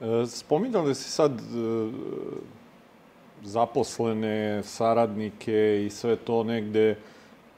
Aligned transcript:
E, 0.00 0.26
spominjali 0.26 0.94
si 0.94 1.10
sad 1.10 1.32
e, 1.32 1.90
zaposlene, 3.42 4.62
saradnike 4.62 5.84
i 5.86 5.90
sve 5.90 6.16
to 6.16 6.44
negde 6.44 6.96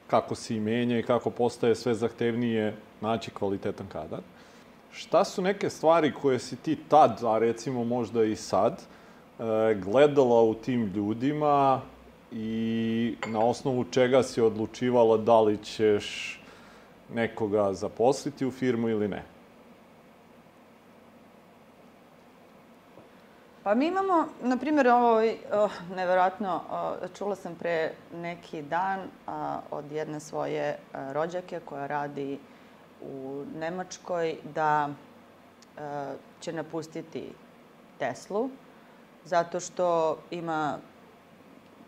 kako 0.07 0.35
se 0.35 0.53
menja 0.53 0.99
i 0.99 1.03
kako 1.03 1.29
postaje 1.29 1.75
sve 1.75 1.93
zahtevnije 1.93 2.75
naći 3.01 3.31
kvalitetan 3.31 3.87
kadar. 3.87 4.19
Šta 4.91 5.23
su 5.23 5.41
neke 5.41 5.69
stvari 5.69 6.13
koje 6.21 6.39
si 6.39 6.55
ti 6.55 6.77
tad, 6.89 7.23
a 7.23 7.37
recimo 7.39 7.83
možda 7.83 8.23
i 8.23 8.35
sad, 8.35 8.81
e, 9.39 9.43
gledala 9.75 10.41
u 10.41 10.53
tim 10.53 10.91
ljudima 10.95 11.81
i 12.31 13.15
na 13.27 13.39
osnovu 13.39 13.83
čega 13.91 14.23
si 14.23 14.41
odlučivala 14.41 15.17
da 15.17 15.41
li 15.41 15.57
ćeš 15.63 16.39
nekoga 17.13 17.73
zaposliti 17.73 18.45
u 18.45 18.51
firmu 18.51 18.89
ili 18.89 19.07
ne? 19.07 19.36
Pa 23.67 23.75
mi 23.75 23.87
imamo, 23.87 24.27
na 24.41 24.57
primjer, 24.57 24.87
ovo, 24.87 25.21
oh, 25.51 25.71
nevjerojatno, 25.95 26.61
oh, 26.71 27.09
čula 27.17 27.35
sam 27.35 27.55
pre 27.55 27.91
neki 28.13 28.61
dan 28.61 28.99
uh, 28.99 29.33
od 29.71 29.91
jedne 29.91 30.19
svoje 30.19 30.77
rođake 31.11 31.59
koja 31.65 31.87
radi 31.87 32.39
u 33.01 33.43
Nemačkoj 33.59 34.35
da 34.55 34.89
uh, 34.89 35.81
će 36.39 36.53
napustiti 36.53 37.33
Teslu 37.99 38.49
zato 39.25 39.59
što 39.59 40.17
ima 40.31 40.77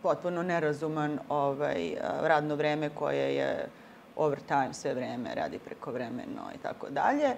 potpuno 0.02 0.44
nerazuman 0.44 1.20
ovaj, 1.30 1.96
radno 2.22 2.56
vreme 2.56 2.90
koje 2.90 3.36
je 3.36 3.68
overtime 4.16 4.74
sve 4.74 4.94
vreme, 4.94 5.36
radi 5.36 5.60
preko 5.60 5.92
vremeno 5.92 6.44
i 6.56 6.58
tako 6.58 6.90
dalje. 6.90 7.36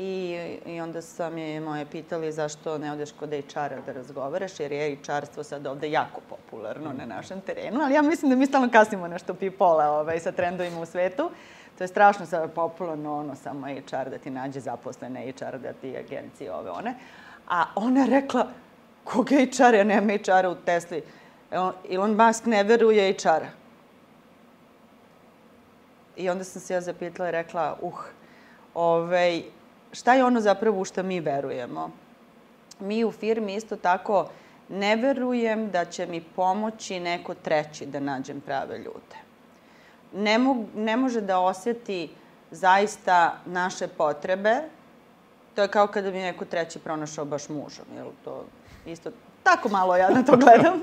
I, 0.00 0.58
I 0.66 0.80
onda 0.80 1.02
sam 1.02 1.38
je 1.38 1.60
moje 1.60 1.86
pitali 1.86 2.32
zašto 2.32 2.78
ne 2.78 2.92
odeš 2.92 3.12
kod 3.12 3.30
HR-a 3.30 3.80
da 3.86 3.92
razgovaraš, 3.92 4.60
jer 4.60 4.72
je 4.72 4.96
HR-stvo 4.96 5.42
sad 5.42 5.66
ovde 5.66 5.90
jako 5.90 6.20
popularno 6.28 6.92
na 6.92 7.06
našem 7.06 7.40
terenu, 7.40 7.80
ali 7.82 7.94
ja 7.94 8.02
mislim 8.02 8.30
da 8.30 8.36
mi 8.36 8.46
stalno 8.46 8.68
kasnimo 8.72 9.08
nešto 9.08 9.34
pipola 9.34 9.90
ovaj, 9.90 10.20
sa 10.20 10.32
trendovima 10.32 10.80
u 10.80 10.86
svetu. 10.86 11.30
To 11.78 11.84
je 11.84 11.88
strašno 11.88 12.26
sad 12.26 12.52
popularno, 12.52 13.18
ono, 13.18 13.34
samo 13.34 13.66
HR 13.66 14.10
da 14.10 14.18
ti 14.18 14.30
nađe 14.30 14.60
zaposlene, 14.60 15.32
HR 15.32 15.58
da 15.58 15.72
ti 15.72 15.96
agencije 15.96 16.52
ove 16.52 16.70
one. 16.70 16.94
A 17.48 17.64
ona 17.74 18.00
je 18.00 18.10
rekla, 18.10 18.46
koga 19.04 19.34
HR, 19.34 19.74
ja 19.74 19.84
nema 19.84 20.12
HR-a 20.12 20.50
u 20.50 20.54
Tesli. 20.54 21.02
Elon 21.90 22.16
Musk 22.26 22.46
ne 22.46 22.62
veruje 22.62 23.12
HR-a. 23.12 23.50
I 26.16 26.30
onda 26.30 26.44
sam 26.44 26.62
se 26.62 26.74
ja 26.74 26.80
zapitala 26.80 27.28
i 27.28 27.32
rekla, 27.32 27.76
uh, 27.80 27.94
ovaj, 28.74 29.42
šta 29.92 30.14
je 30.14 30.24
ono 30.24 30.40
zapravo 30.40 30.80
u 30.80 30.84
što 30.84 31.02
mi 31.02 31.20
verujemo? 31.20 31.90
Mi 32.80 33.04
u 33.04 33.12
firmi 33.12 33.54
isto 33.54 33.76
tako 33.76 34.28
ne 34.68 34.96
verujem 34.96 35.70
da 35.70 35.84
će 35.84 36.06
mi 36.06 36.20
pomoći 36.20 37.00
neko 37.00 37.34
treći 37.34 37.86
da 37.86 38.00
nađem 38.00 38.40
prave 38.40 38.78
ljude. 38.78 39.16
Ne, 40.12 40.38
mo 40.38 40.64
ne 40.74 40.96
može 40.96 41.20
da 41.20 41.40
osjeti 41.40 42.10
zaista 42.50 43.38
naše 43.46 43.88
potrebe. 43.88 44.56
To 45.54 45.62
je 45.62 45.68
kao 45.68 45.86
kada 45.86 46.10
bi 46.10 46.18
neko 46.18 46.44
treći 46.44 46.78
pronašao 46.78 47.24
baš 47.24 47.48
mužom. 47.48 47.86
Jel 47.96 48.06
to 48.24 48.44
isto 48.86 49.10
tako 49.42 49.68
malo 49.68 49.96
ja 49.96 50.10
na 50.10 50.22
to 50.22 50.36
gledam. 50.36 50.80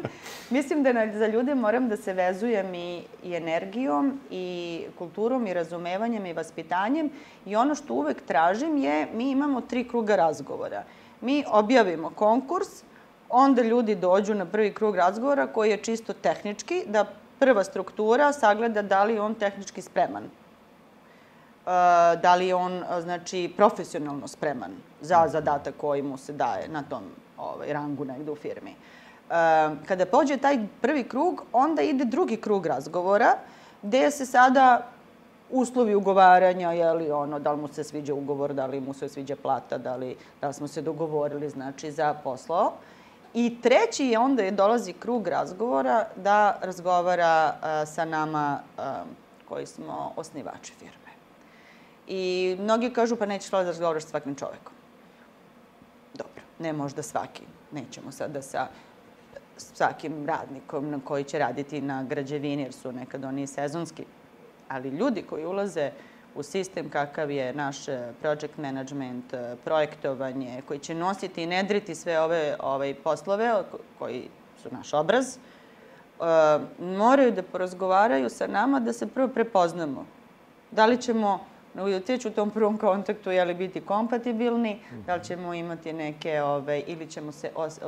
Mislim 0.50 0.84
da 0.84 0.92
za 1.18 1.28
ljude 1.28 1.56
moram 1.56 1.90
da 1.90 1.98
se 1.98 2.14
vezujem 2.14 2.74
i, 2.74 3.04
i 3.24 3.36
energijom 3.36 4.20
i 4.32 4.82
kulturom 4.98 5.48
i 5.48 5.54
razumevanjem 5.54 6.26
i 6.26 6.34
vaspitanjem 6.34 7.10
i 7.46 7.56
ono 7.56 7.76
što 7.76 7.94
uvek 7.94 8.22
tražim 8.22 8.78
je 8.78 9.08
mi 9.14 9.32
imamo 9.32 9.62
tri 9.62 9.88
kruga 9.88 10.16
razgovora. 10.16 10.84
Mi 11.22 11.44
objavimo 11.52 12.10
konkurs, 12.10 12.68
onda 13.30 13.62
ljudi 13.62 13.96
dođu 13.96 14.34
na 14.34 14.46
prvi 14.46 14.74
krug 14.74 14.96
razgovora 14.96 15.48
koji 15.48 15.70
je 15.70 15.84
čisto 15.84 16.14
tehnički, 16.14 16.84
da 16.88 17.06
prva 17.40 17.64
struktura 17.64 18.34
sagleda 18.34 18.82
da 18.82 19.04
li 19.04 19.14
je 19.14 19.22
on 19.22 19.36
tehnički 19.36 19.82
spreman. 19.82 20.24
Uh, 20.24 21.72
da 22.22 22.36
li 22.36 22.48
je 22.48 22.56
on, 22.56 22.84
znači, 23.02 23.54
profesionalno 23.58 24.28
spreman 24.28 24.72
za 25.02 25.28
zadatak 25.28 25.74
koji 25.78 26.02
mu 26.02 26.18
se 26.18 26.34
daje 26.34 26.68
na 26.68 26.84
tom 26.84 27.04
ovaj, 27.38 27.74
rangu 27.74 28.06
negde 28.06 28.32
u 28.32 28.36
firmi. 28.36 28.72
E, 28.72 28.76
kada 29.88 30.06
pođe 30.06 30.38
taj 30.38 30.60
prvi 30.82 31.04
krug, 31.04 31.44
onda 31.54 31.82
ide 31.82 32.06
drugi 32.06 32.38
krug 32.38 32.66
razgovora, 32.66 33.38
gde 33.82 34.12
se 34.12 34.26
sada 34.26 34.88
uslovi 35.50 35.96
ugovaranja, 35.96 36.72
je 36.72 36.94
li 36.94 37.12
ono, 37.12 37.40
da 37.40 37.52
li 37.52 37.62
mu 37.62 37.68
se 37.68 37.84
sviđa 37.84 38.14
ugovor, 38.14 38.54
da 38.54 38.66
li 38.66 38.80
mu 38.80 38.94
se 38.94 39.10
sviđa 39.10 39.36
plata, 39.36 39.78
da 39.78 39.96
li, 39.96 40.16
da 40.42 40.48
li 40.48 40.54
smo 40.54 40.68
se 40.68 40.82
dogovorili, 40.82 41.50
znači, 41.50 41.92
za 41.92 42.14
posao. 42.14 42.74
I 43.34 43.62
treći 43.62 44.06
je 44.06 44.20
onda 44.20 44.44
je 44.44 44.52
dolazi 44.52 44.94
krug 44.94 45.28
razgovora 45.28 46.08
da 46.16 46.60
razgovara 46.62 47.56
a, 47.62 47.86
sa 47.86 48.06
nama 48.06 48.60
a, 48.78 49.04
koji 49.50 49.66
smo 49.66 50.14
osnivači 50.16 50.74
firme. 50.74 51.12
I 52.08 52.56
mnogi 52.60 52.94
kažu 52.94 53.16
pa 53.16 53.26
nećeš 53.26 53.52
da 53.52 53.64
razgovaraš 53.64 54.04
sa 54.04 54.10
svakim 54.10 54.36
čovekom 54.36 54.75
ne 56.60 56.74
možda 56.74 57.04
svaki. 57.04 57.44
Nećemo 57.72 58.12
sada 58.12 58.42
sa 58.42 58.68
svakim 59.58 60.26
radnikom 60.26 60.90
na 60.90 61.00
koji 61.06 61.24
će 61.24 61.40
raditi 61.40 61.82
na 61.82 62.04
građevini, 62.04 62.64
jer 62.64 62.74
su 62.74 62.92
nekad 62.92 63.24
oni 63.24 63.48
sezonski. 63.48 64.06
Ali 64.68 64.90
ljudi 64.90 65.22
koji 65.22 65.46
ulaze 65.46 65.92
u 66.36 66.44
sistem 66.44 66.90
kakav 66.90 67.32
je 67.32 67.54
naš 67.54 67.88
eh, 67.88 68.12
project 68.22 68.58
management, 68.58 69.34
eh, 69.34 69.56
projektovanje, 69.64 70.62
koji 70.68 70.80
će 70.80 70.96
nositi 70.96 71.44
i 71.44 71.48
nedriti 71.48 71.96
sve 71.96 72.20
ove 72.20 72.56
ovaj, 72.60 72.94
poslove 72.94 73.64
koji 74.00 74.30
su 74.64 74.70
naš 74.72 74.94
obraz, 74.94 75.38
uh, 76.20 76.26
moraju 76.80 77.32
da 77.32 77.44
porazgovaraju 77.44 78.30
sa 78.30 78.48
nama 78.48 78.80
da 78.80 78.94
se 78.94 79.08
prvo 79.08 79.28
prepoznamo. 79.28 80.06
Da 80.72 80.86
li 80.86 81.02
ćemo 81.02 81.40
otići 81.84 82.28
u 82.28 82.32
tom 82.32 82.52
prvom 82.52 82.78
kontaktu, 82.78 83.32
je 83.32 83.46
li 83.46 83.54
biti 83.54 83.82
kompatibilni, 83.82 84.80
da 85.06 85.16
li 85.16 85.24
ćemo 85.24 85.54
imati 85.54 85.94
neke, 85.94 86.42
ove, 86.42 86.52
ovaj, 86.52 86.84
ili 86.88 87.08
ćemo 87.08 87.32
se, 87.32 87.50
os, 87.56 87.80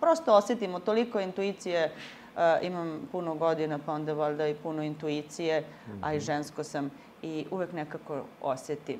prosto 0.00 0.34
osetimo 0.34 0.80
toliko 0.80 1.20
intuicije, 1.20 1.92
uh, 2.34 2.40
imam 2.62 3.08
puno 3.12 3.34
godina, 3.34 3.78
pa 3.86 3.92
onda 3.92 4.12
valjda 4.12 4.48
i 4.48 4.54
puno 4.54 4.82
intuicije, 4.82 5.60
mm 5.60 5.92
-hmm. 5.92 5.98
a 6.02 6.14
i 6.14 6.20
žensko 6.20 6.64
sam 6.64 6.90
i 7.22 7.46
uvek 7.50 7.72
nekako 7.72 8.22
osetim 8.42 8.98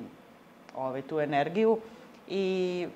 ovaj, 0.75 1.01
tu 1.01 1.19
energiju 1.19 1.77
i 2.27 2.87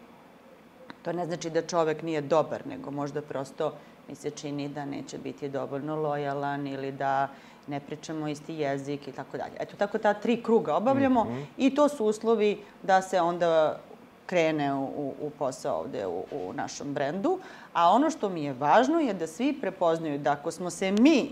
to 1.01 1.13
ne 1.13 1.25
znači 1.25 1.50
da 1.50 1.62
čovek 1.62 2.01
nije 2.01 2.22
dobar, 2.22 2.68
nego 2.68 2.91
možda 2.91 3.22
prosto 3.22 3.74
mi 4.07 4.16
se 4.16 4.30
čini 4.30 4.69
da 4.69 4.85
neće 4.85 5.18
biti 5.18 5.50
dovoljno 5.50 5.96
lojalan 5.96 6.68
ili 6.68 6.91
da 6.91 7.28
uh, 7.31 7.50
ne 7.72 7.80
pričamo 7.80 8.28
isti 8.28 8.54
jezik 8.54 9.08
i 9.08 9.12
tako 9.12 9.38
dalje. 9.38 9.56
Eto, 9.59 9.76
tako 9.78 9.98
ta 9.98 10.14
tri 10.14 10.44
kruga 10.44 10.76
obavljamo 10.76 11.24
mm 11.24 11.28
-hmm. 11.28 11.46
i 11.58 11.76
to 11.76 11.90
su 11.90 12.06
uslovi 12.06 12.58
da 12.84 13.02
se 13.02 13.22
onda 13.22 13.80
krene 14.26 14.74
u, 14.74 15.14
u 15.22 15.32
posao 15.40 15.80
ovde 15.80 16.08
u, 16.08 16.24
u 16.31 16.54
našem 16.54 16.94
brendu. 16.94 17.40
A 17.74 17.90
ono 17.90 18.10
što 18.10 18.30
mi 18.30 18.44
je 18.44 18.54
važno 18.54 19.00
je 19.00 19.14
da 19.14 19.28
svi 19.28 19.54
prepoznaju 19.62 20.20
da 20.20 20.31
ako 20.31 20.52
smo 20.52 20.70
se 20.70 20.92
mi 20.92 21.31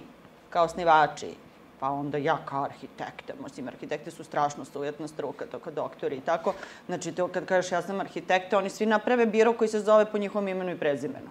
kao 0.49 0.65
osnivači 0.65 1.35
pa 1.79 1.89
onda 1.89 2.17
ja 2.17 2.37
kao 2.45 2.63
arhitekta, 2.63 3.33
mislim, 3.43 3.67
arhitekte 3.67 4.11
su 4.11 4.23
strašno 4.23 4.65
sujetna 4.65 5.07
struka, 5.07 5.45
to 5.45 5.59
kao 5.59 5.73
doktori 5.73 6.15
i 6.15 6.21
tako. 6.21 6.53
Znači, 6.85 7.11
to 7.11 7.27
kad 7.27 7.45
kažeš 7.45 7.71
ja 7.71 7.81
sam 7.81 7.99
arhitekta, 7.99 8.57
oni 8.57 8.69
svi 8.69 8.85
naprave 8.85 9.25
biro 9.25 9.53
koji 9.53 9.67
se 9.67 9.79
zove 9.79 10.05
po 10.05 10.17
njihovom 10.17 10.47
imenu 10.47 10.71
i 10.71 10.79
prezimenu. 10.79 11.29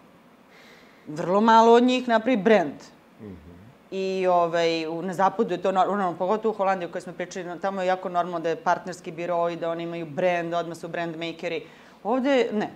Vrlo 1.07 1.41
malo 1.41 1.73
od 1.73 1.83
njih 1.83 2.09
napravi 2.09 2.37
brend. 2.37 2.81
Mm 3.21 3.27
-hmm. 3.27 3.58
I 3.91 4.27
ovaj, 4.27 4.87
na 5.03 5.15
zapadu 5.15 5.55
je 5.55 5.63
to 5.63 5.73
normalno, 5.73 6.17
pogotovo 6.19 6.53
u 6.53 6.57
Holandiji 6.57 6.89
u 6.89 6.93
kojoj 6.93 7.03
smo 7.03 7.13
pričali, 7.13 7.61
tamo 7.61 7.83
je 7.83 7.87
jako 7.87 8.09
normalno 8.09 8.41
da 8.41 8.49
je 8.49 8.57
partnerski 8.57 9.13
biro 9.13 9.49
i 9.49 9.57
da 9.57 9.71
oni 9.71 9.83
imaju 9.83 10.07
brand, 10.07 10.55
odmah 10.55 10.79
su 10.79 10.89
brand 10.89 11.17
makeri. 11.17 11.67
Ovde 12.05 12.49
ne. 12.53 12.71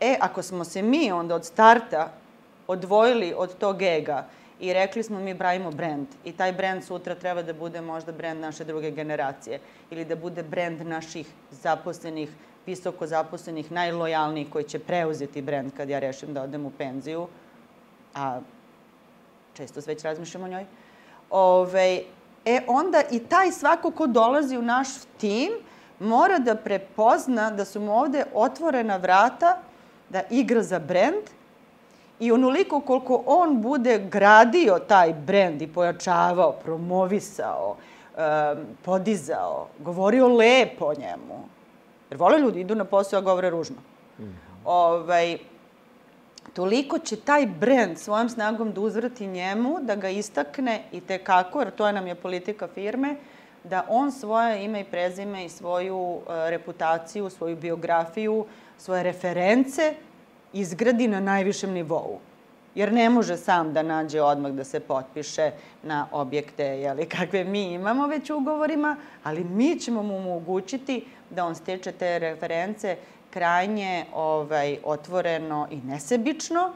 E, 0.00 0.16
ako 0.20 0.42
smo 0.42 0.64
se 0.64 0.82
mi 0.82 1.12
onda 1.12 1.34
od 1.34 1.44
starta 1.44 2.08
odvojili 2.66 3.34
od 3.36 3.58
tog 3.58 3.82
ega 3.82 4.26
i 4.60 4.72
rekli 4.72 5.02
smo 5.02 5.20
mi 5.20 5.38
pravimo 5.38 5.70
brand 5.70 6.06
i 6.24 6.32
taj 6.32 6.52
brand 6.52 6.84
sutra 6.84 7.14
treba 7.14 7.42
da 7.42 7.52
bude 7.52 7.80
možda 7.80 8.12
brand 8.12 8.40
naše 8.40 8.64
druge 8.64 8.90
generacije 8.90 9.58
ili 9.90 10.04
da 10.04 10.16
bude 10.16 10.42
brand 10.42 10.86
naših 10.86 11.26
zaposlenih, 11.50 12.28
visoko 12.66 13.06
zaposlenih, 13.06 13.72
najlojalnijih 13.72 14.50
koji 14.50 14.64
će 14.64 14.78
preuzeti 14.78 15.42
brand 15.42 15.72
kad 15.76 15.88
ja 15.88 15.98
rešim 15.98 16.34
da 16.34 16.42
odem 16.42 16.66
u 16.66 16.70
penziju, 16.70 17.28
a 18.14 18.40
često 19.60 19.80
već 19.86 20.02
razmišljamo 20.02 20.46
o 20.46 20.48
njoj, 20.48 20.66
Ove, 21.30 22.02
e 22.44 22.60
onda 22.66 23.02
i 23.10 23.18
taj 23.18 23.52
svako 23.52 23.90
ko 23.90 24.06
dolazi 24.06 24.56
u 24.56 24.62
naš 24.62 24.88
tim 25.18 25.50
mora 25.98 26.38
da 26.38 26.54
prepozna 26.54 27.50
da 27.50 27.64
su 27.64 27.80
mu 27.80 27.98
ovde 27.98 28.24
otvorena 28.34 28.96
vrata 28.96 29.58
da 30.08 30.22
igra 30.30 30.62
za 30.62 30.78
brend 30.78 31.30
i 32.20 32.32
onoliko 32.32 32.80
koliko 32.80 33.22
on 33.26 33.62
bude 33.62 33.98
gradio 33.98 34.78
taj 34.78 35.12
brend 35.12 35.62
i 35.62 35.72
pojačavao, 35.72 36.52
promovisao, 36.52 37.76
podizao, 38.82 39.68
govorio 39.78 40.28
lepo 40.28 40.84
o 40.84 40.94
njemu. 40.94 41.44
Jer 42.10 42.20
vole 42.20 42.38
ljudi, 42.38 42.60
idu 42.60 42.74
na 42.74 42.84
posao, 42.84 43.18
a 43.18 43.22
govore 43.22 43.50
ružno. 43.50 43.76
Mm 44.18 44.22
-hmm. 44.22 44.32
ovaj, 44.64 45.38
toliko 46.52 46.98
će 46.98 47.16
taj 47.16 47.46
brend 47.46 47.98
svojom 47.98 48.28
snagom 48.28 48.72
da 48.72 48.80
uzvrati 48.80 49.26
njemu, 49.26 49.78
da 49.80 49.94
ga 49.94 50.08
istakne 50.08 50.82
i 50.92 51.00
te 51.00 51.18
kako, 51.18 51.60
jer 51.60 51.70
to 51.70 51.92
nam 51.92 52.06
je 52.06 52.14
politika 52.14 52.68
firme, 52.74 53.16
da 53.64 53.86
on 53.88 54.12
svoje 54.12 54.64
ime 54.64 54.80
i 54.80 54.84
prezime 54.84 55.44
i 55.44 55.48
svoju 55.48 55.98
uh, 55.98 56.22
reputaciju, 56.26 57.30
svoju 57.30 57.56
biografiju, 57.56 58.46
svoje 58.78 59.02
reference 59.02 59.94
izgradi 60.52 61.08
na 61.08 61.20
najvišem 61.20 61.70
nivou. 61.72 62.18
Jer 62.74 62.92
ne 62.92 63.10
može 63.10 63.36
sam 63.36 63.72
da 63.72 63.82
nađe 63.82 64.22
odmah 64.22 64.52
da 64.52 64.64
se 64.64 64.80
potpiše 64.80 65.50
na 65.82 66.06
objekte 66.12 66.64
jeli, 66.64 67.06
kakve 67.06 67.44
mi 67.44 67.72
imamo 67.72 68.06
već 68.06 68.30
ugovorima, 68.30 68.96
ali 69.24 69.44
mi 69.44 69.78
ćemo 69.78 70.02
mu 70.02 70.16
omogućiti 70.16 71.04
da 71.30 71.44
on 71.44 71.54
steče 71.54 71.92
te 71.92 72.18
reference 72.18 72.96
krajnje 73.30 74.04
ovaj, 74.14 74.78
otvoreno 74.84 75.68
i 75.70 75.76
nesebično, 75.76 76.72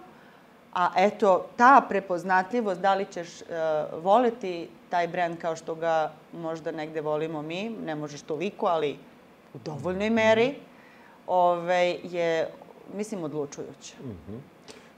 a 0.75 0.91
eto, 0.97 1.47
ta 1.57 1.87
prepoznatljivost, 1.89 2.81
da 2.81 2.95
li 2.95 3.07
ćeš 3.13 3.29
uh, 3.41 3.47
voleti 4.05 4.69
taj 4.89 5.09
brend 5.09 5.39
kao 5.39 5.57
što 5.57 5.75
ga 5.75 6.13
možda 6.33 6.73
negde 6.73 7.01
volimo 7.01 7.43
mi, 7.43 7.71
ne 7.85 7.95
možeš 7.95 8.23
toliko, 8.23 8.67
ali 8.67 8.97
u 9.55 9.59
dovoljnoj 9.65 10.11
meri, 10.11 10.55
ovaj, 11.27 11.97
je, 12.03 12.49
mislim, 12.95 13.25
odlučujuće. 13.25 13.95
Mm 14.05 14.11
-hmm. 14.11 14.39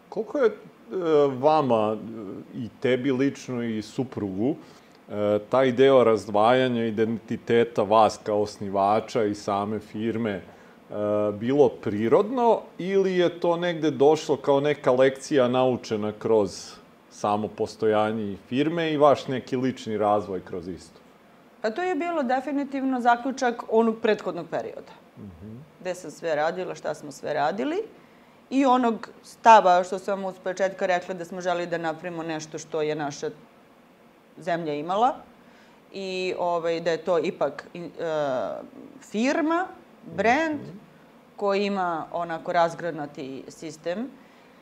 Koliko 0.08 0.38
je 0.38 0.46
e, 0.46 0.54
vama 1.38 1.96
i 2.54 2.68
tebi 2.80 3.12
lično 3.12 3.62
i 3.62 3.82
suprugu 3.82 4.54
e, 5.08 5.38
taj 5.50 5.72
deo 5.72 6.04
razdvajanja 6.04 6.84
identiteta 6.84 7.82
vas 7.82 8.18
kao 8.22 8.42
osnivača 8.42 9.24
i 9.24 9.34
same 9.34 9.78
firme 9.78 10.30
E, 10.32 10.55
bilo 11.32 11.68
prirodno 11.68 12.60
ili 12.78 13.16
je 13.16 13.40
to 13.40 13.56
negde 13.56 13.90
došlo 13.90 14.36
kao 14.36 14.60
neka 14.60 14.92
lekcija 14.92 15.48
naučena 15.48 16.12
kroz 16.18 16.72
samo 17.10 17.48
postojanje 17.48 18.36
firme 18.48 18.92
i 18.92 18.96
vaš 18.96 19.26
neki 19.26 19.56
lični 19.56 19.98
razvoj 19.98 20.44
kroz 20.44 20.68
isto? 20.68 21.00
Pa 21.62 21.70
to 21.70 21.82
je 21.82 21.94
bilo 21.94 22.22
definitivno 22.22 23.00
zaključak 23.00 23.62
onog 23.70 23.96
prethodnog 24.02 24.46
perioda. 24.50 24.92
Mm 25.18 25.22
-hmm. 25.22 25.56
Gde 25.80 25.94
sam 25.94 26.10
sve 26.10 26.34
radila, 26.34 26.74
šta 26.74 26.94
smo 26.94 27.12
sve 27.12 27.34
radili. 27.34 27.76
I 28.50 28.66
onog 28.66 29.08
stava 29.22 29.84
što 29.84 29.98
sam 29.98 30.18
vam 30.18 30.24
uz 30.24 30.34
početka 30.44 30.86
rekla 30.86 31.14
da 31.14 31.24
smo 31.24 31.40
želi 31.40 31.66
da 31.66 31.78
napravimo 31.78 32.22
nešto 32.22 32.58
što 32.58 32.82
je 32.82 32.94
naša 32.94 33.30
zemlja 34.38 34.74
imala 34.74 35.14
i 35.92 36.34
ovaj, 36.38 36.80
da 36.80 36.90
je 36.90 36.98
to 36.98 37.18
ipak 37.18 37.66
uh, 37.74 37.80
firma 39.00 39.66
brend 40.14 40.60
koji 41.36 41.66
ima 41.66 42.04
onako 42.12 42.52
razgranati 42.52 43.44
sistem 43.48 44.08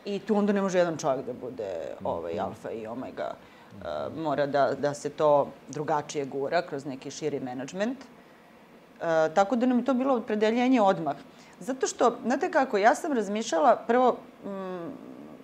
i 0.05 0.19
tu 0.19 0.37
onda 0.37 0.53
ne 0.53 0.63
može 0.63 0.79
jedan 0.79 0.97
čovjek 0.97 1.27
da 1.27 1.33
bude 1.33 1.71
ovaj, 2.05 2.41
alfa 2.41 2.71
i 2.71 2.87
omega. 2.87 3.35
Uh, 3.75 4.19
mora 4.19 4.47
da, 4.47 4.71
da 4.79 4.95
se 4.95 5.11
to 5.11 5.49
drugačije 5.69 6.25
gura 6.25 6.63
kroz 6.63 6.87
neki 6.87 7.11
širi 7.11 7.41
menadžment. 7.41 7.99
Uh, 7.99 9.35
tako 9.35 9.57
da 9.57 9.67
nam 9.67 9.79
je 9.79 9.85
to 9.85 9.95
bilo 9.95 10.17
opredeljenje 10.17 10.81
odmah. 10.81 11.17
Zato 11.61 11.87
što, 11.87 12.17
znate 12.25 12.51
kako, 12.51 12.79
ja 12.79 12.95
sam 12.95 13.13
razmišljala, 13.13 13.77
prvo, 13.87 14.17
m, 14.47 14.93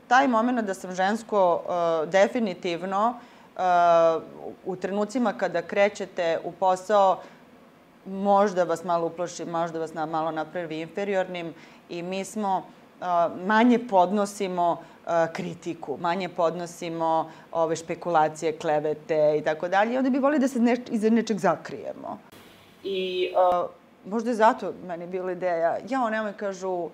taj 0.09 0.29
moment 0.29 0.67
da 0.67 0.75
sam 0.75 0.95
žensko 0.95 1.55
uh, 1.55 2.09
definitivno 2.09 3.15
uh, 3.57 4.23
u 4.65 4.77
trenucima 4.77 5.33
kada 5.33 5.63
krećete 5.63 6.39
u 6.45 6.53
posao 6.53 7.21
možda 8.07 8.65
vas 8.65 8.85
malo 8.85 9.07
uplaši, 9.07 9.45
možda 9.45 9.79
vas 9.79 9.95
na, 9.95 10.07
malo 10.07 10.31
napravi 10.31 10.81
inferiornim 10.81 11.55
i 11.89 12.03
mi 12.03 12.25
smo 12.25 12.65
manje 13.47 13.79
podnosimo 13.79 14.83
kritiku, 15.33 15.97
manje 16.01 16.29
podnosimo 16.29 17.31
ove 17.53 17.77
špekulacije, 17.77 18.59
klevete 18.59 19.39
i 19.39 19.45
tako 19.45 19.69
dalje. 19.69 19.99
Onda 19.99 20.11
bi 20.11 20.19
volili 20.19 20.41
da 20.41 20.49
se 20.49 20.59
ne, 20.59 20.77
iza 20.91 21.11
nečeg 21.11 21.39
zakrijemo. 21.39 22.19
I 22.85 23.31
uh, 23.33 23.71
možda 24.13 24.31
je 24.31 24.35
zato 24.35 24.73
meni 24.87 25.07
bila 25.07 25.33
ideja, 25.33 25.79
jao, 25.89 26.11
nemoj 26.11 26.33
kažu 26.33 26.91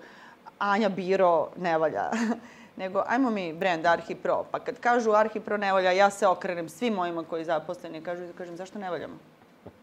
Anja 0.59 0.89
Biro 0.89 1.49
ne 1.57 1.77
valja. 1.77 2.11
nego 2.77 3.03
ajmo 3.07 3.29
mi 3.29 3.53
brand 3.53 3.85
Arhipro. 3.85 4.43
Pa 4.51 4.59
kad 4.59 4.79
kažu 4.79 5.11
Arhipro 5.11 5.57
ne 5.57 5.73
valja, 5.73 5.91
ja 5.91 6.09
se 6.09 6.27
okrenem 6.27 6.69
svim 6.69 6.93
mojima 6.93 7.23
koji 7.23 7.45
zaposleni 7.45 8.01
kažu, 8.01 8.23
kažem 8.37 8.57
zašto 8.57 8.79
ne 8.79 8.89
valjamo? 8.89 9.15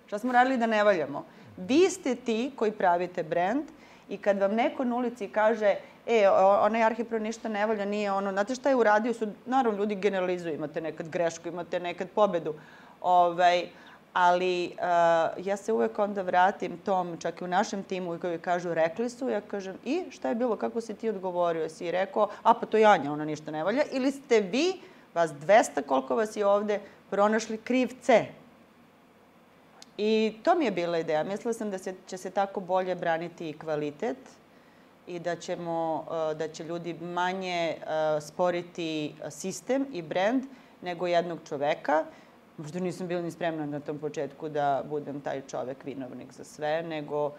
Šta 0.07 0.19
smo 0.19 0.33
radili 0.33 0.57
da 0.57 0.67
ne 0.67 0.85
valjamo? 0.85 1.25
Vi 1.57 1.91
ste 1.91 2.15
ti 2.15 2.53
koji 2.57 2.73
pravite 2.73 3.23
brend 3.23 3.65
i 4.09 4.19
kad 4.19 4.39
vam 4.39 4.55
neko 4.55 4.85
na 4.85 4.97
ulici 4.97 5.29
kaže 5.29 5.77
e, 6.07 6.29
onaj 6.61 6.83
arhipro 6.83 7.19
ništa 7.19 7.49
ne 7.49 7.67
valja, 7.67 7.85
nije 7.85 8.13
ono, 8.13 8.33
znate 8.33 8.55
šta 8.55 8.69
je 8.69 8.77
uradio, 8.77 9.15
su, 9.15 9.29
naravno, 9.47 9.79
ljudi 9.79 9.95
generalizuju, 9.95 10.55
imate 10.55 10.81
nekad 10.81 11.09
grešku, 11.09 11.49
imate 11.49 11.81
nekad 11.81 12.09
pobedu, 12.15 12.55
ovaj, 13.01 13.67
ali 14.13 14.67
uh, 14.67 15.47
ja 15.47 15.57
se 15.57 15.73
uvek 15.73 15.99
onda 15.99 16.23
vratim 16.23 16.79
tom, 16.79 17.17
čak 17.21 17.41
i 17.41 17.45
u 17.45 17.49
našem 17.49 17.83
timu, 17.83 18.19
koji 18.21 18.39
kažu, 18.39 18.75
rekli 18.75 19.11
su, 19.11 19.29
ja 19.29 19.41
kažem, 19.41 19.75
i 19.85 20.03
šta 20.11 20.29
je 20.29 20.35
bilo, 20.35 20.57
kako 20.57 20.81
si 20.81 20.95
ti 20.95 21.09
odgovorio? 21.09 21.69
Si 21.69 21.91
rekao, 21.91 22.29
a 22.43 22.55
pa 22.55 22.67
to 22.67 22.77
je 22.77 22.85
Anja, 22.85 23.13
ona 23.13 23.25
ništa 23.25 23.51
ne 23.51 23.65
valja, 23.65 23.83
ili 23.93 24.13
ste 24.13 24.41
vi, 24.41 24.73
vas 25.15 25.31
200 25.31 25.83
koliko 25.83 26.17
vas 26.17 26.37
je 26.37 26.47
ovde, 26.47 26.81
pronašli 27.11 27.59
krivce 27.59 28.27
I 29.99 30.35
to 30.43 30.55
mi 30.55 30.65
je 30.65 30.71
bila 30.71 30.99
ideja. 30.99 31.25
Mislila 31.25 31.53
sam 31.53 31.71
da 31.71 31.79
se, 31.79 31.95
će 32.07 32.17
se 32.17 32.31
tako 32.31 32.61
bolje 32.61 32.95
braniti 32.95 33.49
i 33.49 33.59
kvalitet 33.59 34.17
i 35.07 35.19
da, 35.19 35.37
ćemo, 35.37 36.07
uh, 36.07 36.39
da 36.39 36.49
će 36.49 36.65
ljudi 36.65 36.95
manje 36.95 37.77
uh, 37.79 38.23
sporiti 38.23 39.15
sistem 39.31 39.87
i 39.93 40.03
brand 40.03 40.45
nego 40.83 41.07
jednog 41.07 41.39
čoveka. 41.49 42.05
Možda 42.57 42.81
nisam 42.81 43.09
bila 43.09 43.23
ni 43.23 43.31
spremna 43.31 43.67
na 43.67 43.81
tom 43.81 43.99
početku 43.99 44.49
da 44.49 44.85
budem 44.91 45.21
taj 45.21 45.43
čovek 45.51 45.85
vinovnik 45.85 46.33
za 46.33 46.45
sve, 46.45 46.83
nego 46.83 47.27
uh, 47.27 47.33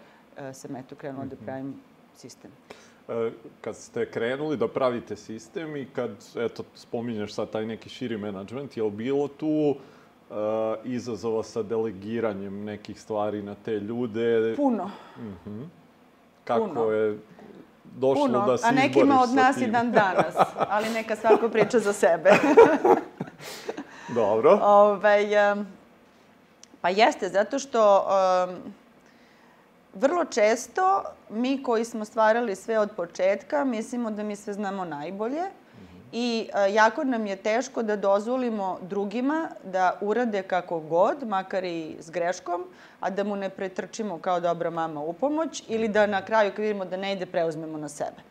sam 0.52 0.76
eto 0.76 0.94
krenula 0.94 1.24
mm 1.24 1.28
-hmm. 1.28 1.30
da 1.30 1.36
mhm. 1.36 1.44
pravim 1.44 1.74
sistem. 2.16 2.50
Kad 3.60 3.76
ste 3.76 4.10
krenuli 4.10 4.56
da 4.56 4.68
pravite 4.68 5.16
sistem 5.16 5.76
i 5.76 5.86
kad, 5.92 6.10
eto, 6.36 6.64
spominješ 6.74 7.34
sad 7.34 7.50
taj 7.50 7.66
neki 7.66 7.88
širi 7.88 8.16
menadžment, 8.16 8.76
je 8.76 8.82
li 8.82 8.90
bilo 8.90 9.28
tu 9.28 9.46
uh, 9.46 9.76
izazova 10.84 11.42
sa 11.42 11.62
delegiranjem 11.62 12.64
nekih 12.64 13.00
stvari 13.00 13.42
na 13.42 13.54
te 13.64 13.72
ljude. 13.72 14.54
Puno. 14.56 14.90
Uh 15.16 15.22
mhm. 15.22 15.34
-huh. 15.46 15.66
Kako 16.44 16.66
Puno. 16.66 16.90
je 16.90 17.18
došlo 17.84 18.26
Puno. 18.26 18.46
da 18.46 18.56
se 18.58 18.66
A 18.66 18.70
nekima 18.70 19.20
od 19.22 19.34
nas 19.34 19.56
i 19.56 19.66
dan 19.66 19.92
danas, 19.92 20.34
ali 20.56 20.90
neka 20.90 21.16
svako 21.16 21.48
priča 21.48 21.78
za 21.78 21.92
sebe. 21.92 22.30
Dobro. 24.14 24.50
Ove, 24.50 24.62
ovaj, 24.62 25.52
um, 25.52 25.66
pa 26.80 26.88
jeste, 26.88 27.28
zato 27.28 27.58
što 27.58 28.06
um, 28.48 28.72
vrlo 29.94 30.24
često 30.24 31.02
mi 31.30 31.62
koji 31.62 31.84
smo 31.84 32.04
stvarali 32.04 32.56
sve 32.56 32.78
od 32.78 32.90
početka 32.96 33.64
mislimo 33.64 34.10
da 34.10 34.22
mi 34.22 34.36
sve 34.36 34.52
znamo 34.52 34.84
najbolje 34.84 35.42
i 36.12 36.48
e, 36.54 36.72
jako 36.72 37.04
nam 37.04 37.26
je 37.26 37.36
teško 37.36 37.82
da 37.82 37.96
dozvolimo 37.96 38.78
drugima 38.82 39.48
da 39.64 39.98
urade 40.00 40.42
kako 40.42 40.80
god, 40.80 41.28
makar 41.28 41.64
i 41.64 41.96
s 42.00 42.10
greškom, 42.10 42.64
a 43.00 43.10
da 43.10 43.24
mu 43.24 43.36
ne 43.36 43.50
pretrčimo 43.50 44.18
kao 44.18 44.40
dobra 44.40 44.70
mama 44.70 45.00
u 45.00 45.12
pomoć 45.12 45.62
ili 45.68 45.88
da 45.88 46.06
na 46.06 46.24
kraju 46.24 46.50
kad 46.50 46.64
vidimo 46.64 46.84
da 46.84 46.96
ne 46.96 47.12
ide 47.12 47.26
preuzmemo 47.26 47.78
na 47.78 47.88
sebe. 47.88 48.22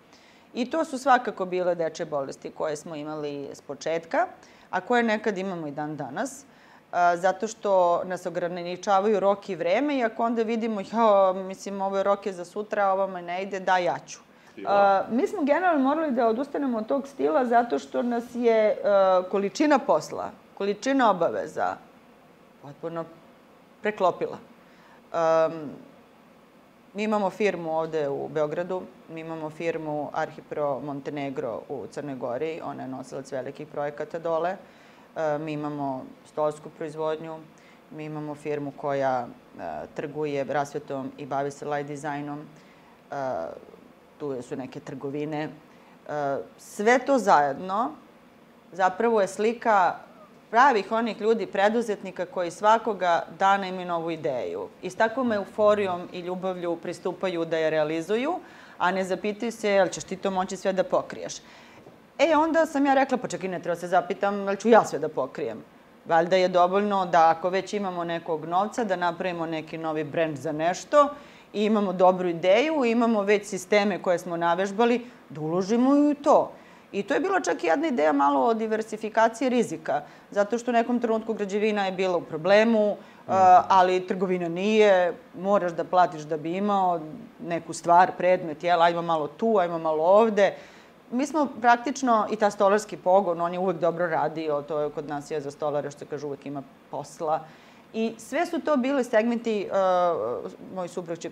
I 0.53 0.70
to 0.70 0.86
su 0.86 0.98
svakako 0.98 1.46
bile 1.46 1.75
deče 1.75 2.05
bolesti 2.05 2.51
koje 2.51 2.75
smo 2.75 2.96
imali 2.96 3.50
s 3.53 3.62
početka, 3.62 4.27
a 4.70 4.82
koje 4.82 5.03
nekad 5.03 5.38
imamo 5.38 5.67
i 5.67 5.72
dan 5.72 5.98
danas 5.98 6.46
a, 6.91 7.17
zato 7.17 7.48
što 7.48 8.01
nas 8.05 8.25
ograničavaju 8.25 9.20
rok 9.20 9.50
i 9.50 9.55
vreme 9.55 9.98
i 9.98 10.03
ako 10.03 10.24
onda 10.24 10.44
vidimo, 10.44 10.82
ja, 10.82 11.34
mislim, 11.34 11.82
ovo 11.82 11.98
je 11.98 12.03
rok 12.03 12.25
je 12.25 12.34
za 12.34 12.46
sutra, 12.46 12.86
a 12.86 12.94
ovome 12.94 13.22
ne 13.22 13.44
ide, 13.44 13.60
da, 13.60 13.77
ja 13.77 13.98
ću. 14.08 14.20
Uh, 14.57 15.17
mi 15.17 15.27
smo 15.27 15.43
generalno 15.43 15.83
morali 15.83 16.12
da 16.12 16.27
odustanemo 16.27 16.77
od 16.77 16.88
tog 16.88 17.07
stila 17.07 17.45
zato 17.45 17.79
što 17.79 18.01
nas 18.01 18.24
je 18.33 18.77
uh, 18.77 19.31
količina 19.31 19.79
posla, 19.79 20.31
količina 20.57 21.09
obaveza 21.12 21.75
potpuno 22.62 23.05
preklopila. 23.81 24.38
Um, 25.13 25.69
mi 26.93 27.03
imamo 27.03 27.29
firmu 27.29 27.79
ovde 27.79 28.09
u 28.09 28.27
Beogradu, 28.27 28.81
mi 29.09 29.21
imamo 29.21 29.50
firmu 29.50 30.09
Arhipro 30.13 30.79
Montenegro 30.79 31.62
u 31.69 31.88
Crnoj 31.91 32.15
Gori, 32.15 32.62
ona 32.63 32.83
je 32.83 32.89
nosilac 32.89 33.31
velikih 33.31 33.67
projekata 33.67 34.19
dole. 34.19 34.57
Uh, 35.15 35.41
mi 35.41 35.51
imamo 35.51 36.05
stolsku 36.25 36.69
proizvodnju, 36.69 37.38
mi 37.91 38.05
imamo 38.05 38.35
firmu 38.35 38.71
koja 38.77 39.27
trguje 39.93 40.43
rasvetom 40.43 41.12
i 41.17 41.25
bavi 41.25 41.51
se 41.51 41.65
light 41.65 41.88
dizajnom. 41.88 42.39
Uh, 43.12 43.15
tu 44.17 44.41
su 44.41 44.55
neke 44.55 44.79
trgovine. 44.79 45.43
E, 45.43 45.50
sve 46.57 47.00
to 47.00 47.17
zajedno 47.17 47.91
zapravo 48.72 49.22
je 49.22 49.27
slika 49.27 49.95
pravih 50.51 50.91
onih 50.91 51.22
ljudi, 51.22 51.45
preduzetnika 51.45 52.25
koji 52.25 52.51
svakoga 52.51 53.25
dana 53.39 53.67
imaju 53.67 53.88
novu 53.88 54.12
ideju. 54.12 54.67
I 54.81 54.89
s 54.89 54.95
takvom 54.95 55.31
euforijom 55.31 56.07
i 56.13 56.19
ljubavlju 56.19 56.75
pristupaju 56.75 57.45
da 57.45 57.57
je 57.57 57.69
realizuju, 57.69 58.39
a 58.77 58.91
ne 58.91 59.03
zapitaju 59.03 59.51
se 59.51 59.69
jel 59.69 59.88
ćeš 59.88 60.03
ti 60.03 60.15
to 60.15 60.31
moći 60.31 60.57
sve 60.57 60.74
da 60.74 60.84
pokriješ. 60.84 61.34
E, 62.19 62.36
onda 62.38 62.65
sam 62.65 62.86
ja 62.86 62.93
rekla, 62.93 63.17
pa 63.17 63.27
čekaj, 63.27 63.50
ne 63.50 63.60
treba 63.60 63.75
se 63.75 63.88
zapitam, 63.88 64.48
jel 64.48 64.55
ću 64.55 64.69
ja 64.69 64.86
sve 64.86 65.00
da 65.00 65.10
pokrijem. 65.10 65.63
Valjda 66.05 66.36
je 66.36 66.48
dovoljno 66.48 67.05
da 67.05 67.29
ako 67.29 67.50
već 67.50 67.74
imamo 67.74 68.03
nekog 68.03 68.45
novca, 68.45 68.84
da 68.84 68.95
napravimo 68.95 69.45
neki 69.45 69.77
novi 69.77 70.03
brend 70.03 70.38
za 70.38 70.51
nešto 70.51 71.10
i 71.55 71.65
imamo 71.65 71.93
dobru 71.93 72.29
ideju, 72.29 72.85
imamo 72.85 73.21
već 73.24 73.47
sisteme 73.47 74.01
koje 74.01 74.19
smo 74.19 74.38
navežbali, 74.38 75.01
da 75.29 75.41
uložimo 75.41 75.95
i 75.95 76.12
u 76.12 76.15
to. 76.15 76.51
I 76.91 77.03
to 77.03 77.13
je 77.13 77.19
bila 77.19 77.39
čak 77.39 77.63
i 77.63 77.67
jedna 77.67 77.88
ideja 77.88 78.13
malo 78.13 78.45
o 78.45 78.53
diversifikaciji 78.53 79.50
rizika, 79.50 80.01
zato 80.31 80.57
što 80.57 80.71
u 80.71 80.74
nekom 80.74 81.00
trenutku 81.00 81.33
građevina 81.33 81.85
je 81.85 81.91
bila 81.91 82.17
u 82.17 82.21
problemu, 82.21 82.91
uh, 82.91 82.97
ali 83.67 84.07
trgovina 84.07 84.47
nije, 84.47 85.13
moraš 85.35 85.71
da 85.71 85.83
platiš 85.83 86.21
da 86.21 86.38
bi 86.38 86.57
imao 86.57 87.00
neku 87.43 87.74
stvar, 87.74 88.12
predmet, 88.17 88.63
jel, 88.63 88.81
ajmo 88.81 89.01
malo 89.01 89.27
tu, 89.27 89.57
ajmo 89.57 89.79
malo 89.79 90.03
ovde. 90.03 90.53
Mi 91.12 91.25
smo 91.25 91.47
praktično, 91.62 92.27
i 92.31 92.35
ta 92.35 92.51
stolarski 92.51 92.97
pogon, 92.97 93.41
on 93.41 93.53
je 93.53 93.59
uvek 93.59 93.77
dobro 93.77 94.07
radio, 94.07 94.62
to 94.62 94.79
je 94.79 94.89
kod 94.89 95.07
nas 95.07 95.31
je 95.31 95.41
za 95.41 95.51
stolare, 95.51 95.91
što 95.91 96.00
se 96.00 96.05
kaže, 96.05 96.25
uvek 96.25 96.45
ima 96.45 96.63
posla. 96.91 97.39
I 97.94 98.13
sve 98.18 98.46
su 98.46 98.60
to 98.60 98.77
bili 98.77 99.04
segmenti, 99.04 99.68
uh, 99.72 100.51
moj 100.75 100.88
suprug 100.88 101.18
će 101.18 101.30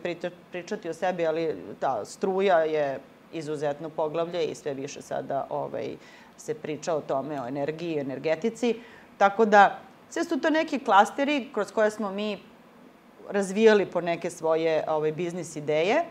pričati 0.52 0.90
o 0.90 0.94
sebi, 0.94 1.28
ali 1.28 1.56
ta 1.80 2.06
struja 2.06 2.58
je 2.58 3.00
izuzetno 3.34 3.90
poglavlje 3.90 4.46
i 4.46 4.56
sve 4.56 4.74
više 4.74 5.02
sada 5.02 5.48
ovaj, 5.50 5.96
se 6.38 6.54
priča 6.54 6.96
o 6.96 7.02
tome, 7.02 7.42
o 7.42 7.48
energiji, 7.48 8.00
energetici. 8.00 8.76
Tako 9.18 9.46
da, 9.46 9.80
sve 10.10 10.24
su 10.24 10.40
to 10.40 10.50
neki 10.50 10.80
klasteri 10.80 11.50
kroz 11.54 11.72
koje 11.72 11.92
smo 11.92 12.12
mi 12.12 12.40
razvijali 13.30 13.86
po 13.86 14.02
neke 14.02 14.30
svoje 14.30 14.84
ovaj, 14.88 15.12
biznis 15.12 15.56
ideje 15.56 16.04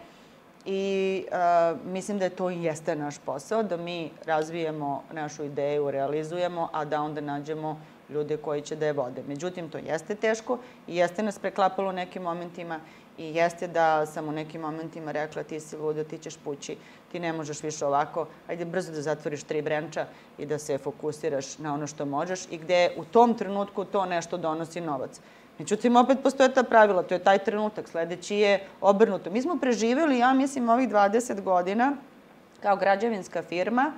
i 0.65 1.25
uh, 1.29 1.93
mislim 1.93 2.19
da 2.19 2.25
je 2.25 2.31
to 2.31 2.51
i 2.51 2.63
jeste 2.63 2.97
naš 2.97 3.19
posao, 3.19 3.63
da 3.63 3.77
mi 3.77 4.11
razvijemo 4.25 5.03
našu 5.13 5.45
ideju, 5.45 5.91
realizujemo, 5.91 6.69
a 6.73 6.85
da 6.85 7.03
onda 7.03 7.21
nađemo 7.21 7.81
ljude 8.12 8.37
koji 8.37 8.62
će 8.62 8.76
da 8.76 8.87
je 8.87 8.92
vode. 8.92 9.23
Međutim, 9.28 9.71
to 9.71 9.78
jeste 9.78 10.14
teško 10.14 10.59
i 10.87 10.97
jeste 10.97 11.23
nas 11.23 11.38
preklapalo 11.38 11.90
u 11.90 11.92
nekim 11.92 12.23
momentima 12.23 12.81
i 13.19 13.35
jeste 13.35 13.69
da 13.69 14.07
sam 14.07 14.28
u 14.28 14.33
nekim 14.33 14.61
momentima 14.61 15.12
rekla 15.12 15.42
ti 15.42 15.61
si 15.61 15.76
ludo, 15.76 16.04
ti 16.04 16.19
ćeš 16.19 16.37
pući, 16.37 16.76
ti 17.12 17.21
ne 17.21 17.33
možeš 17.33 17.62
više 17.62 17.87
ovako, 17.87 18.26
ajde 18.49 18.64
brzo 18.64 18.92
da 18.92 19.02
zatvoriš 19.02 19.42
tri 19.42 19.62
brenča 19.62 20.07
i 20.38 20.47
da 20.47 20.59
se 20.59 20.78
fokusiraš 20.78 21.59
na 21.59 21.75
ono 21.75 21.87
što 21.87 22.04
možeš 22.04 22.40
i 22.50 22.59
gde 22.59 22.90
u 22.97 23.04
tom 23.04 23.35
trenutku 23.35 23.85
to 23.85 24.07
nešto 24.07 24.37
donosi 24.37 24.81
novac. 24.81 25.21
Međutim, 25.59 25.97
opet 25.97 26.19
postoje 26.23 26.54
ta 26.54 26.62
pravila, 26.62 27.02
to 27.02 27.14
je 27.14 27.25
taj 27.25 27.38
trenutak, 27.38 27.88
sledeći 27.88 28.37
je 28.37 28.66
obrnuto. 28.81 29.31
Mi 29.31 29.42
smo 29.42 29.59
preživjeli, 29.61 30.19
ja 30.19 30.33
mislim, 30.33 30.69
ovih 30.69 30.88
20 30.88 31.40
godina 31.40 31.97
kao 32.62 32.76
građevinska 32.76 33.42
firma, 33.42 33.92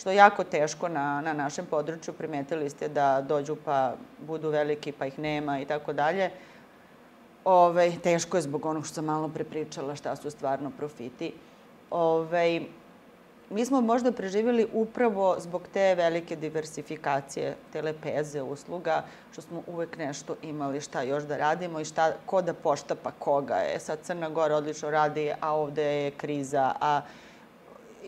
što 0.00 0.10
je 0.10 0.16
jako 0.16 0.44
teško 0.44 0.88
na, 0.88 1.20
na 1.20 1.32
našem 1.32 1.66
području. 1.66 2.14
Primetili 2.14 2.70
ste 2.70 2.88
da 2.88 3.20
dođu 3.20 3.56
pa 3.64 3.94
budu 4.18 4.48
veliki 4.48 4.92
pa 4.92 5.06
ih 5.06 5.18
nema 5.18 5.60
i 5.60 5.64
tako 5.64 5.92
dalje. 5.92 6.30
Ove, 7.44 7.92
teško 8.02 8.36
je 8.36 8.42
zbog 8.42 8.66
onog 8.66 8.86
što 8.86 8.94
sam 8.94 9.04
malo 9.04 9.28
prepričala 9.28 9.96
šta 9.96 10.16
su 10.16 10.30
stvarno 10.30 10.70
profiti. 10.76 11.32
Ove, 11.90 12.60
mi 13.50 13.64
smo 13.66 13.80
možda 13.80 14.12
preživjeli 14.12 14.68
upravo 14.72 15.36
zbog 15.38 15.68
te 15.72 15.94
velike 15.94 16.36
diversifikacije, 16.36 17.56
te 17.72 17.82
lepeze 17.82 18.42
usluga, 18.42 19.04
što 19.32 19.42
smo 19.42 19.62
uvek 19.66 19.98
nešto 19.98 20.36
imali 20.42 20.80
šta 20.80 21.02
još 21.02 21.24
da 21.24 21.36
radimo 21.36 21.80
i 21.80 21.84
šta, 21.84 22.12
ko 22.26 22.42
da 22.42 22.54
poštapa 22.54 23.10
koga 23.18 23.56
je. 23.56 23.80
Sad 23.80 23.98
Crna 24.02 24.28
Gora 24.30 24.56
odlično 24.56 24.90
radi, 24.90 25.32
a 25.40 25.54
ovde 25.56 25.84
je 25.84 26.10
kriza, 26.10 26.72
a 26.80 27.00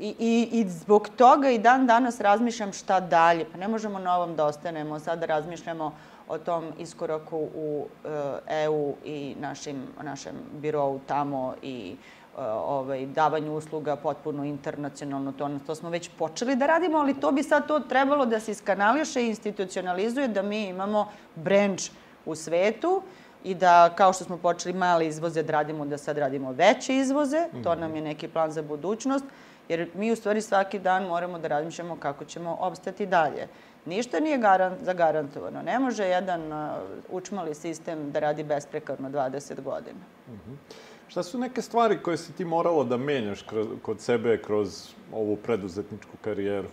I, 0.00 0.14
i, 0.18 0.48
I 0.52 0.68
zbog 0.68 1.08
toga 1.16 1.50
i 1.50 1.58
dan 1.58 1.86
danas 1.86 2.20
razmišljam 2.20 2.72
šta 2.72 3.00
dalje. 3.00 3.46
Pa 3.52 3.58
ne 3.58 3.68
možemo 3.68 3.98
na 3.98 4.16
ovom 4.16 4.36
da 4.36 4.46
ostanemo, 4.46 4.98
sad 4.98 5.18
da 5.18 5.26
razmišljamo 5.26 5.92
o 6.28 6.38
tom 6.38 6.64
iskoraku 6.78 7.36
u 7.54 7.86
e, 8.04 8.64
EU 8.64 8.94
i 9.04 9.36
našim, 9.40 9.82
našem 10.02 10.34
birovu 10.52 11.00
tamo 11.06 11.54
i 11.62 11.96
e, 12.38 12.42
ovaj, 12.50 13.06
davanju 13.06 13.56
usluga 13.56 13.96
potpuno 13.96 14.44
internacionalno. 14.44 15.32
To, 15.32 15.50
to 15.66 15.74
smo 15.74 15.90
već 15.90 16.10
počeli 16.18 16.56
da 16.56 16.66
radimo, 16.66 16.98
ali 16.98 17.20
to 17.20 17.32
bi 17.32 17.42
sad 17.42 17.66
to 17.66 17.80
trebalo 17.80 18.26
da 18.26 18.40
se 18.40 18.50
iskanališe 18.50 19.22
i 19.22 19.28
institucionalizuje, 19.28 20.28
da 20.28 20.42
mi 20.42 20.64
imamo 20.64 21.08
branch 21.34 21.90
u 22.26 22.34
svetu 22.34 23.02
i 23.44 23.54
da, 23.54 23.90
kao 23.94 24.12
što 24.12 24.24
smo 24.24 24.36
počeli 24.36 24.74
male 24.74 25.06
izvoze 25.06 25.42
da 25.42 25.52
radimo, 25.52 25.86
da 25.86 25.98
sad 25.98 26.18
radimo 26.18 26.52
veće 26.52 26.96
izvoze. 26.96 27.48
To 27.62 27.72
mhm. 27.72 27.80
nam 27.80 27.96
je 27.96 28.02
neki 28.02 28.28
plan 28.28 28.50
za 28.50 28.62
budućnost. 28.62 29.24
Jer 29.68 29.88
mi 29.94 30.12
u 30.12 30.16
stvari 30.16 30.42
svaki 30.42 30.78
dan 30.78 31.06
moramo 31.06 31.38
da 31.38 31.48
razmišljamo 31.48 31.96
kako 31.96 32.24
ćemo 32.24 32.56
obstati 32.60 33.06
dalje. 33.06 33.48
Ništa 33.86 34.20
nije 34.20 34.38
garant, 34.38 34.84
zagarantovano. 34.84 35.62
Ne 35.62 35.78
može 35.78 36.04
jedan 36.04 36.52
uh, 36.52 36.68
učmali 37.10 37.54
sistem 37.54 38.10
da 38.10 38.20
radi 38.20 38.44
besprekarno 38.44 39.10
20 39.10 39.62
godina. 39.62 40.00
Mhm. 40.28 40.52
-huh. 40.52 40.74
Šta 41.08 41.22
su 41.22 41.38
neke 41.38 41.62
stvari 41.62 41.98
koje 42.02 42.16
si 42.16 42.32
ti 42.32 42.44
moralo 42.44 42.84
da 42.84 42.96
menjaš 42.96 43.42
kroz, 43.42 43.66
kod 43.82 44.00
sebe 44.00 44.42
kroz 44.42 44.88
ovu 45.12 45.36
preduzetničku 45.36 46.16
karijeru? 46.24 46.68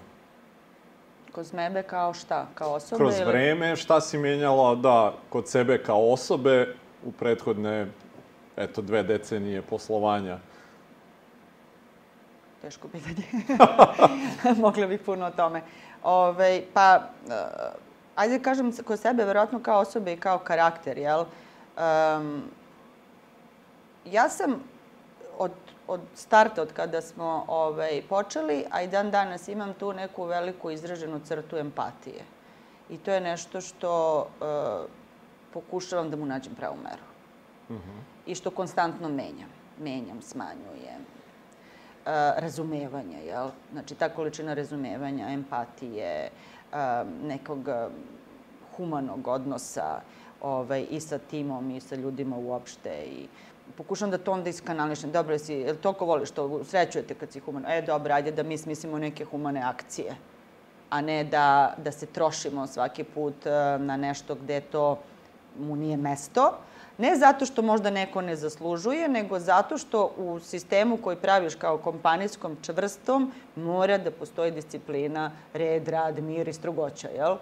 Kod 1.31 1.49
mebe 1.53 1.83
kao 1.83 2.13
šta? 2.13 2.47
Kao 2.55 2.73
osobe? 2.73 2.97
Kroz 2.97 3.19
ili... 3.19 3.25
vreme, 3.25 3.75
šta 3.75 4.01
si 4.01 4.17
menjala, 4.17 4.75
da, 4.75 5.13
kod 5.29 5.47
sebe 5.47 5.83
kao 5.83 6.11
osobe 6.11 6.75
u 7.05 7.11
prethodne, 7.11 7.87
eto, 8.57 8.81
dve 8.81 9.03
decenije 9.03 9.61
poslovanja? 9.61 10.39
Teško 12.61 12.87
pitanje. 12.87 13.23
Mogla 14.61 14.87
bih 14.87 15.01
puno 15.05 15.25
o 15.25 15.31
tome. 15.31 15.61
Ove, 16.03 16.61
pa, 16.73 16.99
uh, 17.25 17.33
ajde 18.15 18.37
da 18.37 18.43
kažem 18.43 18.71
kod 18.85 18.99
sebe, 18.99 19.25
verovatno 19.25 19.59
kao 19.59 19.79
osobe 19.79 20.13
i 20.13 20.19
kao 20.19 20.39
karakter, 20.39 20.97
jel? 20.97 21.19
Um, 21.19 22.43
ja 24.05 24.29
sam 24.29 24.63
od, 25.37 25.51
od 25.87 26.01
starta, 26.15 26.61
od 26.61 26.73
kada 26.73 27.01
smo 27.01 27.45
ovaj, 27.47 28.01
počeli, 28.09 28.65
a 28.71 28.81
i 28.81 28.87
dan 28.87 29.11
danas 29.11 29.47
imam 29.47 29.73
tu 29.73 29.93
neku 29.93 30.23
veliku 30.23 30.71
izraženu 30.71 31.19
crtu 31.25 31.57
empatije. 31.57 32.23
I 32.89 32.97
to 32.97 33.11
je 33.11 33.21
nešto 33.21 33.61
što 33.61 34.19
uh, 34.19 34.89
pokušavam 35.53 36.09
da 36.09 36.17
mu 36.17 36.25
nađem 36.25 36.55
pravu 36.55 36.77
meru. 36.83 37.03
Mhm. 37.69 37.89
-huh. 37.89 38.01
I 38.25 38.35
što 38.35 38.51
konstantno 38.51 39.09
menjam. 39.09 39.49
Menjam, 39.79 40.21
smanjujem, 40.21 41.05
razumevanja, 42.37 43.17
jel? 43.17 43.49
Znači, 43.71 43.95
ta 43.95 44.09
količina 44.09 44.53
razumevanja, 44.53 45.29
empatije, 45.29 46.29
nekog 47.23 47.59
humanog 48.77 49.27
odnosa 49.27 50.01
ovaj, 50.41 50.85
i 50.89 50.99
sa 50.99 51.17
timom 51.17 51.71
i 51.71 51.79
sa 51.79 51.95
ljudima 51.95 52.37
uopšte 52.37 53.05
i 53.05 53.27
pokušam 53.77 54.11
da 54.11 54.17
to 54.17 54.31
onda 54.31 54.49
iskanališem. 54.49 55.11
Dobro, 55.11 55.33
jesi, 55.33 55.53
jel 55.53 55.75
toliko 55.75 56.05
voliš 56.05 56.31
to, 56.31 56.63
srećujete 56.63 57.13
kad 57.13 57.31
si 57.31 57.39
human? 57.39 57.65
E, 57.67 57.81
dobro, 57.81 58.13
ajde 58.13 58.31
da 58.31 58.43
mi 58.43 58.57
smislimo 58.57 58.99
neke 58.99 59.25
humane 59.25 59.61
akcije, 59.61 60.15
a 60.89 61.01
ne 61.01 61.23
da, 61.23 61.73
da 61.77 61.91
se 61.91 62.05
trošimo 62.05 62.67
svaki 62.67 63.03
put 63.03 63.45
na 63.79 63.97
nešto 63.97 64.35
gde 64.35 64.61
to 64.61 64.99
mu 65.59 65.75
nije 65.75 65.97
mesto. 65.97 66.57
Ne 66.99 67.15
zato 67.15 67.45
što 67.45 67.61
možda 67.61 67.89
neko 67.89 68.21
ne 68.21 68.35
zaslužuje, 68.35 69.07
nego 69.07 69.39
zato 69.39 69.77
što 69.77 70.13
u 70.17 70.39
sistemu 70.39 70.97
koji 70.97 71.15
praviš 71.15 71.55
kao 71.55 71.77
kompanijskom 71.77 72.57
čvrstom 72.61 73.31
mora 73.55 73.97
da 73.97 74.11
postoji 74.11 74.51
disciplina, 74.51 75.31
red, 75.53 75.87
rad, 75.87 76.19
mir 76.23 76.47
i 76.47 76.53
strogoća, 76.53 77.07
jel? 77.09 77.37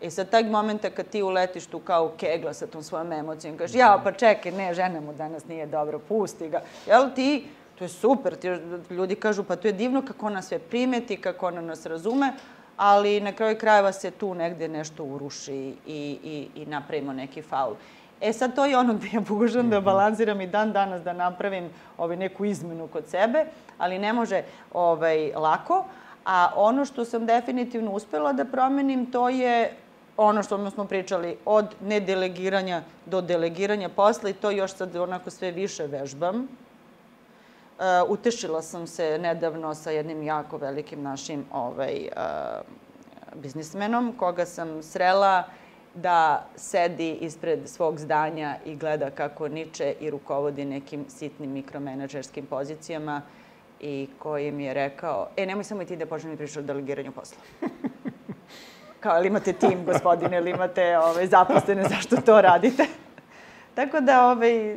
I 0.00 0.10
sad 0.10 0.30
taj 0.30 0.44
momenta 0.44 0.90
kad 0.90 1.06
ti 1.06 1.22
uletiš 1.22 1.66
tu 1.66 1.78
kao 1.78 2.12
kegla 2.16 2.54
sa 2.54 2.66
tom 2.66 2.82
svojom 2.82 3.12
emocijom, 3.12 3.56
kažeš, 3.58 3.76
ja, 3.76 4.00
pa 4.04 4.12
čekaj, 4.12 4.52
ne, 4.52 4.74
žena 4.74 5.00
mu 5.00 5.12
danas 5.12 5.48
nije 5.48 5.66
dobro, 5.66 5.98
pusti 5.98 6.48
ga. 6.48 6.62
Jel 6.86 7.10
ti, 7.14 7.46
to 7.78 7.84
je 7.84 7.88
super, 7.88 8.36
ti, 8.36 8.48
ljudi 8.90 9.14
kažu, 9.14 9.44
pa 9.44 9.56
to 9.56 9.68
je 9.68 9.72
divno 9.72 10.02
kako 10.06 10.26
ona 10.26 10.42
sve 10.42 10.58
primeti, 10.58 11.16
kako 11.16 11.46
ona 11.46 11.60
nas 11.60 11.86
razume, 11.86 12.32
ali 12.76 13.20
na 13.20 13.32
kraju 13.32 13.58
krajeva 13.58 13.92
se 13.92 14.10
tu 14.10 14.34
negde 14.34 14.68
nešto 14.68 15.04
uruši 15.04 15.74
i, 15.86 16.18
i, 16.24 16.48
i 16.54 16.66
napravimo 16.66 17.12
neki 17.12 17.42
faul. 17.42 17.74
E 18.22 18.32
sad 18.32 18.54
to 18.54 18.64
je 18.64 18.78
ono 18.78 18.94
gde 18.94 19.08
ja 19.12 19.20
pokušam 19.20 19.70
da 19.70 19.76
mhm. 19.76 19.84
balansiram 19.84 20.40
i 20.40 20.46
dan 20.46 20.72
danas 20.72 21.02
da 21.02 21.12
napravim 21.12 21.70
ovaj, 21.98 22.16
neku 22.16 22.44
izmenu 22.44 22.86
kod 22.86 23.08
sebe, 23.08 23.44
ali 23.78 23.98
ne 23.98 24.12
može 24.12 24.42
ovaj, 24.72 25.32
lako. 25.32 25.84
A 26.24 26.52
ono 26.56 26.84
što 26.84 27.04
sam 27.04 27.26
definitivno 27.26 27.92
uspela 27.92 28.32
da 28.32 28.44
promenim, 28.44 29.06
to 29.12 29.28
je 29.28 29.72
ono 30.16 30.42
što 30.42 30.70
smo 30.70 30.84
pričali, 30.84 31.36
od 31.44 31.74
nedelegiranja 31.80 32.82
do 33.06 33.20
delegiranja 33.20 33.88
posla 33.88 34.30
i 34.30 34.32
to 34.32 34.50
još 34.50 34.74
sad 34.74 34.96
onako 34.96 35.30
sve 35.30 35.50
više 35.50 35.86
vežbam. 35.86 36.36
Uh, 36.38 37.84
utešila 38.08 38.62
sam 38.62 38.86
se 38.86 39.18
nedavno 39.18 39.74
sa 39.74 39.90
jednim 39.90 40.22
jako 40.22 40.56
velikim 40.56 41.02
našim 41.02 41.44
ovaj, 41.52 42.08
uh, 42.16 42.22
biznismenom, 43.34 44.12
koga 44.18 44.46
sam 44.46 44.82
srela 44.82 45.44
uh, 45.46 45.61
da 45.94 46.46
sedi 46.56 47.12
ispred 47.12 47.68
svog 47.68 47.98
zdanja 47.98 48.56
i 48.64 48.76
gleda 48.76 49.10
kako 49.10 49.48
niče 49.48 49.94
i 50.00 50.10
rukovodi 50.10 50.64
nekim 50.64 51.04
sitnim 51.08 51.50
mikromenadžerskim 51.50 52.46
pozicijama 52.46 53.22
i 53.80 54.08
koji 54.18 54.52
mi 54.52 54.64
je 54.64 54.74
rekao, 54.74 55.28
e, 55.36 55.46
nemoj 55.46 55.64
samo 55.64 55.82
i 55.82 55.86
ti 55.86 55.96
da 55.96 56.06
počnem 56.06 56.32
da 56.32 56.36
pričati 56.36 56.58
o 56.58 56.62
delegiranju 56.62 57.12
posla. 57.12 57.38
Kao, 59.00 59.18
ili 59.18 59.26
imate 59.26 59.52
tim, 59.52 59.84
gospodine, 59.86 60.36
ili 60.36 60.50
imate 60.50 60.98
ove, 60.98 61.08
ovaj, 61.08 61.26
zaposlene, 61.26 61.88
zašto 61.88 62.16
to 62.16 62.40
radite? 62.40 62.86
Tako 63.76 64.00
da, 64.00 64.30
ovaj, 64.30 64.76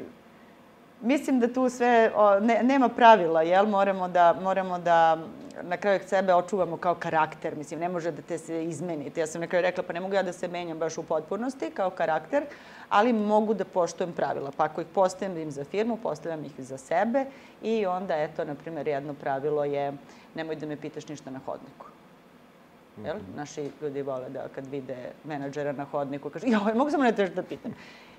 mislim 1.06 1.40
da 1.40 1.54
tu 1.54 1.70
sve, 1.70 2.12
o, 2.16 2.40
ne, 2.40 2.64
nema 2.64 2.90
pravila, 2.90 3.42
jel? 3.42 3.66
Moramo 3.66 4.08
da, 4.08 4.34
moramo 4.42 4.80
da 4.80 5.18
na 5.64 5.78
kraju 5.78 6.00
sebe 6.08 6.34
očuvamo 6.34 6.78
kao 6.78 6.96
karakter. 6.96 7.56
Mislim, 7.56 7.80
ne 7.80 7.90
može 7.90 8.12
da 8.12 8.22
te 8.22 8.38
se 8.38 8.66
izmenite. 8.66 9.20
Ja 9.20 9.28
sam 9.28 9.42
na 9.42 9.48
kraju 9.48 9.62
rekla, 9.62 9.84
pa 9.84 9.94
ne 9.94 10.00
mogu 10.00 10.14
ja 10.14 10.24
da 10.24 10.34
se 10.34 10.48
menjam 10.48 10.80
baš 10.80 10.98
u 10.98 11.04
potpunosti 11.04 11.72
kao 11.74 11.90
karakter, 11.90 12.44
ali 12.90 13.14
mogu 13.14 13.54
da 13.54 13.66
poštujem 13.66 14.14
pravila. 14.14 14.52
Pa 14.58 14.64
ako 14.64 14.82
ih 14.82 14.88
postavim 14.94 15.52
za 15.52 15.64
firmu, 15.64 15.98
postavljam 15.98 16.46
ih 16.46 16.52
za 16.58 16.78
sebe 16.78 17.26
i 17.64 17.86
onda, 17.86 18.16
eto, 18.18 18.46
na 18.46 18.56
primjer, 18.56 18.88
jedno 18.88 19.14
pravilo 19.14 19.64
je 19.64 19.94
nemoj 20.36 20.56
da 20.56 20.66
me 20.66 20.76
pitaš 20.76 21.08
ništa 21.08 21.32
na 21.32 21.40
hodniku. 21.46 21.86
Jel? 23.06 23.16
Mhm. 23.16 23.36
Naši 23.36 23.72
ljudi 23.82 24.02
vole 24.02 24.30
da 24.30 24.48
kad 24.56 24.68
vide 24.68 25.12
menadžera 25.24 25.72
na 25.72 25.84
hodniku, 25.84 26.30
kaže, 26.30 26.48
joj, 26.48 26.74
mogu 26.74 26.92
samo 26.92 27.04
ne 27.04 27.12
da 27.12 27.44
pitam. 27.44 27.74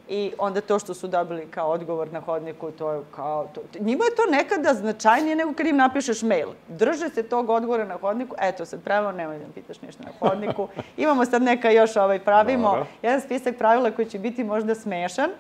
I 0.08 0.32
onda 0.38 0.60
to 0.60 0.78
što 0.78 0.94
su 0.94 1.06
dobili 1.06 1.46
kao 1.50 1.70
odgovor 1.70 2.12
na 2.12 2.20
hodniku, 2.20 2.70
to 2.70 2.92
je 2.92 3.00
kao... 3.16 3.48
To, 3.54 3.60
njima 3.80 4.04
je 4.04 4.14
to 4.14 4.22
nekada 4.30 4.74
značajnije 4.74 5.36
nego 5.36 5.52
kad 5.52 5.66
im 5.66 5.76
napišeš 5.76 6.22
mail. 6.22 6.48
Drže 6.68 7.08
se 7.08 7.22
tog 7.22 7.50
odgovora 7.50 7.84
na 7.84 7.98
hodniku, 7.98 8.34
eto 8.40 8.64
sad 8.64 8.82
pravilo, 8.82 9.12
nemoj 9.12 9.38
da 9.38 9.44
pitaš 9.54 9.82
ništa 9.82 10.02
na 10.02 10.10
hodniku. 10.18 10.68
Imamo 10.96 11.24
sad 11.24 11.42
neka 11.42 11.70
još 11.70 11.96
ovaj, 11.96 12.18
pravimo 12.18 12.70
Dobre. 12.70 12.86
jedan 13.02 13.20
spisak 13.20 13.56
pravila 13.58 13.90
koji 13.90 14.06
će 14.06 14.18
biti 14.18 14.44
možda 14.44 14.74
smešan, 14.74 15.30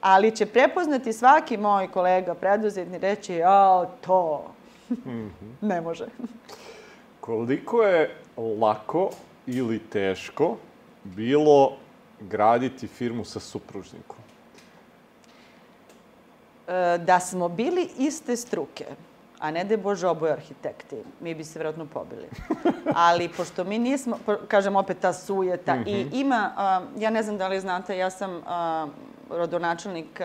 ali 0.00 0.36
će 0.36 0.46
prepoznati 0.46 1.12
svaki 1.12 1.56
moj 1.56 1.88
kolega 1.88 2.34
preduzetni 2.34 2.98
reći, 2.98 3.34
jao, 3.34 3.86
to, 4.00 4.44
-hmm. 4.90 5.30
ne 5.70 5.80
može. 5.80 6.06
Koliko 7.20 7.82
je 7.82 8.16
lako 8.60 9.10
ili 9.46 9.78
teško 9.78 10.56
bilo 11.04 11.76
graditi 12.28 12.86
firmu 12.86 13.24
sa 13.24 13.40
supružnikom? 13.40 14.16
E, 16.68 16.98
da 16.98 17.20
smo 17.20 17.48
bili 17.48 17.88
iste 17.98 18.36
struke, 18.36 18.86
a 19.38 19.50
ne 19.50 19.64
da 19.64 19.74
je 19.74 19.78
Bože 19.78 20.08
oboje 20.08 20.32
arhitekti, 20.32 20.96
mi 21.20 21.34
bi 21.34 21.44
se 21.44 21.58
vjerojatno 21.58 21.86
pobili. 21.86 22.28
Ali 23.08 23.28
pošto 23.28 23.64
mi 23.64 23.78
nismo, 23.78 24.18
kažem 24.48 24.76
opet 24.76 24.98
ta 25.00 25.12
sujeta, 25.12 25.74
mm 25.74 25.84
-hmm. 25.84 26.00
i 26.00 26.04
mhm. 26.04 26.14
ima, 26.14 26.52
ja 26.98 27.10
ne 27.10 27.22
znam 27.22 27.38
da 27.38 27.48
li 27.48 27.60
znate, 27.60 27.98
ja 27.98 28.10
sam 28.10 28.42
rodonačelnik 29.30 30.20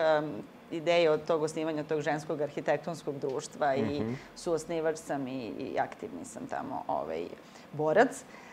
ideje 0.70 1.10
od 1.10 1.24
tog 1.24 1.42
osnivanja 1.42 1.84
tog 1.84 2.00
ženskog 2.00 2.40
arhitektonskog 2.40 3.18
društva 3.18 3.76
mm 3.76 3.80
-hmm. 3.80 3.96
i 3.96 4.00
mhm. 4.00 4.12
suosnivač 4.36 4.96
sam 4.96 5.28
i, 5.28 5.46
i 5.46 5.78
aktivni 5.78 6.24
sam 6.24 6.46
tamo 6.46 6.84
ovaj, 6.88 7.24
borac. 7.72 8.10
Uh, 8.10 8.47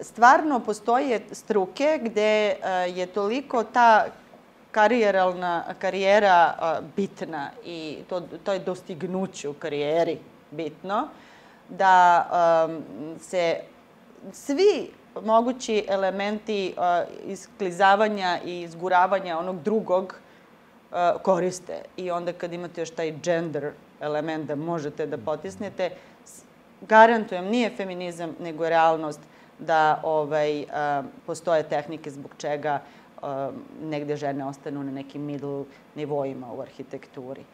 stvarno 0.00 0.60
postoje 0.60 1.20
struke 1.32 2.00
gde 2.02 2.22
e, 2.22 2.56
je 2.94 3.06
toliko 3.06 3.64
ta 3.64 4.04
karijeralna 4.70 5.64
karijera 5.78 6.54
e, 6.54 6.82
bitna 6.96 7.50
i 7.64 7.98
to, 8.08 8.20
to 8.44 8.52
je 8.52 8.58
dostignuće 8.58 9.48
u 9.48 9.54
karijeri 9.54 10.18
bitno, 10.50 11.08
da 11.68 12.26
um, 12.66 12.82
se 13.20 13.60
svi 14.32 14.90
mogući 15.22 15.84
elementi 15.88 16.74
isklizavanja 17.26 18.38
i 18.44 18.60
izguravanja 18.60 19.38
onog 19.38 19.62
drugog 19.62 20.14
koriste. 21.22 21.82
I 21.96 22.10
onda 22.10 22.32
kad 22.32 22.52
imate 22.52 22.80
još 22.80 22.90
taj 22.90 23.12
gender 23.22 23.72
element 24.00 24.46
da 24.46 24.54
možete 24.54 25.06
da 25.06 25.18
potisnete, 25.18 25.90
garantujem, 26.88 27.44
nije 27.44 27.70
feminizam, 27.76 28.36
nego 28.40 28.68
realnost 28.68 29.20
da 29.58 30.00
ovaj, 30.02 30.64
postoje 31.26 31.62
tehnike 31.62 32.10
zbog 32.10 32.30
čega 32.38 32.80
negde 33.82 34.16
žene 34.16 34.44
ostanu 34.44 34.82
na 34.82 34.92
nekim 34.92 35.22
middle 35.22 35.64
nivoima 35.94 36.52
u 36.52 36.60
arhitekturi. 36.60 37.44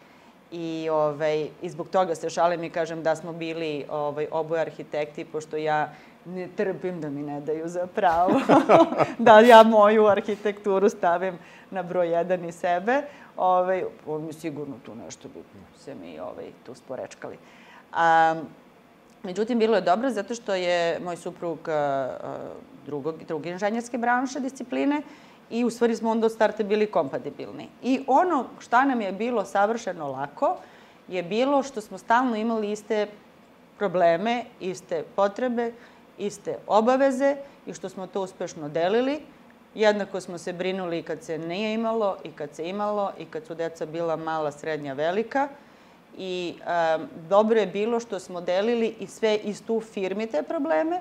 I, 0.53 0.89
ovaj, 0.93 1.49
I 1.63 1.69
zbog 1.69 1.89
toga 1.89 2.15
se 2.15 2.31
šalim 2.31 2.65
i 2.65 2.71
kažem 2.71 3.03
da 3.03 3.17
smo 3.17 3.33
bili 3.33 3.85
ovaj, 3.91 4.27
oboje 4.31 4.61
arhitekti, 4.61 5.25
pošto 5.25 5.57
ja 5.57 5.93
ne 6.25 6.49
trpim 6.57 7.01
da 7.01 7.11
mi 7.11 7.23
ne 7.23 7.41
daju 7.41 7.69
za 7.69 7.87
pravo 7.87 8.41
da 9.19 9.41
ja 9.41 9.63
moju 9.63 10.07
arhitekturu 10.07 10.89
stavim 10.89 11.39
na 11.71 11.83
broj 11.83 12.11
jedan 12.11 12.45
i 12.45 12.53
sebe. 12.53 13.03
Ovaj, 13.37 13.85
on 14.07 14.25
mi 14.25 14.33
sigurno 14.33 14.75
tu 14.87 14.95
nešto 14.95 15.29
bi 15.29 15.43
se 15.77 15.95
mi 15.95 16.21
ovaj, 16.21 16.45
tu 16.67 16.75
sporečkali. 16.75 17.39
Um, 17.93 18.47
Međutim, 19.23 19.59
bilo 19.59 19.77
je 19.77 19.81
dobro 19.81 20.11
zato 20.11 20.35
što 20.35 20.55
je 20.55 21.01
moj 21.01 21.17
suprug 21.17 21.69
drugog, 22.87 23.25
druge 23.25 23.51
inženjerske 23.51 23.99
branše 23.99 24.41
discipline 24.41 25.03
i 25.51 25.65
u 25.65 25.71
stvari 25.71 25.97
smo 25.97 26.11
onda 26.11 26.27
od 26.27 26.33
starta 26.33 26.63
bili 26.63 26.87
kompatibilni. 26.87 27.69
I 27.83 28.01
ono 28.07 28.47
šta 28.59 28.85
nam 28.85 29.01
je 29.01 29.13
bilo 29.13 29.45
savršeno 29.45 30.09
lako 30.09 30.57
je 31.09 31.23
bilo 31.23 31.63
što 31.63 31.81
smo 31.81 31.99
stalno 31.99 32.37
imali 32.37 32.73
iste 32.73 33.07
probleme, 33.79 34.45
iste 34.61 35.05
potrebe, 35.17 35.73
iste 36.19 36.59
obaveze 36.67 37.37
i 37.67 37.75
što 37.75 37.89
smo 37.89 38.07
to 38.07 38.23
uspešno 38.23 38.69
delili. 38.69 39.21
Jednako 39.75 40.21
smo 40.21 40.39
se 40.39 40.53
brinuli 40.53 41.03
kad 41.03 41.23
se 41.23 41.39
nije 41.39 41.75
imalo 41.75 42.17
i 42.25 42.33
kad 42.33 42.55
se 42.55 42.69
imalo 42.69 43.13
i 43.19 43.25
kad 43.25 43.47
su 43.47 43.55
deca 43.55 43.87
bila 43.87 44.17
mala, 44.17 44.53
srednja, 44.53 44.93
velika 44.93 45.49
i 46.19 46.55
um, 46.59 47.09
dobro 47.29 47.61
je 47.61 47.67
bilo 47.67 48.01
što 48.01 48.19
smo 48.19 48.41
delili 48.41 48.95
i 49.01 49.07
sve 49.07 49.37
iz 49.37 49.63
tu 49.67 49.81
firmi 49.81 50.27
te 50.27 50.43
probleme 50.43 51.01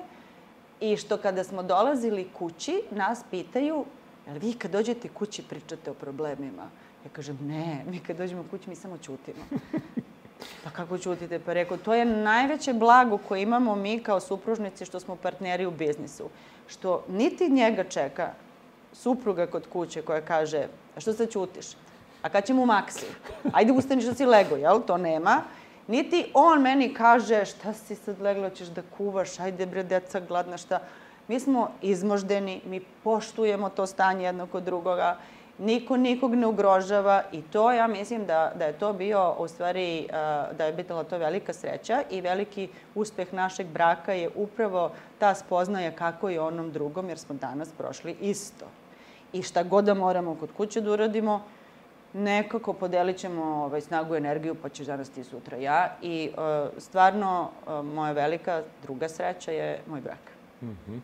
i 0.79 0.97
što 0.97 1.17
kada 1.17 1.43
smo 1.43 1.63
dolazili 1.63 2.29
kući, 2.37 2.81
nas 2.91 3.23
pitaju, 3.31 3.85
jel 4.27 4.37
vi 4.37 4.53
kad 4.53 4.71
dođete 4.71 5.09
kući 5.09 5.43
pričate 5.43 5.91
o 5.91 5.93
problemima? 5.93 6.69
Ja 7.05 7.09
kažem, 7.11 7.37
ne, 7.41 7.83
mi 7.89 7.99
kad 7.99 8.17
dođemo 8.17 8.45
kući 8.51 8.69
mi 8.69 8.75
samo 8.75 8.97
ćutimo. 8.97 9.45
Pa 10.63 10.69
kako 10.69 10.97
ćutite? 10.97 11.39
Pa 11.39 11.53
rekao, 11.53 11.77
to 11.77 11.93
je 11.93 12.05
najveće 12.05 12.73
blago 12.73 13.17
koje 13.17 13.41
imamo 13.41 13.75
mi 13.75 13.99
kao 13.99 14.19
supružnici 14.19 14.85
što 14.85 14.99
smo 14.99 15.15
partneri 15.15 15.65
u 15.65 15.71
biznisu. 15.71 16.29
Što 16.67 17.05
niti 17.09 17.49
njega 17.49 17.83
čeka 17.83 18.33
supruga 18.93 19.47
kod 19.47 19.67
kuće 19.67 20.01
koja 20.01 20.21
kaže, 20.21 20.67
a 20.95 20.99
što 20.99 21.13
se 21.13 21.25
ćutiš? 21.25 21.65
A 22.21 22.29
kad 22.29 22.45
ćemo 22.45 22.61
u 22.61 22.65
maksi? 22.65 23.05
Ajde 23.53 23.71
ustani 23.71 24.01
što 24.01 24.13
si 24.13 24.25
lego, 24.25 24.55
jel? 24.55 24.81
To 24.87 24.97
nema. 24.97 25.41
Niti 25.87 26.31
on 26.33 26.61
meni 26.61 26.93
kaže 26.93 27.45
šta 27.45 27.73
si 27.73 27.95
sad 27.95 28.21
legla, 28.21 28.49
ćeš 28.49 28.67
da 28.67 28.81
kuvaš, 28.97 29.39
ajde 29.39 29.65
bre, 29.65 29.83
deca 29.83 30.19
gladna, 30.19 30.57
šta. 30.57 30.79
Mi 31.27 31.39
smo 31.39 31.71
izmoždeni, 31.81 32.61
mi 32.65 32.79
poštujemo 33.03 33.69
to 33.69 33.85
stanje 33.85 34.25
jedno 34.25 34.47
kod 34.47 34.63
drugoga, 34.63 35.17
niko 35.59 35.97
nikog 35.97 36.35
ne 36.35 36.47
ugrožava 36.47 37.23
i 37.31 37.41
to 37.41 37.71
ja 37.71 37.87
mislim 37.87 38.25
da, 38.25 38.51
da 38.55 38.65
je 38.65 38.73
to 38.73 38.93
bio 38.93 39.35
u 39.39 39.47
stvari, 39.47 40.07
da 40.57 40.65
je 40.65 40.73
bitala 40.73 41.03
to 41.03 41.17
velika 41.17 41.53
sreća 41.53 42.03
i 42.09 42.21
veliki 42.21 42.69
uspeh 42.95 43.33
našeg 43.33 43.67
braka 43.67 44.13
je 44.13 44.29
upravo 44.35 44.91
ta 45.19 45.35
spoznaja 45.35 45.91
kako 45.91 46.29
je 46.29 46.41
onom 46.41 46.71
drugom, 46.71 47.09
jer 47.09 47.17
smo 47.17 47.35
danas 47.35 47.69
prošli 47.77 48.15
isto. 48.21 48.65
I 49.33 49.43
šta 49.43 49.63
god 49.63 49.85
da 49.85 49.93
moramo 49.93 50.35
kod 50.35 50.49
kuće 50.57 50.81
da 50.81 50.91
uradimo, 50.91 51.41
nekako 52.13 52.73
podelit 52.73 53.17
ćemo 53.17 53.43
ovaj, 53.43 53.81
snagu 53.81 54.15
i 54.15 54.17
energiju, 54.17 54.55
pa 54.55 54.69
ćeš 54.69 54.87
danas 54.87 55.09
ti 55.09 55.23
sutra 55.23 55.57
ja. 55.57 55.95
I 56.01 56.29
uh, 56.29 56.69
stvarno, 56.77 57.49
uh, 57.67 57.85
moja 57.85 58.11
velika 58.11 58.63
druga 58.83 59.09
sreća 59.09 59.51
je 59.51 59.81
moj 59.87 60.01
brak. 60.01 60.39
Mm 60.61 60.67
-hmm. 60.67 60.99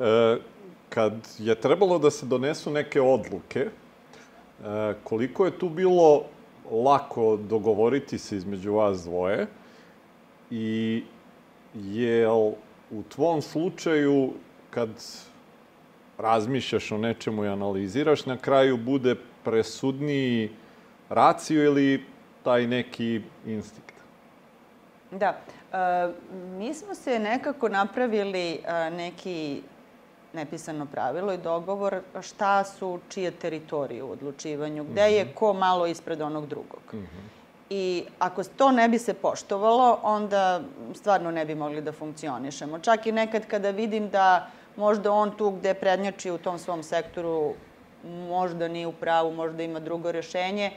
e, 0.00 0.40
kad 0.88 1.12
je 1.38 1.54
trebalo 1.54 1.98
da 1.98 2.10
se 2.10 2.26
donesu 2.26 2.70
neke 2.70 3.00
odluke, 3.00 3.60
e, 3.60 4.94
koliko 5.04 5.44
je 5.44 5.58
tu 5.58 5.68
bilo 5.68 6.22
lako 6.70 7.36
dogovoriti 7.36 8.18
se 8.18 8.36
između 8.36 8.74
vas 8.74 9.04
dvoje 9.04 9.46
i 10.50 11.02
je 11.74 12.30
u 12.90 13.02
tvom 13.08 13.42
slučaju 13.42 14.32
kad 14.70 14.88
razmišljaš 16.18 16.92
o 16.92 16.98
nečemu 16.98 17.44
i 17.44 17.48
analiziraš, 17.48 18.26
na 18.26 18.36
kraju 18.36 18.76
bude 18.76 19.16
presudniji 19.44 20.50
racio 21.08 21.64
ili 21.64 22.04
taj 22.42 22.66
neki 22.66 23.22
instinkt? 23.46 23.94
Da. 25.10 25.36
E, 25.72 26.12
mi 26.58 26.74
smo 26.74 26.94
se 26.94 27.18
nekako 27.18 27.68
napravili 27.68 28.52
e, 28.52 28.90
neki 28.90 29.62
nepisano 30.32 30.86
pravilo 30.86 31.32
i 31.32 31.38
dogovor 31.38 32.00
šta 32.20 32.64
su 32.64 33.00
čije 33.08 33.30
teritorije 33.30 34.02
u 34.02 34.10
odlučivanju, 34.10 34.84
gde 34.84 35.02
mm 35.02 35.04
-hmm. 35.04 35.16
je 35.16 35.24
mhm. 35.24 35.34
ko 35.34 35.52
malo 35.52 35.86
ispred 35.86 36.20
onog 36.20 36.46
drugog. 36.46 36.82
Mm 36.92 36.98
-hmm. 36.98 37.42
I 37.70 38.04
ako 38.18 38.44
to 38.44 38.70
ne 38.70 38.88
bi 38.88 38.98
se 38.98 39.14
poštovalo, 39.14 39.98
onda 40.02 40.60
stvarno 40.94 41.30
ne 41.30 41.44
bi 41.44 41.54
mogli 41.54 41.80
da 41.80 41.92
funkcionišemo. 41.92 42.78
Čak 42.78 43.06
i 43.06 43.12
nekad 43.12 43.46
kada 43.46 43.70
vidim 43.70 44.08
da 44.08 44.46
možda 44.76 45.12
on 45.12 45.30
tu 45.36 45.50
gde 45.50 45.74
prednjači 45.74 46.30
u 46.30 46.38
tom 46.38 46.58
svom 46.58 46.82
sektoru 46.82 47.54
možda 48.28 48.68
nije 48.68 48.86
u 48.86 48.92
pravu, 48.92 49.32
možda 49.32 49.62
ima 49.62 49.80
drugo 49.80 50.12
rešenje, 50.12 50.70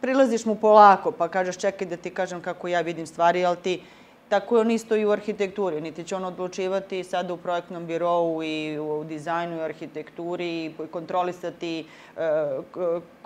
prilaziš 0.00 0.44
mu 0.44 0.54
polako, 0.54 1.12
pa 1.12 1.28
kažeš 1.28 1.56
čekaj 1.56 1.86
da 1.86 1.96
ti 1.96 2.10
kažem 2.10 2.40
kako 2.40 2.68
ja 2.68 2.80
vidim 2.80 3.06
stvari, 3.06 3.44
ali 3.44 3.56
ti 3.56 3.80
Tako 4.28 4.56
je 4.56 4.60
on 4.60 4.70
isto 4.70 4.96
i 4.96 5.04
u 5.06 5.10
arhitekturi. 5.10 5.80
Niti 5.80 6.04
će 6.04 6.16
on 6.16 6.24
odlučivati 6.24 7.04
sada 7.04 7.34
u 7.34 7.36
projektnom 7.36 7.86
birovu 7.86 8.42
i 8.42 8.78
u 8.78 9.04
dizajnu 9.04 9.56
i 9.56 9.60
arhitekturi 9.60 10.64
i 10.64 10.72
kontrolisati 10.90 11.86
e, 12.16 12.20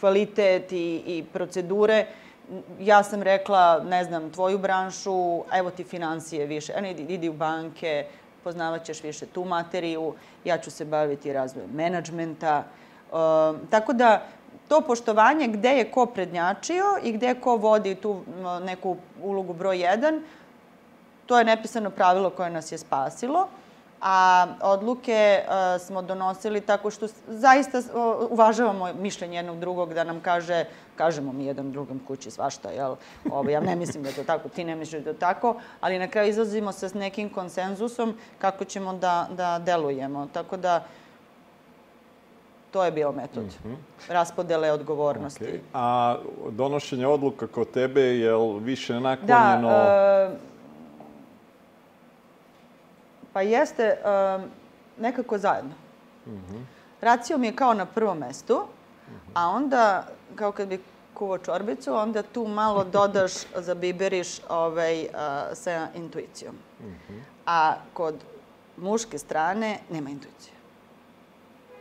kvalitet 0.00 0.72
i, 0.72 1.02
i 1.06 1.24
procedure. 1.32 2.06
Ja 2.80 3.02
sam 3.02 3.22
rekla, 3.22 3.82
ne 3.88 4.04
znam, 4.04 4.30
tvoju 4.30 4.58
branšu, 4.58 5.44
evo 5.52 5.70
ti 5.70 5.84
financije 5.84 6.46
više, 6.46 6.72
a 6.76 6.80
ne, 6.80 6.90
idi 6.90 7.28
u 7.28 7.32
banke, 7.32 8.06
poznavaćeš 8.44 9.02
više 9.02 9.26
tu 9.26 9.44
materiju, 9.44 10.14
ja 10.44 10.58
ću 10.58 10.70
se 10.70 10.84
baviti 10.84 11.32
razvojem 11.32 11.70
menadžmenta. 11.74 12.62
E, 12.64 13.12
tako 13.70 13.92
da, 13.92 14.22
to 14.68 14.80
poštovanje 14.80 15.48
gde 15.48 15.68
je 15.68 15.90
ko 15.90 16.06
prednjačio 16.06 16.84
i 17.02 17.12
gde 17.12 17.34
ko 17.34 17.56
vodi 17.56 17.94
tu 17.94 18.20
neku 18.64 18.96
ulogu 19.22 19.52
broj 19.52 19.76
1, 19.76 20.20
To 21.30 21.38
je 21.38 21.44
nepisano 21.44 21.90
pravilo 21.90 22.30
koje 22.30 22.50
nas 22.50 22.72
je 22.72 22.78
spasilo, 22.78 23.46
a 24.00 24.46
odluke 24.62 25.42
uh, 25.46 25.80
smo 25.80 26.02
donosili 26.02 26.60
tako 26.60 26.90
što 26.90 27.06
zaista 27.28 27.82
uvažavamo 28.30 28.92
mišljenje 28.92 29.36
jednog 29.36 29.60
drugog 29.60 29.94
da 29.94 30.04
nam 30.04 30.20
kaže, 30.20 30.64
kažemo 31.00 31.32
mi 31.32 31.46
jedan 31.46 31.72
drugom 31.72 32.00
kući 32.06 32.30
svašta, 32.30 32.70
jel? 32.70 32.94
Ovo, 33.30 33.50
ja 33.50 33.60
ne 33.60 33.76
mislim 33.76 34.02
da 34.02 34.08
je 34.08 34.14
to 34.14 34.24
tako, 34.24 34.48
ti 34.48 34.64
ne 34.64 34.76
misliš 34.76 35.02
da 35.02 35.10
je 35.10 35.14
to 35.14 35.20
tako, 35.20 35.56
ali 35.80 35.98
na 35.98 36.08
kraju 36.08 36.28
izlazimo 36.28 36.72
sa 36.72 36.88
nekim 36.94 37.30
konsenzusom 37.32 38.14
kako 38.38 38.64
ćemo 38.64 38.92
da, 38.92 39.28
da 39.36 39.58
delujemo. 39.64 40.28
Tako 40.32 40.56
da, 40.56 40.84
To 42.70 42.84
je 42.84 42.92
bio 42.92 43.12
metod. 43.12 43.44
Mm 43.44 43.68
-hmm. 43.68 43.76
Raspodele 44.08 44.70
odgovornosti. 44.70 45.44
Okay. 45.44 45.58
A 45.74 46.16
donošenje 46.50 47.06
odluka 47.06 47.46
kod 47.46 47.70
tebe 47.70 48.00
je 48.00 48.34
li 48.34 48.60
više 48.60 49.00
naklonjeno... 49.00 49.68
Da, 49.68 50.30
uh, 50.32 50.38
Pa 53.32 53.42
jeste 53.42 53.96
um, 53.98 54.44
nekako 54.98 55.38
zajedno. 55.38 55.74
Mm 56.26 56.30
-hmm. 56.30 56.62
Racio 57.00 57.38
mi 57.38 57.46
je 57.46 57.56
kao 57.56 57.74
na 57.74 57.86
prvom 57.86 58.18
mestu. 58.18 58.62
A 59.34 59.48
onda, 59.48 60.06
kao 60.34 60.52
kad 60.52 60.68
bi 60.68 60.80
kuvo 61.14 61.38
čorbicu, 61.38 61.94
onda 61.94 62.22
tu 62.22 62.46
malo 62.46 62.84
dodaš, 62.98 63.32
zabiberiš 63.56 64.28
ovaj, 64.48 65.02
uh, 65.02 65.08
sa 65.52 65.88
intuicijom. 65.94 66.54
Mm 66.80 66.84
-hmm. 66.84 67.20
A 67.46 67.74
kod 67.94 68.14
muške 68.76 69.18
strane 69.18 69.78
nema 69.90 70.10
intuicije. 70.10 70.54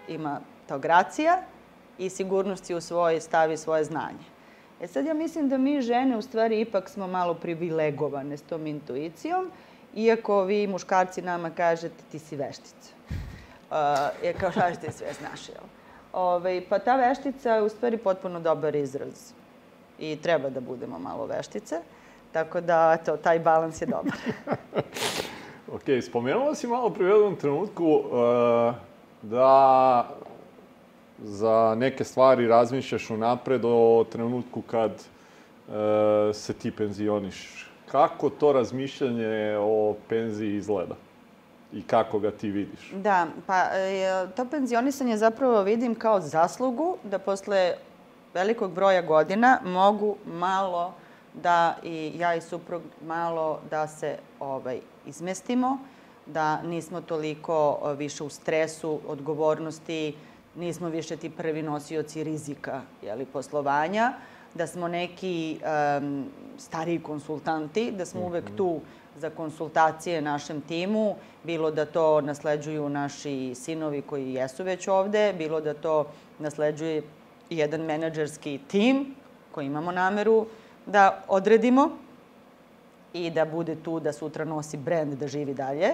Ima 0.07 0.39
to 0.67 0.79
gracija 0.79 1.41
i 1.97 2.09
sigurnosti 2.09 2.75
u 2.75 2.81
svoj 2.81 3.21
stavi 3.21 3.57
svoje 3.57 3.83
znanje. 3.83 4.25
E 4.81 4.87
sad 4.87 5.05
ja 5.05 5.13
mislim 5.13 5.49
da 5.49 5.57
mi 5.57 5.81
žene 5.81 6.17
u 6.17 6.21
stvari 6.21 6.61
ipak 6.61 6.89
smo 6.89 7.07
malo 7.07 7.33
privilegovane 7.33 8.37
s 8.37 8.41
tom 8.41 8.67
intuicijom, 8.67 9.51
iako 9.95 10.43
vi 10.43 10.67
muškarci 10.67 11.21
nama 11.21 11.49
kažete 11.49 12.03
ti 12.11 12.19
si 12.19 12.35
veštica. 12.35 12.91
Uh, 13.69 13.75
je 14.23 14.33
kao 14.33 14.51
šta 14.51 14.71
ti 14.71 14.91
sve 14.91 15.13
znaš, 15.13 15.49
jel? 15.49 15.63
Ove, 16.13 16.35
ovaj, 16.35 16.61
pa 16.69 16.79
ta 16.79 16.95
veštica 16.95 17.55
je 17.55 17.61
u 17.61 17.69
stvari 17.69 17.97
potpuno 17.97 18.39
dobar 18.39 18.75
izraz. 18.75 19.33
I 19.99 20.17
treba 20.21 20.49
da 20.49 20.59
budemo 20.59 20.99
malo 20.99 21.25
veštice. 21.25 21.81
Tako 22.31 22.61
da, 22.61 22.97
eto, 23.01 23.17
taj 23.17 23.39
balans 23.39 23.81
je 23.81 23.85
dobar. 23.85 24.13
ok, 25.75 26.03
spomenula 26.03 26.55
si 26.55 26.67
malo 26.67 26.89
pri 26.89 27.05
jednom 27.05 27.35
trenutku 27.35 27.85
uh, 27.85 28.73
da 29.21 30.09
za 31.23 31.75
neke 31.77 32.03
stvari 32.03 32.47
razmišljaš 32.47 33.09
unapred 33.09 33.61
o 33.65 34.05
trenutku 34.11 34.61
kad 34.61 34.91
uh, 34.91 35.75
se 36.33 36.53
ti 36.53 36.71
penzioniš 36.71 37.69
kako 37.91 38.29
to 38.29 38.53
razmišljanje 38.53 39.57
o 39.59 39.95
penziji 40.09 40.55
izgleda? 40.55 40.95
I 41.73 41.81
kako 41.81 42.19
ga 42.19 42.31
ti 42.31 42.49
vidiš? 42.49 42.91
Da, 42.91 43.27
pa 43.47 43.69
e, 43.73 44.27
to 44.35 44.45
penzionisanje 44.45 45.17
zapravo 45.17 45.63
vidim 45.63 45.95
kao 45.95 46.21
zaslugu 46.21 46.97
da 47.03 47.19
posle 47.19 47.73
velikog 48.33 48.71
broja 48.71 49.01
godina 49.01 49.59
mogu 49.65 50.15
malo 50.25 50.93
da 51.33 51.75
i 51.83 52.11
ja 52.15 52.35
i 52.35 52.41
suprug 52.41 52.81
malo 53.05 53.59
da 53.69 53.87
se 53.87 54.17
ovaj, 54.39 54.79
izmestimo, 55.05 55.77
da 56.25 56.61
nismo 56.61 57.01
toliko 57.01 57.79
e, 57.83 57.95
više 57.95 58.23
u 58.23 58.29
stresu, 58.29 58.99
odgovornosti, 59.07 60.15
nismo 60.55 60.89
više 60.89 61.17
ti 61.17 61.29
prvi 61.29 61.61
nosioci 61.61 62.23
rizika 62.23 62.81
jeli, 63.01 63.25
poslovanja, 63.25 64.13
da 64.53 64.67
smo 64.67 64.87
neki 64.87 65.59
um, 66.01 66.25
stariji 66.57 66.99
konsultanti, 66.99 67.91
da 67.91 68.05
smo 68.05 68.21
uvek 68.21 68.45
mhm. 68.45 68.55
tu 68.55 68.79
za 69.19 69.29
konsultacije 69.29 70.21
našem 70.21 70.61
timu, 70.61 71.15
bilo 71.43 71.71
da 71.71 71.85
to 71.85 72.21
nasleđuju 72.21 72.89
naši 72.89 73.55
sinovi 73.55 74.01
koji 74.01 74.33
jesu 74.33 74.63
već 74.63 74.87
ovde, 74.87 75.33
bilo 75.37 75.61
da 75.61 75.73
to 75.73 76.05
nasleđuje 76.39 77.03
jedan 77.49 77.81
menadžerski 77.81 78.59
tim 78.67 79.15
koji 79.51 79.65
imamo 79.65 79.91
nameru 79.91 80.45
da 80.85 81.23
odredimo 81.27 81.89
i 83.13 83.29
da 83.29 83.45
bude 83.45 83.75
tu 83.75 83.99
da 83.99 84.13
sutra 84.13 84.45
nosi 84.45 84.77
brend 84.77 85.13
da 85.13 85.27
živi 85.27 85.53
dalje. 85.53 85.93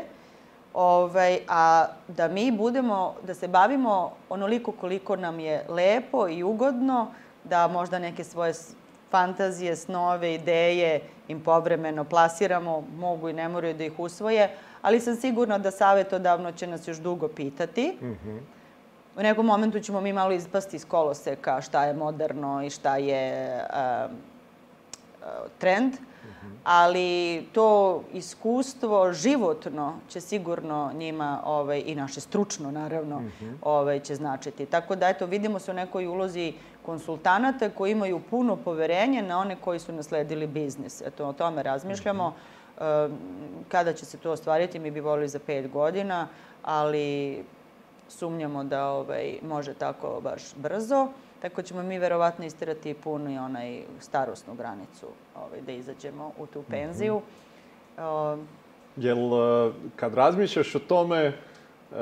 Ovaj, 0.74 1.40
a 1.48 1.88
da 2.08 2.28
mi 2.28 2.52
budemo, 2.52 3.16
da 3.24 3.34
se 3.34 3.48
bavimo 3.48 4.12
onoliko 4.30 4.72
koliko 4.72 5.16
nam 5.16 5.40
je 5.40 5.66
lepo 5.70 6.28
i 6.28 6.44
ugodno, 6.44 7.12
da 7.44 7.68
možda 7.68 8.00
neke 8.00 8.24
svoje 8.24 8.54
fantazije, 9.12 9.76
snove, 9.76 10.34
ideje 10.34 11.02
im 11.28 11.40
povremeno 11.44 12.04
plasiramo, 12.04 12.84
mogu 12.98 13.30
i 13.30 13.34
ne 13.34 13.50
moraju 13.50 13.74
da 13.74 13.84
ih 13.84 14.00
usvoje, 14.00 14.50
ali 14.82 15.00
sam 15.00 15.16
sigurna 15.16 15.58
da 15.58 15.72
savetodavno 15.72 16.52
će 16.52 16.68
nas 16.68 16.88
još 16.88 16.98
dugo 16.98 17.28
pitati. 17.28 17.98
Mm 18.02 18.06
-hmm. 18.06 18.40
U 19.18 19.22
nekom 19.24 19.46
momentu 19.46 19.80
ćemo 19.80 20.02
mi 20.02 20.14
malo 20.14 20.32
ispasti 20.32 20.76
iz 20.76 20.86
koloseka 20.86 21.62
šta 21.62 21.86
je 21.86 21.94
moderno 21.94 22.64
i 22.64 22.70
šta 22.70 22.98
je 22.98 23.60
uh, 23.70 24.12
trend, 25.58 25.94
mm 25.94 26.28
-hmm. 26.28 26.52
ali 26.64 27.46
to 27.54 28.02
iskustvo 28.14 29.14
životno 29.14 29.94
će 30.10 30.22
sigurno 30.22 30.92
njima 30.94 31.42
ovaj, 31.46 31.84
i 31.86 31.96
naše 31.96 32.22
stručno 32.22 32.72
naravno 32.72 33.20
mm 33.20 33.32
-hmm. 33.42 33.54
ovaj, 33.62 34.00
će 34.00 34.16
značiti. 34.16 34.66
Tako 34.66 34.96
da 34.96 35.10
eto 35.10 35.26
vidimo 35.26 35.60
se 35.60 35.72
u 35.72 35.74
nekoj 35.74 36.08
ulozi 36.08 36.54
konsultanata 36.86 37.70
koji 37.70 37.92
imaju 37.92 38.20
puno 38.30 38.56
poverenje 38.56 39.22
na 39.22 39.40
one 39.40 39.56
koji 39.56 39.80
su 39.80 39.94
nasledili 39.94 40.48
biznis. 40.48 41.02
Eto, 41.02 41.28
o 41.28 41.34
tome 41.34 41.64
razmišljamo. 41.64 42.30
Mm 42.30 42.32
-hmm. 42.32 42.56
Kada 43.68 43.94
će 43.94 44.06
se 44.06 44.18
to 44.18 44.32
ostvariti, 44.32 44.80
mi 44.80 44.92
bi 44.92 45.00
volili 45.00 45.28
za 45.28 45.40
pet 45.40 45.72
godina, 45.72 46.28
ali 46.64 47.44
sumnjamo 48.08 48.64
da 48.64 48.90
ovaj, 48.90 49.40
može 49.42 49.74
tako 49.74 50.20
baš 50.24 50.56
brzo. 50.56 51.08
Tako 51.42 51.62
ćemo 51.62 51.84
mi 51.84 52.00
verovatno 52.00 52.46
istirati 52.46 52.94
puno 52.94 53.32
i 53.32 53.38
onaj 53.38 53.82
starosnu 54.00 54.54
granicu 54.54 55.08
ovaj, 55.36 55.62
da 55.62 55.72
izađemo 55.72 56.32
u 56.38 56.46
tu 56.46 56.64
penziju. 56.70 57.16
Mm 57.16 58.02
-hmm. 58.02 58.34
uh, 58.34 58.40
Jel, 58.96 59.18
kad 59.96 60.14
razmišljaš 60.14 60.76
o 60.76 60.80
tome, 60.80 61.28
uh, 61.28 61.98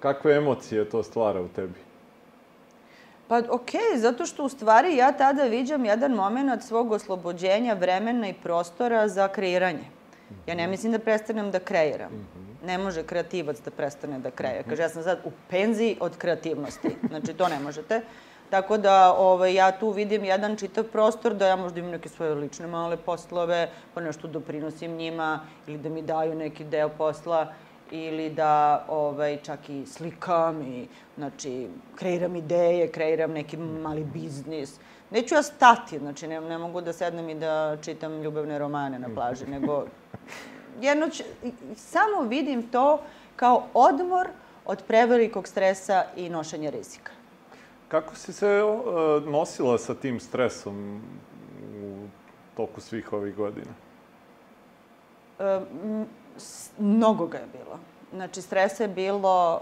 kakve 0.00 0.36
emocije 0.36 0.88
to 0.88 1.02
stvara 1.02 1.40
u 1.40 1.48
tebi? 1.48 1.89
Pa 3.30 3.38
okej, 3.38 3.80
okay, 3.80 3.98
zato 3.98 4.26
što 4.26 4.44
u 4.44 4.48
stvari 4.48 4.96
ja 4.96 5.12
tada 5.12 5.44
viđam 5.44 5.84
jedan 5.84 6.12
moment 6.12 6.62
svog 6.62 6.92
oslobođenja 6.92 7.74
vremena 7.74 8.28
i 8.28 8.32
prostora 8.32 9.08
za 9.08 9.28
kreiranje. 9.28 9.84
Ja 10.46 10.54
ne 10.54 10.66
mislim 10.66 10.92
da 10.92 10.98
prestanem 10.98 11.50
da 11.50 11.58
kreiram. 11.58 12.10
Ne 12.66 12.78
može 12.78 13.02
kreativac 13.02 13.60
da 13.64 13.70
prestane 13.70 14.18
da 14.18 14.30
kreira. 14.30 14.62
Kaže, 14.68 14.82
ja 14.82 14.88
sam 14.88 15.02
sad 15.02 15.18
u 15.24 15.30
penziji 15.50 15.96
od 16.00 16.18
kreativnosti. 16.18 16.90
Znači, 17.08 17.34
to 17.34 17.48
ne 17.48 17.60
možete. 17.60 18.00
Tako 18.50 18.78
da 18.78 19.14
ovaj, 19.14 19.54
ja 19.54 19.78
tu 19.78 19.90
vidim 19.90 20.24
jedan 20.24 20.56
čitav 20.56 20.84
prostor 20.84 21.34
da 21.34 21.46
ja 21.46 21.56
možda 21.56 21.78
imam 21.78 21.90
neke 21.90 22.08
svoje 22.08 22.34
lične 22.34 22.66
male 22.66 22.96
poslove, 22.96 23.68
pa 23.94 24.00
nešto 24.00 24.28
doprinosim 24.28 24.96
njima 24.96 25.40
ili 25.66 25.78
da 25.78 25.88
mi 25.88 26.02
daju 26.02 26.34
neki 26.34 26.64
deo 26.64 26.88
posla 26.88 27.52
ili 27.90 28.30
da 28.30 28.84
ovaj, 28.88 29.36
čak 29.42 29.70
i 29.70 29.86
slikam 29.86 30.62
i 30.62 30.88
znači, 31.16 31.68
kreiram 31.94 32.36
ideje, 32.36 32.92
kreiram 32.92 33.32
neki 33.32 33.56
mali 33.56 34.04
biznis. 34.04 34.80
Neću 35.10 35.34
ja 35.34 35.42
stati, 35.42 35.98
znači 35.98 36.28
ne, 36.28 36.40
ne 36.40 36.58
mogu 36.58 36.80
da 36.80 36.92
sednem 36.92 37.28
i 37.28 37.34
da 37.34 37.76
čitam 37.82 38.22
ljubavne 38.22 38.58
romane 38.58 38.98
na 38.98 39.08
plaži, 39.14 39.46
nego 39.46 39.84
jedno 40.80 41.08
ću, 41.08 41.22
samo 41.76 42.28
vidim 42.28 42.62
to 42.62 43.00
kao 43.36 43.66
odmor 43.74 44.28
od 44.64 44.82
prevelikog 44.86 45.48
stresa 45.48 46.04
i 46.16 46.28
nošenja 46.28 46.70
rizika. 46.70 47.12
Kako 47.88 48.14
si 48.14 48.32
se 48.32 48.62
uh, 48.62 48.82
nosila 49.26 49.78
sa 49.78 49.94
tim 49.94 50.20
stresom 50.20 51.02
u 51.82 52.06
toku 52.56 52.80
svih 52.80 53.12
ovih 53.12 53.34
godina? 53.34 53.72
Uh, 55.38 56.06
mnogo 56.78 57.26
ga 57.26 57.38
je 57.38 57.46
bilo. 57.52 57.78
Znači, 58.12 58.42
stresa 58.42 58.82
je 58.82 58.88
bilo 58.88 59.60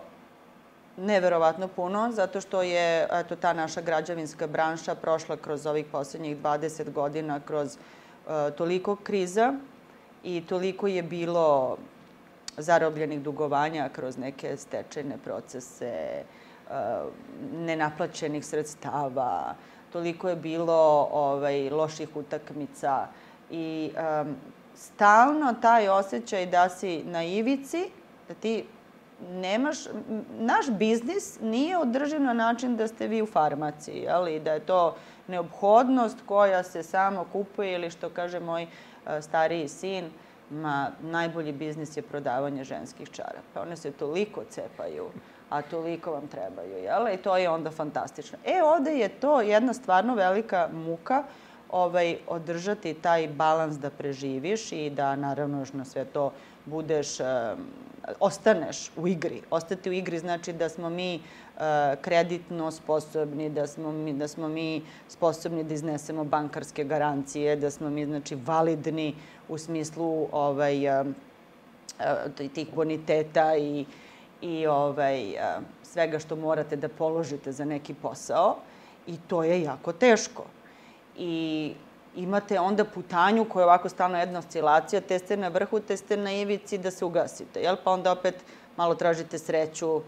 neverovatno 0.97 1.69
puno, 1.69 2.13
zato 2.13 2.41
što 2.41 2.63
je 2.63 3.09
eto, 3.13 3.37
ta 3.37 3.53
naša 3.53 3.81
građevinska 3.81 4.47
branša 4.47 4.95
prošla 4.95 5.37
kroz 5.37 5.67
ovih 5.67 5.87
poslednjih 5.93 6.37
20 6.37 6.93
godina, 6.93 7.41
kroz 7.41 7.77
uh, 7.77 8.33
toliko 8.57 8.97
kriza 8.97 9.55
i 10.25 10.45
toliko 10.49 10.87
je 10.87 11.03
bilo 11.03 11.77
zarobljenih 12.57 13.21
dugovanja 13.21 13.89
kroz 13.89 14.19
neke 14.19 14.57
stečajne 14.57 15.19
procese, 15.25 16.25
uh, 16.67 16.75
nenaplaćenih 17.53 18.47
sredstava, 18.47 19.55
toliko 19.93 20.29
je 20.29 20.37
bilo 20.37 21.09
ovaj, 21.13 21.71
loših 21.71 22.17
utakmica 22.17 23.07
i 23.51 23.91
um, 24.23 24.37
stalno 24.79 25.55
taj 25.63 25.89
osjećaj 25.89 26.47
da 26.47 26.69
si 26.69 27.03
na 27.05 27.25
ivici, 27.25 27.91
da 28.29 28.35
ti 28.35 28.65
nemaš, 29.31 29.79
naš 30.39 30.71
biznis 30.71 31.41
nije 31.41 31.79
održiv 31.79 32.21
na 32.21 32.33
način 32.33 32.77
da 32.77 32.89
ste 32.89 33.07
vi 33.07 33.23
u 33.23 33.27
farmaciji, 33.27 34.07
ali 34.09 34.41
da 34.41 34.53
je 34.53 34.61
to 34.61 34.97
neophodnost 35.27 36.17
koja 36.27 36.63
se 36.63 36.83
samo 36.83 37.27
kupuje 37.33 37.75
ili 37.75 37.91
što 37.91 38.11
kaže 38.11 38.41
moj 38.41 38.67
stariji 39.21 39.69
sin, 39.69 40.11
ma 40.51 40.91
najbolji 41.03 41.53
biznis 41.53 41.97
je 41.97 42.03
prodavanje 42.03 42.65
ženskih 42.65 43.11
čarapa. 43.11 43.63
One 43.63 43.77
se 43.77 43.91
toliko 43.93 44.45
cepaju, 44.51 45.11
a 45.51 45.63
toliko 45.63 46.13
vam 46.13 46.29
trebaju, 46.29 46.77
jel? 46.77 47.09
I 47.09 47.17
to 47.17 47.37
je 47.37 47.51
onda 47.51 47.71
fantastično. 47.71 48.39
E, 48.45 48.63
ovde 48.63 48.91
je 48.91 49.09
to 49.09 49.41
jedna 49.41 49.75
stvarno 49.75 50.15
velika 50.15 50.69
muka, 50.73 51.23
ovaj, 51.71 52.17
održati 52.29 52.95
taj 52.95 53.29
balans 53.29 53.79
da 53.79 53.91
preživiš 53.91 54.73
i 54.73 54.91
da 54.91 55.17
naravno 55.17 55.59
još 55.59 55.73
na 55.73 55.85
sve 55.85 56.05
to 56.05 56.33
budeš, 56.65 57.21
uh, 57.21 57.27
ostaneš 58.21 58.91
u 58.97 59.09
igri. 59.09 59.43
Ostati 59.51 59.91
u 59.91 59.93
igri 59.93 60.19
znači 60.19 60.53
da 60.53 60.69
smo 60.69 60.91
mi 60.91 61.15
uh, 61.15 61.61
kreditno 62.01 62.71
sposobni, 62.71 63.51
da 63.51 63.67
smo 63.67 63.93
mi, 63.93 64.13
da 64.13 64.29
smo 64.29 64.49
mi 64.49 64.83
sposobni 65.09 65.65
da 65.65 65.75
iznesemo 65.75 66.25
bankarske 66.25 66.85
garancije, 66.85 67.57
da 67.57 67.71
smo 67.71 67.91
mi 67.91 68.07
znači 68.07 68.35
validni 68.35 69.15
u 69.49 69.59
smislu 69.59 70.29
ovaj, 70.33 71.01
uh, 71.01 71.07
tih 72.55 72.69
boniteta 72.75 73.57
i, 73.57 73.85
i 74.43 74.67
ovaj, 74.67 75.35
svega 75.83 76.19
što 76.19 76.37
morate 76.37 76.77
da 76.77 76.89
položite 76.89 77.53
za 77.53 77.65
neki 77.65 77.95
posao. 77.95 78.57
I 79.07 79.17
to 79.29 79.45
je 79.45 79.63
jako 79.63 79.93
teško. 79.93 80.45
I 81.19 81.73
imate 82.17 82.61
onda 82.61 82.85
putanju 82.85 83.45
koja 83.45 83.63
je 83.63 83.65
ovako 83.65 83.89
stalno 83.89 84.19
jedna 84.19 84.39
oscilacija, 84.39 85.01
te 85.01 85.19
ste 85.19 85.37
na 85.37 85.49
vrhu, 85.49 85.81
te 85.81 85.97
ste 85.97 86.17
na 86.17 86.33
ivici 86.33 86.79
da 86.79 86.91
se 86.91 87.05
ugasite, 87.05 87.61
jel? 87.61 87.77
Pa 87.85 87.91
onda 87.91 88.13
opet 88.13 88.35
malo 88.77 88.95
tražite 88.95 89.39
sreću, 89.39 90.01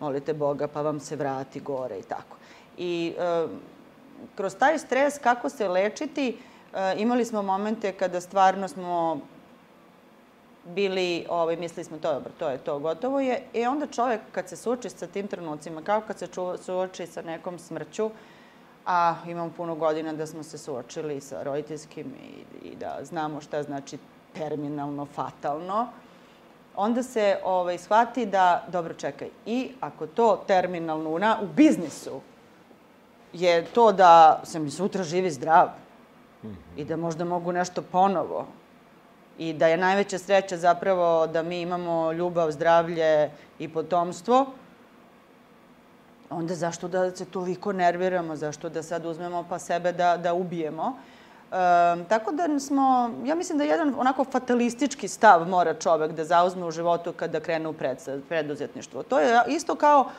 molite 0.00 0.32
Boga 0.34 0.68
pa 0.68 0.82
vam 0.82 1.00
se 1.00 1.16
vrati 1.16 1.60
gore 1.60 1.98
i 1.98 2.02
tako. 2.02 2.36
I 2.78 3.14
e, 3.18 3.46
kroz 4.34 4.56
taj 4.56 4.78
stres 4.78 5.18
kako 5.18 5.48
se 5.48 5.68
lečiti, 5.68 6.38
e, 6.74 6.94
imali 6.98 7.24
smo 7.24 7.42
momente 7.42 7.92
kada 7.92 8.20
stvarno 8.20 8.68
smo 8.68 9.20
bili, 10.64 11.26
ovaj, 11.28 11.56
mislili 11.56 11.84
smo 11.84 11.98
to 11.98 12.12
dobro, 12.12 12.32
to 12.38 12.48
je 12.48 12.58
to, 12.58 12.78
gotovo 12.78 13.20
je. 13.20 13.42
I 13.52 13.66
onda 13.66 13.86
čovek 13.86 14.20
kad 14.32 14.48
se 14.48 14.56
suoči 14.56 14.90
sa 14.90 15.06
tim 15.06 15.28
trenucima, 15.28 15.82
kao 15.82 16.00
kad 16.00 16.18
se 16.18 16.26
suoči 16.62 17.06
sa 17.06 17.22
nekom 17.22 17.58
smrću, 17.58 18.10
a 18.88 19.14
imamo 19.26 19.50
puno 19.56 19.74
godina 19.74 20.12
da 20.12 20.26
smo 20.26 20.42
se 20.42 20.58
suočili 20.58 21.20
sa 21.20 21.42
roditeljskim 21.42 22.06
i, 22.06 22.68
i 22.68 22.76
da 22.76 22.98
znamo 23.02 23.40
šta 23.40 23.62
znači 23.62 23.98
terminalno, 24.32 25.06
fatalno, 25.06 25.88
onda 26.76 27.02
se 27.02 27.38
ovaj, 27.44 27.78
shvati 27.78 28.26
da, 28.26 28.64
dobro 28.68 28.94
čekaj, 28.94 29.28
i 29.46 29.72
ako 29.80 30.06
to 30.06 30.44
terminalno 30.46 31.10
u, 31.10 31.18
na, 31.18 31.38
u 31.42 31.46
biznisu 31.46 32.20
je 33.32 33.64
to 33.64 33.92
da 33.92 34.40
sam 34.44 34.66
i 34.66 34.70
sutra 34.70 35.04
živi 35.04 35.30
zdrav 35.30 35.68
mm 36.42 36.48
-hmm. 36.48 36.54
i 36.76 36.84
da 36.84 36.96
možda 36.96 37.24
mogu 37.24 37.52
nešto 37.52 37.82
ponovo 37.82 38.46
i 39.38 39.52
da 39.52 39.66
je 39.66 39.76
najveća 39.76 40.18
sreća 40.18 40.56
zapravo 40.56 41.26
da 41.26 41.42
mi 41.42 41.60
imamo 41.60 42.12
ljubav, 42.12 42.50
zdravlje 42.50 43.30
i 43.58 43.68
potomstvo, 43.68 44.46
onda 46.30 46.54
zašto 46.54 46.88
da 46.88 47.16
se 47.16 47.24
toliko 47.24 47.72
nerviramo, 47.72 48.36
zašto 48.36 48.68
da 48.68 48.82
sad 48.82 49.06
uzmemo 49.06 49.44
pa 49.48 49.58
sebe 49.58 49.92
da, 49.92 50.16
da 50.16 50.34
ubijemo. 50.34 50.96
E, 51.52 51.54
tako 52.08 52.32
da 52.32 52.60
smo, 52.60 53.10
ja 53.24 53.34
mislim 53.34 53.58
da 53.58 53.64
jedan 53.64 53.94
onako 53.98 54.24
fatalistički 54.24 55.08
stav 55.08 55.48
mora 55.48 55.74
čovek 55.74 56.12
da 56.12 56.24
zauzme 56.24 56.66
u 56.66 56.70
životu 56.70 57.12
kada 57.12 57.40
krene 57.40 57.68
u 57.68 57.72
pred, 57.72 57.98
preduzetništvo. 58.28 59.02
To 59.02 59.18
je 59.18 59.42
isto 59.48 59.74
kao 59.74 60.10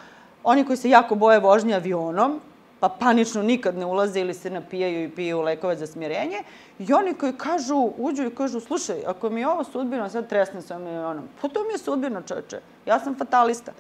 oni 0.44 0.66
koji 0.66 0.78
se 0.78 0.90
jako 0.90 1.16
boje 1.16 1.40
vožnje 1.40 1.76
avionom, 1.76 2.40
pa 2.80 2.90
panično 2.90 3.44
nikad 3.44 3.78
ne 3.78 3.86
ulaze 3.86 4.20
ili 4.20 4.34
se 4.34 4.50
napijaju 4.50 5.04
i 5.04 5.10
piju 5.10 5.42
lekove 5.42 5.76
za 5.76 5.88
smirenje. 5.88 6.44
I 6.80 6.94
oni 6.94 7.14
koji 7.14 7.34
kažu, 7.34 7.92
uđu 7.98 8.24
i 8.24 8.36
kažu, 8.36 8.60
slušaj, 8.60 9.04
ako 9.08 9.30
mi 9.30 9.42
je 9.42 9.48
ovo 9.48 9.64
sudbina, 9.64 10.10
sad 10.10 10.30
tresne 10.30 10.62
sa 10.62 10.78
milionom, 10.78 11.28
pa 11.42 11.48
to 11.48 11.64
mi 11.64 11.74
je 11.74 11.78
sudbina, 11.78 12.22
čoče. 12.22 12.62
Ja 12.86 13.00
sam 13.00 13.16
fatalista. 13.16 13.72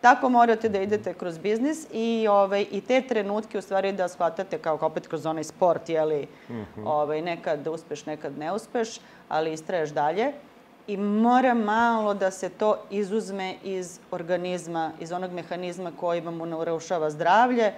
Tako 0.00 0.28
morate 0.28 0.68
da 0.68 0.80
idete 0.80 1.14
kroz 1.14 1.38
biznis 1.38 1.86
i, 1.92 2.26
ovaj, 2.30 2.66
i 2.70 2.80
te 2.80 3.00
trenutke 3.00 3.58
u 3.58 3.62
stvari 3.62 3.92
da 3.92 4.08
shvatate 4.08 4.58
kao 4.58 4.78
opet 4.80 5.08
kroz 5.08 5.26
onaj 5.26 5.44
sport, 5.44 5.88
jeli, 5.88 6.28
mm 6.48 6.54
-hmm. 6.54 6.82
ovaj, 6.84 7.22
nekad 7.22 7.66
uspeš, 7.66 8.06
nekad 8.06 8.38
ne 8.38 8.52
uspeš, 8.52 9.00
ali 9.28 9.52
istraješ 9.52 9.90
dalje. 9.90 10.32
I 10.86 10.96
mora 10.96 11.54
malo 11.54 12.14
da 12.14 12.30
se 12.30 12.48
to 12.48 12.76
izuzme 12.90 13.54
iz 13.64 14.00
organizma, 14.10 14.92
iz 15.00 15.12
onog 15.12 15.32
mehanizma 15.32 15.92
koji 16.00 16.20
vam 16.20 16.38
narušava 16.38 17.10
zdravlje, 17.10 17.72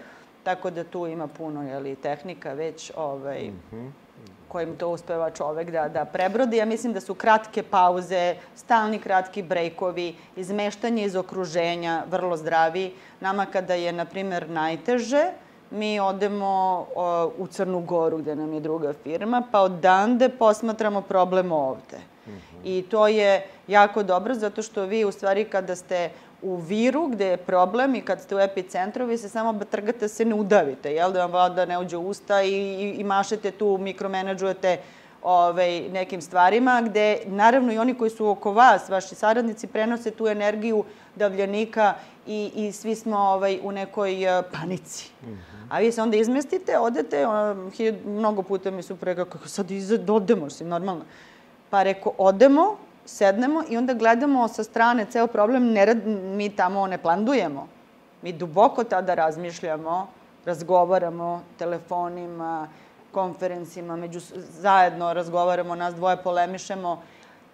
tako 0.44 0.70
da 0.70 0.84
tu 0.84 1.06
ima 1.06 1.26
puno 1.26 1.62
jeli, 1.62 1.96
tehnika 1.96 2.52
već 2.52 2.92
ovaj, 2.96 3.42
mm 3.42 3.62
-hmm 3.72 4.07
kojim 4.48 4.76
to 4.76 4.88
uspeva 4.88 5.30
čovek 5.30 5.70
da, 5.70 5.88
da 5.88 6.04
prebrodi. 6.04 6.56
Ja 6.56 6.64
mislim 6.64 6.92
da 6.92 7.00
su 7.00 7.14
kratke 7.14 7.62
pauze, 7.62 8.36
stalni 8.56 8.98
kratki 8.98 9.42
brejkovi, 9.42 10.14
izmeštanje 10.36 11.04
iz 11.04 11.16
okruženja, 11.16 12.02
vrlo 12.10 12.36
zdravi. 12.36 12.92
Nama 13.20 13.46
kada 13.46 13.74
je, 13.74 13.92
na 13.92 14.04
primer, 14.04 14.50
najteže, 14.50 15.30
mi 15.70 16.00
odemo 16.00 16.86
o, 16.94 17.30
u 17.38 17.46
Crnu 17.46 17.80
Goru, 17.80 18.18
gde 18.18 18.36
nam 18.36 18.52
je 18.52 18.60
druga 18.60 18.92
firma, 19.02 19.42
pa 19.52 19.60
odande 19.60 20.28
posmatramo 20.28 21.02
problem 21.02 21.52
ovde. 21.52 21.98
Mm 22.26 22.30
-hmm. 22.30 22.60
I 22.64 22.82
to 22.82 23.08
je 23.08 23.46
jako 23.68 24.02
dobro, 24.02 24.34
zato 24.34 24.62
što 24.62 24.84
vi, 24.84 25.04
u 25.04 25.12
stvari, 25.12 25.44
kada 25.44 25.76
ste 25.76 26.10
u 26.42 26.56
viru 26.56 27.06
gde 27.06 27.26
je 27.26 27.36
problem 27.36 27.94
i 27.94 28.00
kad 28.00 28.20
ste 28.20 28.36
u 28.36 28.40
epicentru, 28.40 29.06
vi 29.06 29.18
se 29.18 29.28
samo 29.28 29.64
trgate 29.70 30.08
se 30.08 30.24
ne 30.24 30.34
udavite, 30.34 30.92
jel? 30.92 31.12
Da 31.12 31.26
vam 31.26 31.32
voda 31.32 31.64
ne 31.64 31.78
uđe 31.78 31.96
u 31.96 32.08
usta 32.08 32.42
i, 32.42 32.52
i, 32.52 32.94
i 32.98 33.04
mašete 33.04 33.50
tu, 33.50 33.78
mikromenadžujete 33.80 34.78
ovaj, 35.22 35.88
nekim 35.88 36.20
stvarima, 36.22 36.82
gde 36.82 37.18
naravno 37.26 37.72
i 37.72 37.78
oni 37.78 37.94
koji 37.94 38.10
su 38.10 38.28
oko 38.28 38.52
vas, 38.52 38.88
vaši 38.88 39.14
saradnici, 39.14 39.66
prenose 39.66 40.10
tu 40.10 40.26
energiju 40.26 40.84
davljanika 41.16 41.94
i, 42.26 42.52
i 42.54 42.72
svi 42.72 42.94
smo 42.94 43.18
ovaj, 43.18 43.58
u 43.62 43.72
nekoj 43.72 44.38
uh, 44.38 44.44
panici. 44.52 45.10
Mm 45.22 45.26
-hmm. 45.26 45.66
A 45.68 45.78
vi 45.78 45.92
se 45.92 46.02
onda 46.02 46.16
izmestite, 46.16 46.78
odete, 46.78 47.26
um, 47.26 47.72
mnogo 48.04 48.42
puta 48.42 48.70
mi 48.70 48.82
su 48.82 48.96
pre 48.96 49.14
kako 49.14 49.48
sad 49.48 49.70
izad, 49.70 50.10
odemo, 50.10 50.50
si 50.50 50.64
normalno. 50.64 51.04
Pa 51.70 51.82
reko, 51.82 52.12
odemo, 52.18 52.76
sednemo 53.08 53.62
i 53.68 53.76
onda 53.76 53.94
gledamo 53.94 54.48
sa 54.48 54.64
strane 54.64 55.06
ceo 55.10 55.26
problem, 55.26 55.72
ne 55.72 55.94
mi 56.36 56.50
tamo 56.56 56.86
ne 56.86 56.98
plandujemo. 56.98 57.68
Mi 58.22 58.32
duboko 58.32 58.84
tada 58.84 59.14
razmišljamo, 59.14 60.08
razgovaramo 60.44 61.42
telefonima, 61.58 62.68
konferencima, 63.12 63.96
među, 63.96 64.20
zajedno 64.60 65.12
razgovaramo, 65.12 65.74
nas 65.74 65.94
dvoje 65.94 66.16
polemišemo 66.16 67.02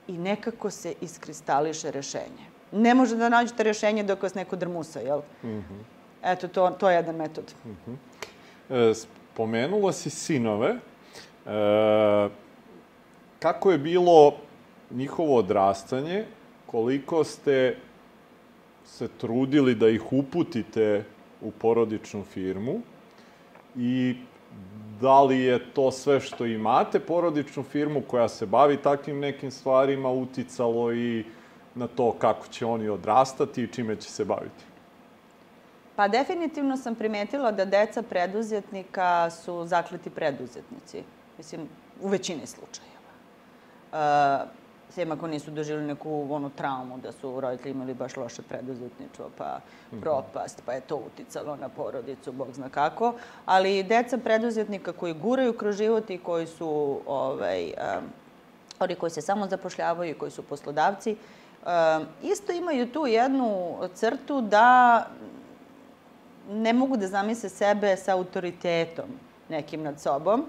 i 0.09 0.19
nekako 0.19 0.71
se 0.71 0.95
iskristališe 1.01 1.91
rešenje. 1.91 2.51
Ne 2.73 2.95
može 2.95 3.17
da 3.17 3.29
nađete 3.29 3.63
rešenje 3.63 4.03
dok 4.03 4.23
vas 4.23 4.35
neko 4.35 4.57
drmusa, 4.57 5.01
jel? 5.01 5.21
Mm 5.43 5.49
-hmm. 5.49 5.83
Eto, 6.23 6.49
to, 6.49 6.71
to 6.71 6.91
je 6.91 6.97
jedan 6.97 7.17
metod. 7.17 7.55
Mm 7.65 7.77
-hmm. 7.87 7.97
e, 8.91 8.95
spomenula 8.95 9.93
si 9.93 10.11
sinove. 10.11 10.75
E, 11.47 12.29
kako 13.39 13.71
je 13.71 13.79
bilo 13.79 14.35
njihovo 14.91 15.37
odrastanje, 15.37 16.25
koliko 16.67 17.25
ste 17.25 17.77
se 18.85 19.09
trudili 19.09 19.75
da 19.75 19.89
ih 19.89 20.13
uputite 20.13 21.05
u 21.41 21.51
porodičnu 21.51 22.25
firmu 22.25 22.81
i 23.77 24.17
da 25.01 25.23
li 25.23 25.41
je 25.41 25.73
to 25.73 25.91
sve 25.91 26.21
što 26.21 26.47
imate, 26.47 27.01
porodičnu 27.01 27.63
firmu 27.63 28.03
koja 28.09 28.29
se 28.29 28.47
bavi 28.47 28.77
takvim 28.77 29.21
nekim 29.21 29.51
stvarima, 29.51 30.11
uticalo 30.11 30.93
i 30.93 31.25
na 31.75 31.87
to 31.87 32.13
kako 32.13 32.47
će 32.49 32.67
oni 32.67 32.89
odrastati 32.89 33.63
i 33.63 33.69
čime 33.73 33.97
će 33.97 34.11
se 34.11 34.25
baviti? 34.25 34.65
Pa 35.97 36.09
definitivno 36.09 36.77
sam 36.77 36.95
primetila 36.95 37.53
da 37.53 37.65
deca 37.65 38.03
preduzetnika 38.03 39.31
su 39.31 39.65
zakleti 39.67 40.11
preduzetnici. 40.11 41.03
Mislim, 41.39 41.69
u 42.03 42.09
većini 42.09 42.47
slučajeva. 42.47 42.95
Uh, 43.93 44.64
Sem 44.95 45.13
ako 45.13 45.27
nisu 45.27 45.51
doživjeli 45.51 45.87
neku 45.87 46.27
onu 46.31 46.51
traumu 46.51 46.99
da 46.99 47.13
su 47.13 47.41
roditelji 47.41 47.71
imali 47.71 47.95
baš 47.95 48.17
loše 48.17 48.43
preduzetništvo, 48.43 49.31
pa 49.39 49.59
mm 49.59 49.97
-hmm. 49.97 50.01
propast, 50.01 50.63
pa 50.67 50.73
je 50.73 50.81
to 50.81 50.97
uticalo 50.97 51.57
na 51.57 51.69
porodicu, 51.69 52.33
bog 52.33 52.49
zna 52.53 52.69
kako. 52.69 53.15
Ali 53.47 53.83
deca 53.83 54.19
preduzetnika 54.19 54.93
koji 54.93 55.15
guraju 55.15 55.53
kroz 55.53 55.77
život 55.77 56.11
i 56.11 56.19
koji 56.19 56.47
su 56.47 57.01
ovaj, 57.07 57.65
um, 57.65 58.05
oni 58.79 58.95
koji 58.95 59.11
se 59.11 59.21
samo 59.21 59.47
zapošljavaju 59.47 60.11
i 60.11 60.19
koji 60.19 60.31
su 60.31 60.43
poslodavci, 60.43 61.17
um, 61.17 62.07
isto 62.23 62.53
imaju 62.53 62.93
tu 62.93 63.07
jednu 63.07 63.77
crtu 63.95 64.41
da 64.41 65.07
ne 66.51 66.73
mogu 66.73 66.97
da 66.97 67.07
zamisle 67.07 67.49
sebe 67.49 67.97
sa 67.97 68.13
autoritetom 68.13 69.09
nekim 69.49 69.83
nad 69.83 70.01
sobom, 70.01 70.47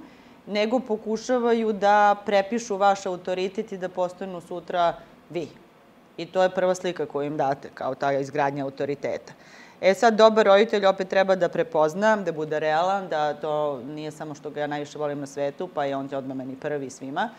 nego 0.48 0.80
pokušavaju 0.80 1.74
da 1.74 2.16
prepišu 2.26 2.78
vaš 2.78 3.06
autoritet 3.06 3.72
i 3.72 3.78
da 3.78 3.90
postanu 3.90 4.42
sutra 4.42 4.94
vi. 5.30 5.48
I 6.18 6.26
to 6.26 6.44
je 6.44 6.50
prva 6.50 6.76
slika 6.76 7.06
koju 7.06 7.28
im 7.28 7.38
date, 7.38 7.70
kao 7.74 7.96
ta 7.96 8.12
izgradnja 8.12 8.64
autoriteta. 8.64 9.34
E 9.82 9.94
sad, 9.94 10.16
dobar 10.16 10.46
roditelj 10.46 10.86
opet 10.86 11.10
treba 11.10 11.36
da 11.36 11.50
prepozna, 11.50 12.16
da 12.16 12.32
bude 12.32 12.60
realan, 12.60 13.08
da 13.10 13.34
to 13.34 13.82
nije 13.84 14.12
samo 14.12 14.36
što 14.36 14.50
ga 14.50 14.62
ja 14.62 14.68
najviše 14.68 14.98
volim 14.98 15.20
na 15.20 15.28
svetu, 15.28 15.68
pa 15.68 15.86
je 15.86 15.96
on 15.96 16.10
odmah 16.14 16.38
meni 16.38 16.56
prvi 16.56 16.90
svima, 16.90 17.30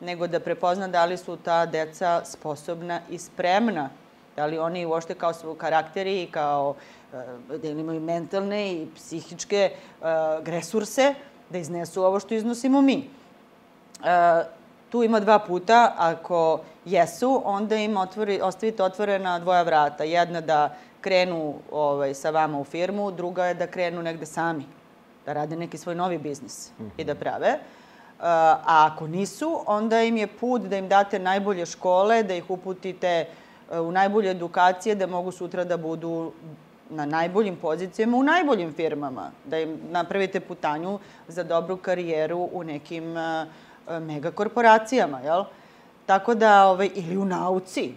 nego 0.00 0.26
da 0.26 0.40
prepozna 0.40 0.88
da 0.88 1.04
li 1.04 1.16
su 1.16 1.36
ta 1.36 1.66
deca 1.66 2.20
sposobna 2.24 3.00
i 3.10 3.18
spremna, 3.18 3.88
da 4.36 4.46
li 4.46 4.58
oni 4.58 4.86
uošte 4.86 5.14
kao 5.14 5.32
svoj 5.32 5.58
karakteri 5.58 6.22
i 6.22 6.30
kao 6.30 6.74
e, 7.52 7.58
da 7.58 7.68
imaju 7.68 8.00
mentalne 8.00 8.72
i 8.72 8.86
psihičke 8.94 9.70
uh, 10.00 10.06
resurse 10.46 11.14
da 11.50 11.58
iznesu 11.58 12.04
ovo 12.04 12.20
što 12.20 12.34
iznosimo 12.34 12.82
mi. 12.82 13.10
E, 14.04 14.44
tu 14.90 15.02
ima 15.02 15.20
dva 15.20 15.38
puta, 15.38 15.94
ako 15.96 16.60
jesu, 16.84 17.42
onda 17.44 17.76
im 17.76 17.96
otvori, 17.96 18.40
ostavite 18.40 18.82
otvorena 18.82 19.38
dvoja 19.38 19.62
vrata. 19.62 20.04
Jedna 20.04 20.40
da 20.40 20.76
krenu 21.00 21.54
ovaj, 21.70 22.14
sa 22.14 22.30
vama 22.30 22.58
u 22.58 22.64
firmu, 22.64 23.10
druga 23.10 23.44
je 23.46 23.54
da 23.54 23.66
krenu 23.66 24.02
negde 24.02 24.26
sami, 24.26 24.64
da 25.26 25.32
rade 25.32 25.56
neki 25.56 25.78
svoj 25.78 25.94
novi 25.94 26.18
biznis 26.18 26.70
mm 26.78 26.84
-hmm. 26.84 26.90
i 26.96 27.04
da 27.04 27.12
mhm. 27.12 27.20
prave. 27.20 27.48
E, 27.48 27.58
a 28.18 28.90
ako 28.92 29.06
nisu, 29.06 29.60
onda 29.66 30.02
im 30.02 30.16
je 30.16 30.26
put 30.26 30.62
da 30.62 30.76
im 30.76 30.88
date 30.88 31.18
najbolje 31.18 31.66
škole, 31.66 32.22
da 32.22 32.34
ih 32.34 32.50
uputite 32.50 33.26
e, 33.70 33.80
u 33.80 33.92
najbolje 33.92 34.30
edukacije, 34.30 34.94
da 34.94 35.06
mogu 35.06 35.32
sutra 35.32 35.64
da 35.64 35.76
budu 35.76 36.32
na 36.90 37.06
najboljim 37.06 37.56
pozicijama 37.56 38.16
u 38.16 38.22
najboljim 38.22 38.72
firmama, 38.72 39.30
da 39.44 39.58
im 39.58 39.78
napravite 39.90 40.40
putanju 40.40 40.98
za 41.28 41.42
dobru 41.44 41.76
karijeru 41.76 42.48
u 42.52 42.64
nekim 42.64 43.04
uh, 43.16 44.02
megakorporacijama, 44.02 45.20
jel? 45.20 45.44
Tako 46.06 46.34
da, 46.34 46.66
ovaj, 46.66 46.90
ili 46.94 47.16
u 47.16 47.24
nauci, 47.24 47.92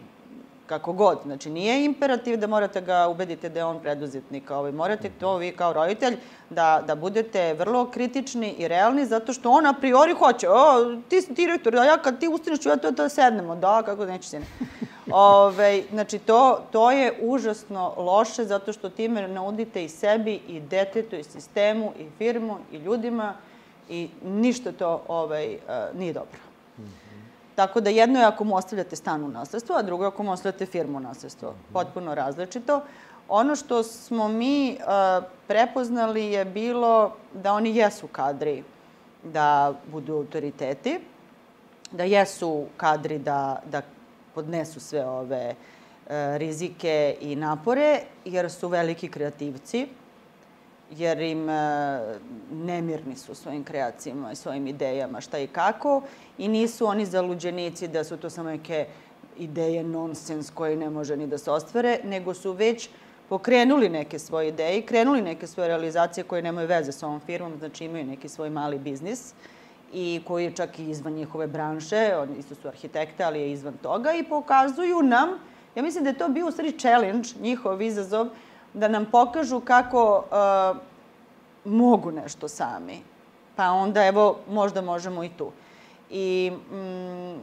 kako 0.69 0.93
god. 0.93 1.19
Znači, 1.25 1.49
nije 1.49 1.85
imperativ 1.85 2.37
da 2.37 2.47
morate 2.47 2.81
ga 2.81 3.07
ubedite 3.07 3.49
da 3.49 3.59
je 3.59 3.65
on 3.65 3.79
preduzetnik. 3.79 4.51
Ovaj, 4.51 4.71
morate 4.71 5.09
to 5.19 5.37
vi 5.37 5.51
kao 5.51 5.73
roditelj 5.73 6.17
da, 6.49 6.83
da 6.87 6.95
budete 6.95 7.53
vrlo 7.53 7.85
kritični 7.91 8.51
i 8.57 8.67
realni, 8.67 9.05
zato 9.05 9.33
što 9.33 9.51
on 9.51 9.65
a 9.65 9.73
priori 9.73 10.13
hoće. 10.13 10.49
O, 10.49 10.95
ti 11.09 11.21
si 11.21 11.33
direktor, 11.33 11.75
a 11.75 11.85
ja 11.85 11.97
kad 11.97 12.19
ti 12.19 12.27
ustaneš, 12.27 12.65
ja 12.65 12.77
to, 12.77 12.91
to 12.91 13.09
sednemo. 13.09 13.55
Da, 13.55 13.81
kako 13.85 14.05
neće 14.05 14.29
sine. 14.29 14.45
Ove, 15.11 15.83
znači, 15.89 16.19
to, 16.19 16.61
to 16.71 16.91
je 16.91 17.13
užasno 17.21 17.93
loše, 17.97 18.45
zato 18.45 18.73
što 18.73 18.89
time 18.89 19.27
naudite 19.27 19.83
i 19.83 19.89
sebi, 19.89 20.39
i 20.47 20.59
detetu, 20.59 21.15
i 21.15 21.23
sistemu, 21.23 21.93
i 21.99 22.05
firmu, 22.17 22.57
i 22.71 22.77
ljudima, 22.77 23.33
i 23.89 24.09
ništa 24.23 24.71
to 24.71 25.01
ovaj, 25.07 25.57
nije 25.93 26.13
dobro. 26.13 26.48
Tako 27.59 27.81
da 27.81 27.89
jedno 27.89 28.19
je 28.19 28.25
ako 28.25 28.43
mu 28.43 28.55
ostavljate 28.55 28.95
stan 28.95 29.23
u 29.23 29.27
nasledstvo, 29.27 29.75
a 29.75 29.81
drugo 29.81 30.03
je 30.03 30.07
ako 30.07 30.23
mu 30.23 30.31
ostavljate 30.31 30.65
firmu 30.65 30.97
u 30.97 30.99
nasledstvo. 30.99 31.53
Potpuno 31.73 32.15
različito. 32.15 32.81
Ono 33.29 33.55
što 33.55 33.83
smo 33.83 34.27
mi 34.27 34.77
uh, 34.79 35.23
prepoznali 35.47 36.25
je 36.25 36.45
bilo 36.45 37.15
da 37.33 37.53
oni 37.53 37.75
jesu 37.75 38.07
kadri 38.07 38.63
da 39.23 39.73
budu 39.91 40.13
autoriteti, 40.13 40.99
da 41.91 42.03
jesu 42.03 42.65
kadri 42.77 43.19
da, 43.19 43.61
da 43.65 43.81
podnesu 44.35 44.79
sve 44.79 45.05
ove 45.05 45.49
uh, 45.49 46.11
rizike 46.37 47.17
i 47.21 47.35
napore, 47.35 47.99
jer 48.25 48.51
su 48.51 48.67
veliki 48.67 49.11
kreativci 49.11 49.87
jer 50.97 51.21
im 51.21 51.49
e, 51.49 51.99
nemirni 52.51 53.15
su 53.15 53.35
svojim 53.35 53.63
kreacijama 53.63 54.31
i 54.31 54.35
svojim 54.35 54.67
idejama 54.67 55.21
šta 55.21 55.39
i 55.39 55.47
kako 55.47 56.01
i 56.37 56.47
nisu 56.47 56.85
oni 56.85 57.05
zaluđenici 57.05 57.87
da 57.87 58.03
su 58.03 58.17
to 58.17 58.29
samo 58.29 58.49
neke 58.49 58.87
ideje 59.37 59.83
nonsens 59.83 60.49
koje 60.49 60.75
ne 60.75 60.89
može 60.89 61.17
ni 61.17 61.27
da 61.27 61.37
se 61.37 61.51
ostvare, 61.51 61.99
nego 62.03 62.33
su 62.33 62.51
već 62.51 62.89
pokrenuli 63.29 63.89
neke 63.89 64.19
svoje 64.19 64.47
ideje, 64.47 64.81
krenuli 64.81 65.21
neke 65.21 65.47
svoje 65.47 65.67
realizacije 65.67 66.23
koje 66.23 66.41
nemaju 66.41 66.67
veze 66.67 66.91
sa 66.91 67.07
ovom 67.07 67.19
firmom, 67.19 67.57
znači 67.59 67.85
imaju 67.85 68.05
neki 68.05 68.29
svoj 68.29 68.49
mali 68.49 68.79
biznis 68.79 69.33
i 69.93 70.21
koji 70.27 70.43
je 70.43 70.55
čak 70.55 70.79
i 70.79 70.89
izvan 70.89 71.13
njihove 71.13 71.47
branše, 71.47 72.15
oni 72.17 72.37
isto 72.39 72.55
su 72.55 72.67
arhitekte, 72.67 73.23
ali 73.23 73.39
je 73.39 73.51
izvan 73.51 73.77
toga 73.81 74.13
i 74.13 74.23
pokazuju 74.23 75.01
nam, 75.01 75.29
ja 75.75 75.83
mislim 75.83 76.03
da 76.03 76.09
je 76.09 76.17
to 76.17 76.29
bio 76.29 76.47
u 76.47 76.51
stvari 76.51 76.79
challenge, 76.79 77.29
njihov 77.41 77.81
izazov, 77.81 78.27
da 78.73 78.87
nam 78.87 79.05
pokažu 79.05 79.59
kako 79.59 80.23
uh, 80.31 80.77
mogu 81.65 82.11
nešto 82.11 82.47
sami. 82.47 83.01
Pa 83.55 83.71
onda, 83.71 84.05
evo, 84.05 84.37
možda 84.49 84.81
možemo 84.81 85.23
i 85.23 85.29
tu. 85.29 85.51
I 86.09 86.51
mm, 86.71 87.41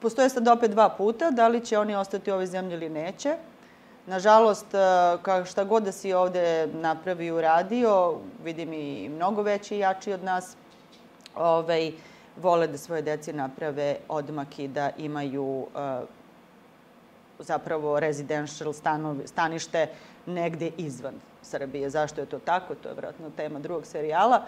postoje 0.00 0.28
sad 0.28 0.48
opet 0.48 0.70
dva 0.70 0.88
puta, 0.88 1.30
da 1.30 1.48
li 1.48 1.64
će 1.64 1.78
oni 1.78 1.94
ostati 1.94 2.30
u 2.30 2.34
ovoj 2.34 2.46
zemlji 2.46 2.74
ili 2.74 2.88
neće. 2.88 3.36
Nažalost, 4.06 4.66
uh, 4.74 5.46
šta 5.46 5.64
god 5.64 5.82
da 5.82 5.92
si 5.92 6.12
ovde 6.12 6.66
napravi 6.66 7.26
i 7.26 7.32
uradio, 7.32 8.14
vidim 8.44 8.72
i 8.72 9.08
mnogo 9.08 9.42
veći 9.42 9.76
i 9.76 9.78
jači 9.78 10.12
od 10.12 10.24
nas, 10.24 10.56
ovaj, 11.34 11.92
vole 12.36 12.66
da 12.66 12.78
svoje 12.78 13.02
deci 13.02 13.32
naprave 13.32 13.96
odmak 14.08 14.58
i 14.58 14.68
da 14.68 14.90
imaju 14.98 15.44
uh, 15.44 15.68
zapravo 17.38 18.00
residential 18.00 18.72
stanovi, 18.72 19.26
stanište 19.26 19.86
negde 20.26 20.70
izvan 20.76 21.14
Srbije. 21.42 21.90
Zašto 21.90 22.20
je 22.20 22.26
to 22.26 22.38
tako? 22.38 22.74
To 22.74 22.88
je 22.88 22.94
vratno 22.94 23.30
tema 23.36 23.58
drugog 23.58 23.86
serijala. 23.86 24.42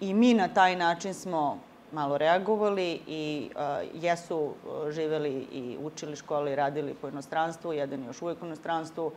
I 0.00 0.14
mi 0.14 0.34
na 0.34 0.48
taj 0.48 0.76
način 0.76 1.14
smo 1.14 1.58
malo 1.92 2.18
reagovali 2.18 3.00
i 3.06 3.50
uh, 3.54 4.02
jesu 4.02 4.38
uh, 4.38 4.90
živeli 4.90 5.46
i 5.52 5.76
učili 5.82 6.16
škole 6.16 6.52
i 6.52 6.56
radili 6.56 6.94
po 6.94 7.08
inostranstvu, 7.08 7.72
jedan 7.72 8.00
je 8.00 8.06
još 8.06 8.22
uvijek 8.22 8.42
u 8.42 8.46
inostranstvu. 8.46 9.12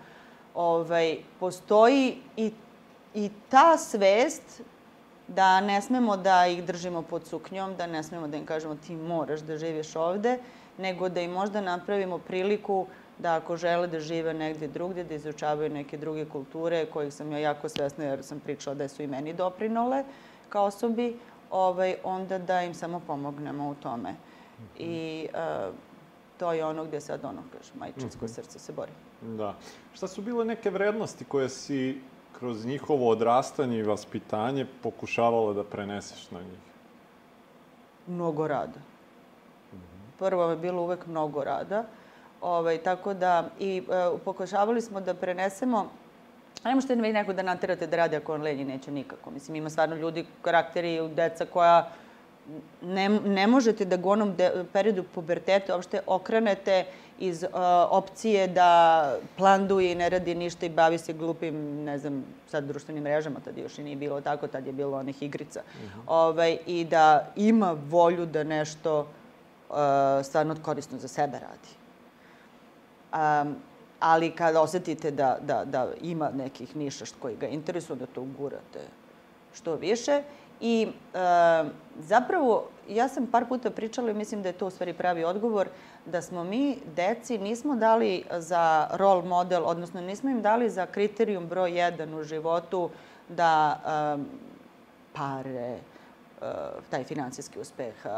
Ovaj, 0.55 1.17
postoji 1.39 2.17
i, 2.37 2.51
i 3.13 3.29
ta 3.49 3.77
svest 3.77 4.61
da 5.27 5.61
ne 5.61 5.81
smemo 5.81 6.17
da 6.17 6.47
ih 6.47 6.63
držimo 6.63 7.01
pod 7.01 7.27
suknjom, 7.27 7.75
da 7.75 7.87
ne 7.87 8.03
smemo 8.03 8.27
da 8.27 8.37
im 8.37 8.45
kažemo 8.45 8.75
ti 8.75 8.95
moraš 8.95 9.39
da 9.39 9.57
živiš 9.57 9.95
ovde, 9.95 10.37
nego 10.77 11.09
da 11.09 11.21
im 11.21 11.31
možda 11.31 11.61
napravimo 11.61 12.17
priliku 12.17 12.87
da 13.19 13.35
ako 13.35 13.57
žele 13.57 13.87
da 13.87 13.99
žive 13.99 14.33
negde 14.33 14.67
drugde, 14.67 15.03
da 15.03 15.15
izučavaju 15.15 15.69
neke 15.69 15.97
druge 15.97 16.25
kulture, 16.25 16.85
kojih 16.85 17.13
sam 17.13 17.31
ja 17.31 17.37
jako 17.37 17.69
svesna 17.69 18.05
jer 18.05 18.23
sam 18.23 18.39
pričala 18.39 18.75
da 18.75 18.87
su 18.87 19.03
i 19.03 19.07
meni 19.07 19.33
doprinole 19.33 20.03
kao 20.49 20.65
osobi, 20.65 21.17
ovaj, 21.51 21.95
onda 22.03 22.37
da 22.37 22.61
im 22.61 22.73
samo 22.73 22.99
pomognemo 22.99 23.69
u 23.69 23.75
tome. 23.75 24.15
I 24.77 25.27
uh, 25.33 25.75
to 26.37 26.53
je 26.53 26.65
ono 26.65 26.85
gde 26.85 27.01
sad 27.01 27.25
ono, 27.25 27.43
kaže, 27.51 27.71
majčinsko 27.75 28.25
mm 28.25 28.27
-hmm. 28.27 28.35
srce 28.35 28.59
se 28.59 28.73
bori. 28.73 28.91
Da. 29.21 29.55
Šta 29.93 30.07
su 30.07 30.21
bile 30.21 30.45
neke 30.45 30.69
vrednosti 30.69 31.25
koje 31.25 31.49
si 31.49 32.01
kroz 32.39 32.65
njihovo 32.65 33.09
odrastanje 33.09 33.79
i 33.79 33.83
vaspitanje 33.83 34.65
pokušavala 34.83 35.53
da 35.53 35.63
preneseš 35.63 36.31
na 36.31 36.39
njih? 36.39 36.59
Mnogo 38.07 38.47
rada. 38.47 38.79
Mm 39.73 39.75
-hmm. 39.75 40.19
Prvo 40.19 40.49
je 40.49 40.57
bilo 40.57 40.81
uvek 40.81 41.07
mnogo 41.07 41.43
rada. 41.43 41.83
Ovaj, 42.41 42.77
tako 42.77 43.13
da, 43.13 43.49
i 43.59 43.77
e, 43.77 44.17
pokušavali 44.25 44.81
smo 44.81 45.01
da 45.01 45.13
prenesemo 45.13 45.89
Ne 46.63 46.75
možete 46.75 46.95
vi 46.95 47.13
neko 47.13 47.33
da 47.33 47.43
naterate 47.43 47.87
da 47.87 47.97
radi 47.97 48.15
ako 48.15 48.33
on 48.33 48.41
lenji, 48.41 48.65
neće 48.65 48.91
nikako. 48.91 49.31
Mislim, 49.31 49.55
ima 49.55 49.69
stvarno 49.69 49.95
ljudi, 49.95 50.25
karakteri, 50.41 51.09
deca 51.15 51.45
koja 51.45 51.91
ne, 52.81 53.09
ne 53.09 53.47
možete 53.47 53.85
da 53.85 53.97
go 53.97 54.09
onom 54.09 54.35
de, 54.35 54.65
periodu 54.73 55.03
puberteta 55.03 55.75
uopšte 55.75 56.01
okrenete 56.07 56.85
iz 57.19 57.43
uh, 57.43 57.49
opcije 57.89 58.47
da 58.47 59.15
planduje 59.37 59.91
i 59.91 59.95
ne 59.95 60.09
radi 60.09 60.35
ništa 60.35 60.65
i 60.65 60.69
bavi 60.69 60.97
se 60.97 61.13
glupim, 61.13 61.83
ne 61.83 61.97
znam, 61.97 62.23
sad 62.47 62.63
društvenim 62.63 63.03
mrežama, 63.03 63.39
tad 63.39 63.57
još 63.57 63.77
i 63.77 63.83
nije 63.83 63.95
bilo 63.95 64.21
tako, 64.21 64.47
tad 64.47 64.67
je 64.67 64.73
bilo 64.73 64.97
onih 64.97 65.23
igrica. 65.23 65.61
Uh 65.75 65.81
mhm. 65.81 65.99
-huh. 65.99 66.03
ovaj, 66.07 66.57
I 66.65 66.85
da 66.85 67.27
ima 67.35 67.75
volju 67.89 68.25
da 68.25 68.43
nešto 68.43 68.99
uh, 68.99 69.75
stvarno 70.23 70.55
korisno 70.61 70.97
za 70.97 71.07
sebe 71.07 71.39
radi. 71.39 71.78
Um, 73.13 73.55
ali 73.99 74.31
kad 74.31 74.55
osetite 74.55 75.11
da, 75.11 75.37
da, 75.41 75.65
da 75.65 75.87
ima 76.01 76.29
nekih 76.29 76.75
niša 76.75 77.05
koji 77.19 77.35
ga 77.35 77.47
interesuju, 77.47 77.97
da 77.97 78.05
to 78.05 78.21
ugurate 78.21 78.79
što 79.53 79.75
više. 79.75 80.23
I 80.61 80.87
e, 81.13 81.19
zapravo, 81.99 82.69
ja 82.89 83.07
sam 83.07 83.27
par 83.27 83.45
puta 83.47 83.69
pričala 83.69 84.11
i 84.11 84.13
mislim 84.13 84.41
da 84.41 84.49
je 84.49 84.57
to 84.57 84.67
u 84.67 84.69
stvari 84.69 84.93
pravi 84.93 85.23
odgovor, 85.23 85.67
da 86.05 86.21
smo 86.21 86.43
mi 86.43 86.77
deci 86.95 87.37
nismo 87.37 87.75
dali 87.75 88.23
za 88.31 88.87
role 88.93 89.23
model, 89.23 89.63
odnosno 89.65 90.01
nismo 90.01 90.29
im 90.29 90.41
dali 90.41 90.69
za 90.69 90.85
kriterijum 90.85 91.47
broj 91.47 91.79
jedan 91.79 92.13
u 92.13 92.23
životu 92.23 92.89
da 93.29 93.79
um, 94.15 94.25
pare, 95.13 95.77
uh, 96.41 96.47
taj 96.89 97.03
finansijski 97.03 97.59
uspeh, 97.59 97.93
uh, 98.05 98.11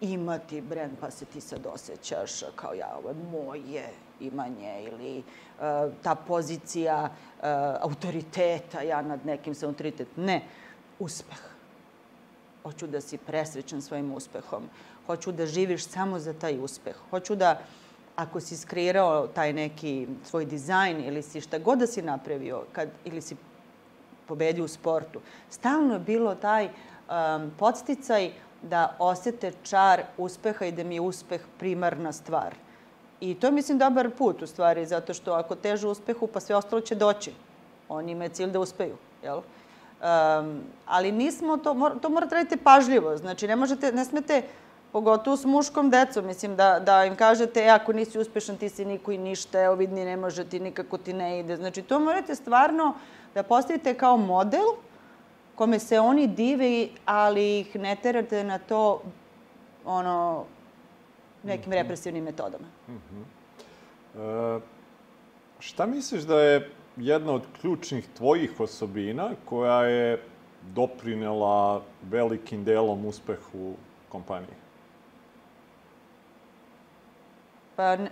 imati 0.00 0.60
brend 0.60 0.92
pa 1.00 1.10
se 1.10 1.24
ti 1.24 1.40
sad 1.40 1.66
osjećaš 1.66 2.32
kao 2.56 2.74
ja, 2.74 2.96
ovo 2.98 3.08
je 3.08 3.14
moje 3.14 3.88
imanje 4.26 4.88
ili 4.92 5.18
uh, 5.18 5.92
ta 6.02 6.14
pozicija 6.14 7.04
uh, 7.04 7.44
autoriteta, 7.80 8.82
ja 8.82 9.02
nad 9.02 9.26
nekim 9.26 9.54
sam 9.54 9.68
autoritet. 9.68 10.08
Ne, 10.16 10.42
uspeh. 10.98 11.38
Hoću 12.62 12.86
da 12.86 13.00
si 13.00 13.18
presrećan 13.18 13.82
svojim 13.82 14.12
uspehom. 14.14 14.68
Hoću 15.06 15.32
da 15.32 15.46
živiš 15.46 15.86
samo 15.86 16.18
za 16.18 16.32
taj 16.32 16.58
uspeh. 16.58 16.96
Hoću 17.10 17.34
da, 17.36 17.60
ako 18.16 18.40
si 18.40 18.56
skreirao 18.56 19.26
taj 19.26 19.52
neki 19.52 20.06
svoj 20.24 20.44
dizajn 20.44 21.04
ili 21.04 21.22
si 21.22 21.40
šta 21.40 21.58
god 21.58 21.78
da 21.78 21.86
si 21.86 22.02
napravio, 22.02 22.64
kad, 22.72 22.88
ili 23.04 23.20
si 23.20 23.36
pobedio 24.26 24.64
u 24.64 24.68
sportu, 24.68 25.20
stalno 25.50 25.94
je 25.94 26.00
bilo 26.00 26.34
taj 26.34 26.64
um, 26.66 27.50
podsticaj 27.58 28.30
da 28.62 28.96
osete 28.98 29.52
čar 29.62 30.02
uspeha 30.18 30.64
i 30.64 30.72
da 30.72 30.84
mi 30.84 30.94
je 30.94 31.00
uspeh 31.00 31.40
primarna 31.58 32.12
stvar. 32.12 32.54
I 33.22 33.34
to 33.34 33.46
je, 33.46 33.52
mislim, 33.52 33.78
dobar 33.78 34.10
put, 34.10 34.42
u 34.42 34.46
stvari, 34.46 34.86
zato 34.86 35.14
što 35.14 35.32
ako 35.32 35.54
teže 35.54 35.88
uspehu, 35.88 36.26
pa 36.26 36.40
sve 36.40 36.56
ostalo 36.56 36.80
će 36.82 36.94
doći. 36.94 37.32
Oni 37.88 38.12
imaju 38.12 38.30
cilj 38.30 38.50
da 38.50 38.60
uspeju, 38.60 38.96
jel? 39.22 39.36
Um, 39.36 40.60
ali 40.86 41.12
nismo 41.12 41.56
to, 41.56 41.74
mor, 41.74 41.92
to 42.02 42.08
morate 42.08 42.34
raditi 42.34 42.56
pažljivo. 42.56 43.16
Znači, 43.16 43.46
ne 43.46 43.56
možete, 43.56 43.92
ne 43.92 44.04
smete, 44.04 44.42
pogotovo 44.92 45.36
s 45.36 45.44
muškom 45.44 45.90
decom, 45.90 46.26
mislim, 46.26 46.56
da, 46.56 46.80
da 46.80 47.04
im 47.04 47.16
kažete, 47.16 47.60
e, 47.60 47.68
ako 47.68 47.92
nisi 47.92 48.18
uspešan, 48.18 48.56
ti 48.56 48.68
si 48.68 48.84
niko 48.84 49.12
i 49.12 49.18
ništa, 49.18 49.60
evo 49.60 49.74
vidni, 49.74 50.04
ne 50.04 50.16
može 50.16 50.44
ti, 50.44 50.60
nikako 50.60 50.98
ti 50.98 51.12
ne 51.12 51.40
ide. 51.40 51.56
Znači, 51.56 51.82
to 51.82 52.00
morate 52.00 52.34
stvarno 52.34 52.94
da 53.34 53.42
postavite 53.42 53.94
kao 53.94 54.16
model, 54.16 54.66
kome 55.54 55.78
se 55.78 56.00
oni 56.00 56.26
dive, 56.26 56.88
ali 57.06 57.60
ih 57.60 57.76
ne 57.76 57.96
terate 58.02 58.44
na 58.44 58.58
to 58.58 59.02
ono, 59.84 60.44
nekim 61.42 61.72
-hmm. 61.72 61.82
represivnim 61.82 62.24
metodama. 62.24 62.66
-hmm. 62.88 64.58
e, 64.58 64.60
šta 65.58 65.86
misliš 65.86 66.22
da 66.22 66.40
je 66.40 66.70
jedna 66.96 67.32
od 67.32 67.42
ključnih 67.60 68.08
tvojih 68.16 68.60
osobina 68.60 69.30
koja 69.44 69.84
je 69.84 70.22
doprinela 70.74 71.82
velikim 72.02 72.64
delom 72.64 73.06
uspehu 73.06 73.74
kompanije? 74.08 74.56
Pa, 77.76 77.92
e, 77.92 78.08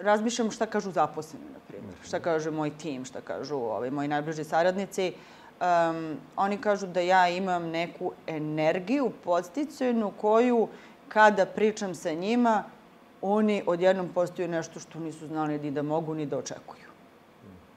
razmišljam 0.00 0.50
šta 0.50 0.66
kažu 0.66 0.90
zaposleni, 0.90 1.44
na 1.52 1.58
primjer. 1.68 1.94
-hmm. 1.94 2.08
Šta 2.08 2.20
kaže 2.20 2.50
moj 2.50 2.70
tim, 2.70 3.04
šta 3.04 3.20
kažu 3.20 3.56
ovi, 3.56 3.90
moji 3.90 4.08
najbliži 4.08 4.44
saradnici. 4.44 5.12
Um, 5.60 6.16
oni 6.36 6.58
kažu 6.58 6.86
da 6.86 7.00
ja 7.00 7.28
imam 7.28 7.70
neku 7.70 8.12
energiju 8.26 9.10
podsticajnu 9.24 10.12
koju 10.20 10.68
kada 11.08 11.46
pričam 11.46 11.94
sa 11.94 12.12
njima, 12.12 12.64
oni 13.22 13.62
odjednom 13.66 14.08
postaju 14.08 14.48
nešto 14.48 14.80
što 14.80 15.00
nisu 15.00 15.26
znali 15.26 15.58
ni 15.58 15.70
da 15.70 15.82
mogu 15.82 16.14
ni 16.14 16.26
da 16.26 16.38
očekuju. 16.38 16.88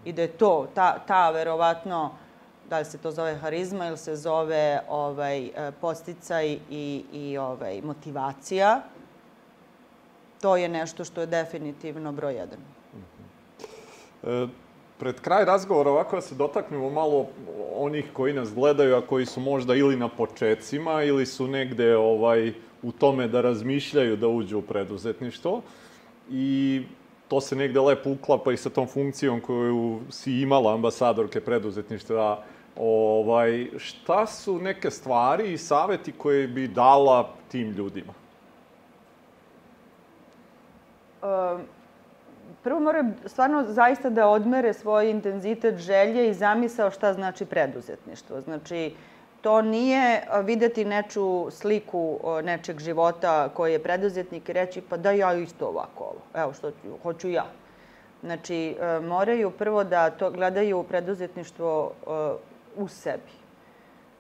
I 0.06 0.14
da 0.14 0.22
je 0.22 0.28
to, 0.28 0.68
ta, 0.76 1.00
ta 1.08 1.30
verovatno, 1.30 2.12
da 2.70 2.80
li 2.80 2.86
se 2.86 2.98
to 2.98 3.12
zove 3.12 3.36
harizma 3.36 3.88
ili 3.88 3.98
se 3.98 4.16
zove 4.16 4.82
ovaj, 4.90 5.50
posticaj 5.82 6.58
i, 6.70 7.04
i 7.14 7.38
ovaj, 7.38 7.82
motivacija, 7.82 8.82
to 10.42 10.58
je 10.58 10.70
nešto 10.70 11.04
što 11.04 11.22
je 11.22 11.28
definitivno 11.28 12.12
broj 12.12 12.34
jedan. 12.34 12.60
E, 14.24 14.48
pred 15.00 15.20
kraj 15.22 15.46
razgovora 15.46 15.92
ovako 15.92 16.16
da 16.16 16.22
se 16.22 16.36
dotaknemo 16.36 16.90
malo 16.90 17.28
onih 17.76 18.06
koji 18.14 18.34
nas 18.34 18.54
gledaju, 18.54 18.96
a 18.96 19.08
koji 19.08 19.26
su 19.26 19.40
možda 19.40 19.76
ili 19.76 19.96
na 19.96 20.08
počecima 20.08 21.04
ili 21.04 21.26
su 21.26 21.48
negde 21.48 21.96
ovaj, 21.98 22.54
u 22.84 22.92
tome 22.92 23.28
da 23.28 23.42
razmišljaju 23.42 24.18
da 24.18 24.28
uđu 24.28 24.60
u 24.60 24.62
preduzetništvo. 24.62 25.62
I 26.30 26.82
to 27.28 27.42
se 27.42 27.56
negde 27.56 27.80
lepo 27.80 28.10
uklapa 28.10 28.52
i 28.52 28.58
sa 28.58 28.70
tom 28.70 28.88
funkcijom 28.88 29.42
koju 29.42 30.00
si 30.10 30.42
imala 30.42 30.74
ambasadorke 30.74 31.42
preduzetništva. 31.42 32.44
Ovaj, 32.76 33.68
šta 33.78 34.26
su 34.28 34.60
neke 34.60 34.92
stvari 34.92 35.54
i 35.54 35.58
saveti 35.58 36.12
koje 36.12 36.48
bi 36.48 36.68
dala 36.68 37.30
tim 37.52 37.72
ljudima? 37.72 38.14
Um, 41.22 41.62
prvo 42.64 42.80
moraju 42.80 43.06
stvarno 43.26 43.66
zaista 43.68 44.10
da 44.10 44.28
odmere 44.28 44.74
svoj 44.74 45.10
intenzitet 45.10 45.78
želje 45.78 46.30
i 46.30 46.34
zamisao 46.34 46.92
šta 46.92 47.14
znači 47.14 47.46
preduzetništvo. 47.46 48.42
Znači, 48.42 48.94
to 49.42 49.62
nije 49.62 50.22
videti 50.44 50.86
neču 50.86 51.52
sliku 51.52 52.20
nečeg 52.44 52.80
života 52.80 53.50
koji 53.50 53.74
je 53.74 53.84
preduzetnik 53.84 54.50
i 54.50 54.54
reći 54.54 54.82
pa 54.82 54.98
da 54.98 55.12
ja 55.12 55.34
isto 55.34 55.68
ovako 55.68 56.04
ovo. 56.04 56.44
Evo 56.44 56.54
što 56.54 56.72
ću, 56.72 56.98
hoću 57.04 57.30
ja. 57.30 57.46
Znači, 58.24 58.76
e, 58.80 59.00
moraju 59.00 59.52
prvo 59.52 59.84
da 59.84 60.10
to 60.10 60.32
gledaju 60.32 60.84
preduzetništvo 60.84 61.92
e, 61.92 62.10
u 62.76 62.88
sebi. 62.88 63.32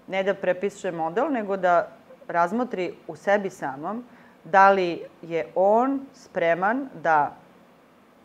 Ne 0.07 0.23
da 0.23 0.33
prepiše 0.33 0.91
model, 0.91 1.31
nego 1.31 1.57
da 1.57 1.87
razmotri 2.27 2.93
u 3.07 3.15
sebi 3.15 3.49
samom 3.49 4.03
da 4.43 4.71
li 4.71 5.03
je 5.21 5.47
on 5.55 6.05
spreman 6.13 6.89
da 7.03 7.35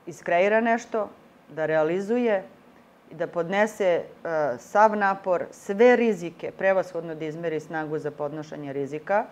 iskreira 0.07 0.61
nešto, 0.61 1.09
da 1.49 1.67
realizuje 1.67 2.45
da 3.11 3.27
podnese 3.27 4.03
uh, 4.05 4.61
sav 4.61 4.97
napor, 4.97 5.45
sve 5.51 5.97
rizike, 5.97 6.51
prevashodno 6.59 7.15
da 7.15 7.25
izmeri 7.25 7.61
snagu 7.61 7.99
za 7.99 8.11
podnošanje 8.11 8.73
rizika 8.73 9.25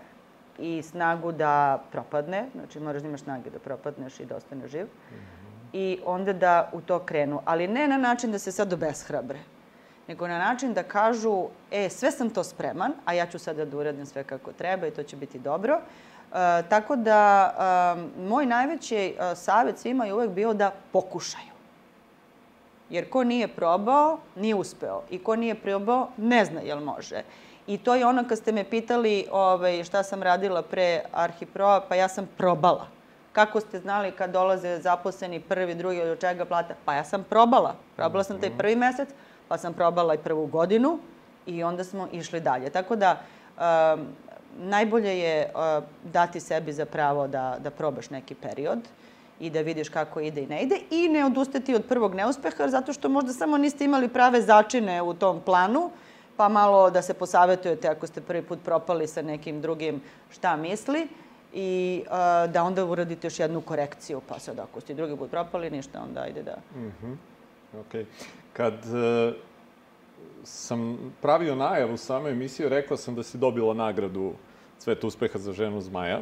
i 0.59 0.83
snagu 0.83 1.33
da 1.33 1.83
propadne, 1.93 2.47
znači 2.55 2.81
moraš 2.81 3.03
da 3.03 3.09
imaš 3.09 3.21
snage 3.21 3.51
da 3.51 3.59
propadneš 3.59 4.21
i 4.21 4.25
da 4.25 4.37
ostaneš 4.37 4.71
živ, 4.71 4.85
mm 4.85 5.15
-hmm. 5.15 5.69
i 5.73 6.01
onda 6.05 6.33
da 6.33 6.71
u 6.73 6.81
to 6.81 6.99
krenu. 6.99 7.41
Ali 7.45 7.69
ne 7.69 7.89
na 7.89 7.97
način 7.97 8.33
da 8.33 8.39
se 8.39 8.53
sad 8.53 8.73
obeshrabre, 8.73 9.39
nego 10.09 10.29
na 10.29 10.39
način 10.39 10.75
da 10.75 10.83
kažu, 10.83 11.47
e, 11.71 11.89
sve 11.89 12.11
sam 12.11 12.31
to 12.31 12.45
spreman, 12.45 12.93
a 13.05 13.13
ja 13.13 13.27
ću 13.27 13.39
sada 13.39 13.65
da 13.65 13.77
uradim 13.77 14.07
sve 14.07 14.25
kako 14.25 14.53
treba 14.53 14.87
i 14.87 14.91
to 14.91 15.03
će 15.03 15.17
biti 15.17 15.39
dobro. 15.39 15.75
E, 15.75 16.63
tako 16.69 16.97
da, 16.97 17.55
e, 18.19 18.23
moj 18.29 18.47
najveći 18.47 18.97
e, 18.97 19.35
savjet 19.35 19.79
svima 19.79 20.07
je 20.07 20.15
uvek 20.15 20.31
bio 20.31 20.55
da 20.55 20.73
pokušaju. 20.93 21.54
Jer 22.95 23.09
ko 23.11 23.25
nije 23.25 23.49
probao, 23.49 24.19
nije 24.37 24.55
uspeo. 24.55 25.03
I 25.11 25.19
ko 25.19 25.37
nije 25.37 25.55
probao, 25.55 26.09
ne 26.17 26.45
zna 26.45 26.61
jel 26.61 26.81
može. 26.81 27.23
I 27.67 27.79
to 27.79 27.95
je 27.95 28.07
ono 28.07 28.25
kad 28.29 28.39
ste 28.39 28.53
me 28.53 28.65
pitali 28.65 29.27
ovaj, 29.33 29.85
šta 29.85 30.03
sam 30.03 30.23
radila 30.23 30.63
pre 30.63 31.03
Arhiproa, 31.13 31.81
pa 31.89 31.95
ja 31.95 32.09
sam 32.09 32.29
probala. 32.37 32.87
Kako 33.33 33.61
ste 33.61 33.81
znali 33.81 34.13
kad 34.13 34.31
dolaze 34.31 34.79
zaposleni 34.79 35.41
prvi, 35.41 35.75
drugi, 35.75 36.03
od 36.03 36.21
čega 36.21 36.45
plata? 36.45 36.75
Pa 36.85 36.95
ja 36.95 37.05
sam 37.05 37.25
probala. 37.25 37.75
Probala 37.97 38.25
sam 38.25 38.41
taj 38.41 38.49
mhm. 38.49 38.59
prvi 38.59 38.77
mesec, 38.77 39.09
pa 39.49 39.59
sam 39.59 39.75
probala 39.75 40.15
i 40.15 40.19
prvu 40.19 40.47
godinu 40.47 40.99
i 41.47 41.63
onda 41.63 41.85
smo 41.85 42.09
išli 42.13 42.41
dalje. 42.41 42.71
Tako 42.71 42.97
da, 42.97 43.17
um, 43.59 44.07
najbolje 44.59 45.19
je 45.19 45.51
uh, 45.55 45.85
dati 46.13 46.41
sebi 46.41 46.73
za 46.73 46.87
pravo 46.87 47.27
da, 47.27 47.57
da 47.59 47.71
probaš 47.71 48.11
neki 48.11 48.35
period 48.35 48.79
i 49.45 49.51
da 49.51 49.61
vidiš 49.61 49.89
kako 49.89 50.21
ide 50.21 50.43
i 50.43 50.47
ne 50.47 50.63
ide 50.63 50.79
i 50.91 51.09
ne 51.09 51.25
odustati 51.25 51.75
od 51.75 51.85
prvog 51.85 52.15
neuspeha 52.15 52.69
zato 52.69 52.93
što 52.93 53.09
možda 53.09 53.33
samo 53.33 53.59
niste 53.59 53.85
imali 53.85 54.09
prave 54.09 54.43
začine 54.43 55.03
u 55.03 55.15
tom 55.15 55.41
planu 55.41 55.91
pa 56.37 56.49
malo 56.49 56.91
da 56.91 57.03
se 57.03 57.15
posavetujete 57.15 57.89
ako 57.89 58.07
ste 58.07 58.21
prvi 58.21 58.43
put 58.43 58.59
propali 58.65 59.07
sa 59.07 59.23
nekim 59.23 59.61
drugim 59.61 60.01
šta 60.31 60.57
misli 60.57 61.09
i 61.53 62.03
uh, 62.07 62.11
da 62.53 62.63
onda 62.65 62.85
uradite 62.85 63.27
još 63.27 63.39
jednu 63.39 63.61
korekciju 63.61 64.21
pa 64.29 64.39
sad 64.39 64.59
ako 64.59 64.81
ste 64.81 64.95
drugi 64.95 65.17
put 65.17 65.31
propali 65.31 65.71
ništa 65.71 66.03
onda 66.03 66.21
ajde 66.21 66.43
da... 66.43 66.57
Mm 66.77 66.93
-hmm. 67.03 67.17
Ok. 67.81 68.07
Kad 68.53 68.75
uh, 68.75 69.35
sam 70.45 70.99
pravio 71.23 71.55
najavu 71.55 71.97
same 71.97 72.31
emisije, 72.31 72.69
rekao 72.69 72.97
sam 72.97 73.15
da 73.15 73.23
si 73.23 73.39
dobila 73.39 73.75
nagradu 73.75 74.33
Cveta 74.79 75.07
uspeha 75.07 75.39
za 75.39 75.53
ženu 75.53 75.81
zmaja. 75.81 76.21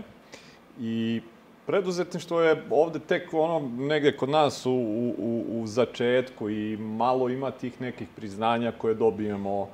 I 0.80 1.20
preduzetništvo 1.66 2.40
je 2.40 2.62
ovde 2.70 2.98
tek 2.98 3.34
ono 3.34 3.70
negde 3.78 4.16
kod 4.16 4.28
nas 4.28 4.66
u, 4.66 4.72
u, 5.18 5.44
u 5.48 5.66
začetku 5.66 6.50
i 6.50 6.76
malo 6.76 7.28
ima 7.28 7.50
tih 7.50 7.80
nekih 7.80 8.08
priznanja 8.16 8.72
koje 8.78 8.94
dobijemo 8.94 9.68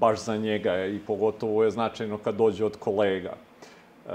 baš 0.00 0.20
za 0.24 0.36
njega 0.36 0.86
i 0.86 0.98
pogotovo 1.06 1.64
je 1.64 1.70
značajno 1.70 2.18
kad 2.18 2.34
dođe 2.34 2.64
od 2.64 2.76
kolega. 2.76 3.32
E, 3.32 4.10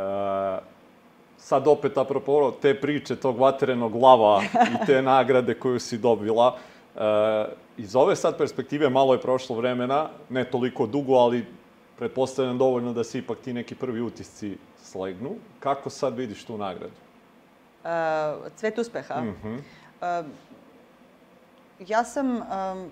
sad 1.37 1.67
opet, 1.67 1.97
apropo 1.97 2.51
te 2.61 2.81
priče 2.81 3.15
tog 3.15 3.39
vaterenog 3.39 3.95
lava 3.95 4.41
i 4.43 4.85
te 4.85 5.01
nagrade 5.11 5.53
koju 5.53 5.79
si 5.79 5.97
dobila, 5.97 6.57
e, 6.95 6.99
iz 7.77 7.95
ove 7.95 8.15
sad 8.15 8.37
perspektive 8.37 8.89
malo 8.89 9.13
je 9.13 9.21
prošlo 9.21 9.55
vremena, 9.55 10.09
ne 10.29 10.45
toliko 10.45 10.87
dugo, 10.87 11.13
ali 11.13 11.45
pretpostavljam 11.97 12.57
dovoljno 12.57 12.93
da 12.93 13.03
se 13.03 13.19
ipak 13.19 13.37
ti 13.39 13.53
neki 13.53 13.75
prvi 13.75 14.01
utisci 14.01 14.57
slegnu. 14.83 15.35
Kako 15.59 15.89
sad 15.89 16.17
vidiš 16.17 16.45
tu 16.45 16.57
nagradu? 16.57 16.93
Uh, 17.83 17.89
cvet 18.55 18.77
uspeha. 18.77 19.21
Mm 19.21 19.35
-hmm. 19.43 19.57
uh, 20.19 20.25
ja 21.79 22.03
sam... 22.03 22.35
Um, 22.35 22.91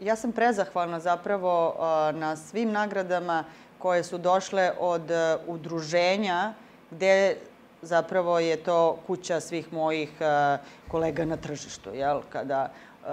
ja 0.00 0.16
sam 0.16 0.32
prezahvalna 0.32 1.00
zapravo 1.00 1.68
uh, 1.68 2.18
na 2.18 2.36
svim 2.36 2.72
nagradama 2.72 3.44
koje 3.78 4.04
su 4.04 4.18
došle 4.18 4.72
od 4.78 5.10
uh, 5.10 5.40
udruženja 5.46 6.54
gde 6.90 7.36
zapravo 7.82 8.38
je 8.38 8.56
to 8.56 8.98
kuća 9.06 9.40
svih 9.40 9.72
mojih 9.72 10.10
uh, 10.20 10.60
kolega 10.90 11.24
na 11.24 11.36
tržištu, 11.36 11.90
jel? 11.94 12.20
Kada 12.28 12.70
uh, 13.02 13.08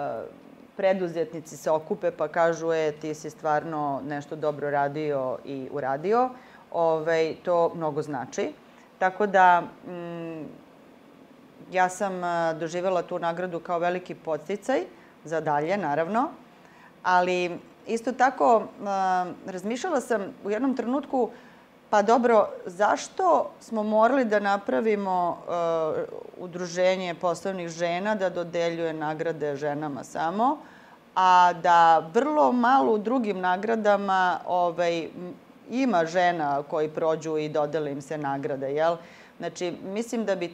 preduzetnici 0.77 1.57
se 1.57 1.71
okupe 1.71 2.11
pa 2.11 2.27
kažu, 2.27 2.71
e, 2.71 2.91
ti 2.91 3.13
si 3.13 3.29
stvarno 3.29 4.01
nešto 4.07 4.35
dobro 4.35 4.69
radio 4.69 5.37
i 5.45 5.67
uradio, 5.71 6.29
ovaj, 6.75 7.35
to 7.43 7.71
mnogo 7.75 8.01
znači. 8.01 8.51
Tako 8.99 9.27
da, 9.27 9.61
mm, 9.61 10.43
ja 11.71 11.89
sam 11.89 12.13
uh, 12.17 12.59
doživjela 12.59 13.01
tu 13.01 13.19
nagradu 13.19 13.59
kao 13.59 13.79
veliki 13.79 14.15
podsticaj 14.15 14.83
za 15.23 15.41
dalje, 15.41 15.77
naravno, 15.77 16.29
ali 17.03 17.59
isto 17.87 18.11
tako 18.11 18.63
razmišljala 19.45 20.01
sam 20.01 20.21
u 20.43 20.51
jednom 20.51 20.75
trenutku 20.75 21.29
Pa 21.89 22.01
dobro, 22.01 22.49
zašto 22.65 23.51
smo 23.59 23.83
morali 23.83 24.25
da 24.25 24.39
napravimo 24.39 25.29
uh, 25.29 26.03
udruženje 26.37 27.13
poslovnih 27.13 27.69
žena 27.69 28.15
da 28.15 28.29
dodeljuje 28.29 28.93
nagrade 28.93 29.55
ženama 29.55 30.03
samo, 30.03 30.57
a 31.15 31.53
da 31.53 31.99
vrlo 32.13 32.51
malo 32.51 32.93
u 32.93 32.97
drugim 32.97 33.39
nagradama 33.39 34.39
ovaj, 34.45 35.07
ima 35.69 36.05
žena 36.05 36.63
koji 36.63 36.89
prođu 36.89 37.37
i 37.37 37.49
dodele 37.49 37.91
im 37.91 38.01
se 38.01 38.17
nagrade, 38.17 38.73
jel? 38.73 38.95
Znači, 39.37 39.73
mislim 39.83 40.25
da 40.25 40.35
bi 40.35 40.53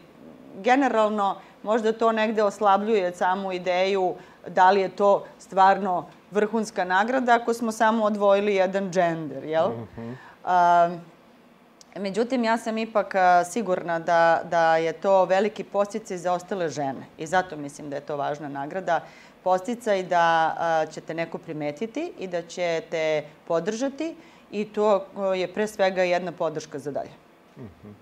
generalno 0.64 1.36
možda 1.64 1.92
to 1.92 2.12
negde 2.12 2.44
oslabljuje 2.44 3.12
samu 3.12 3.52
ideju 3.52 4.16
da 4.48 4.72
li 4.72 4.82
je 4.82 4.90
to 4.90 5.26
stvarno 5.40 6.06
vrhunska 6.32 6.84
nagrada 6.84 7.36
ako 7.36 7.54
smo 7.54 7.72
samo 7.72 8.06
odvojili 8.06 8.56
jedan 8.56 8.92
džender, 8.92 9.44
jel? 9.44 9.70
Mm 9.70 9.88
-hmm. 9.98 10.92
uh, 10.92 11.00
Međutim, 11.96 12.44
ja 12.44 12.58
sam 12.58 12.78
ipak 12.78 13.14
sigurna 13.52 14.00
da, 14.00 14.42
da 14.50 14.78
je 14.78 14.94
to 14.94 15.26
veliki 15.26 15.64
posticaj 15.64 16.18
za 16.18 16.34
ostale 16.34 16.70
žene 16.70 17.06
i 17.18 17.28
zato 17.28 17.56
mislim 17.56 17.90
da 17.90 17.96
je 17.96 18.02
to 18.02 18.18
važna 18.18 18.48
nagrada. 18.48 19.00
Posticaj 19.44 20.04
da 20.04 20.56
ćete 20.92 21.14
neko 21.14 21.38
primetiti 21.38 22.14
i 22.20 22.28
da 22.28 22.42
ćete 22.42 23.24
podržati 23.48 24.16
i 24.52 24.66
to 24.66 25.06
je 25.36 25.54
pre 25.54 25.68
svega 25.68 26.04
jedna 26.04 26.32
podrška 26.32 26.80
za 26.80 26.92
dalje. 26.92 27.12
Uh 27.58 27.64
-huh. 27.64 27.94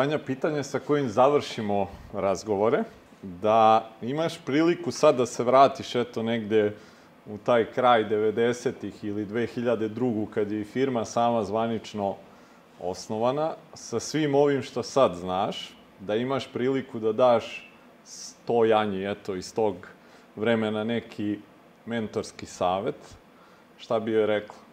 Anja, 0.00 0.18
pitanje 0.18 0.62
sa 0.64 0.78
kojim 0.78 1.08
završimo 1.08 1.88
razgovore, 2.12 2.84
da 3.22 3.90
imaš 4.02 4.38
priliku 4.44 4.90
sad 4.90 5.16
da 5.16 5.26
se 5.26 5.44
vratiš 5.44 5.94
eto 5.94 6.22
negde 6.22 6.74
u 7.26 7.38
taj 7.38 7.64
kraj 7.72 8.04
90-ih 8.04 9.04
ili 9.04 9.26
2002. 9.26 10.26
kad 10.34 10.52
je 10.52 10.64
firma 10.64 11.04
sama 11.04 11.44
zvanično 11.44 12.16
osnovana, 12.80 13.54
sa 13.74 14.00
svim 14.00 14.34
ovim 14.34 14.62
što 14.62 14.82
sad 14.82 15.14
znaš, 15.14 15.76
da 16.00 16.14
imaš 16.14 16.52
priliku 16.52 16.98
da 16.98 17.12
daš 17.12 17.70
sto 18.04 18.64
Janji, 18.64 19.10
eto, 19.10 19.34
iz 19.34 19.54
tog 19.54 19.76
vremena 20.36 20.84
neki 20.84 21.38
mentorski 21.86 22.46
savet, 22.46 23.16
šta 23.78 24.00
bi 24.00 24.12
joj 24.12 24.26
rekla? 24.26 24.67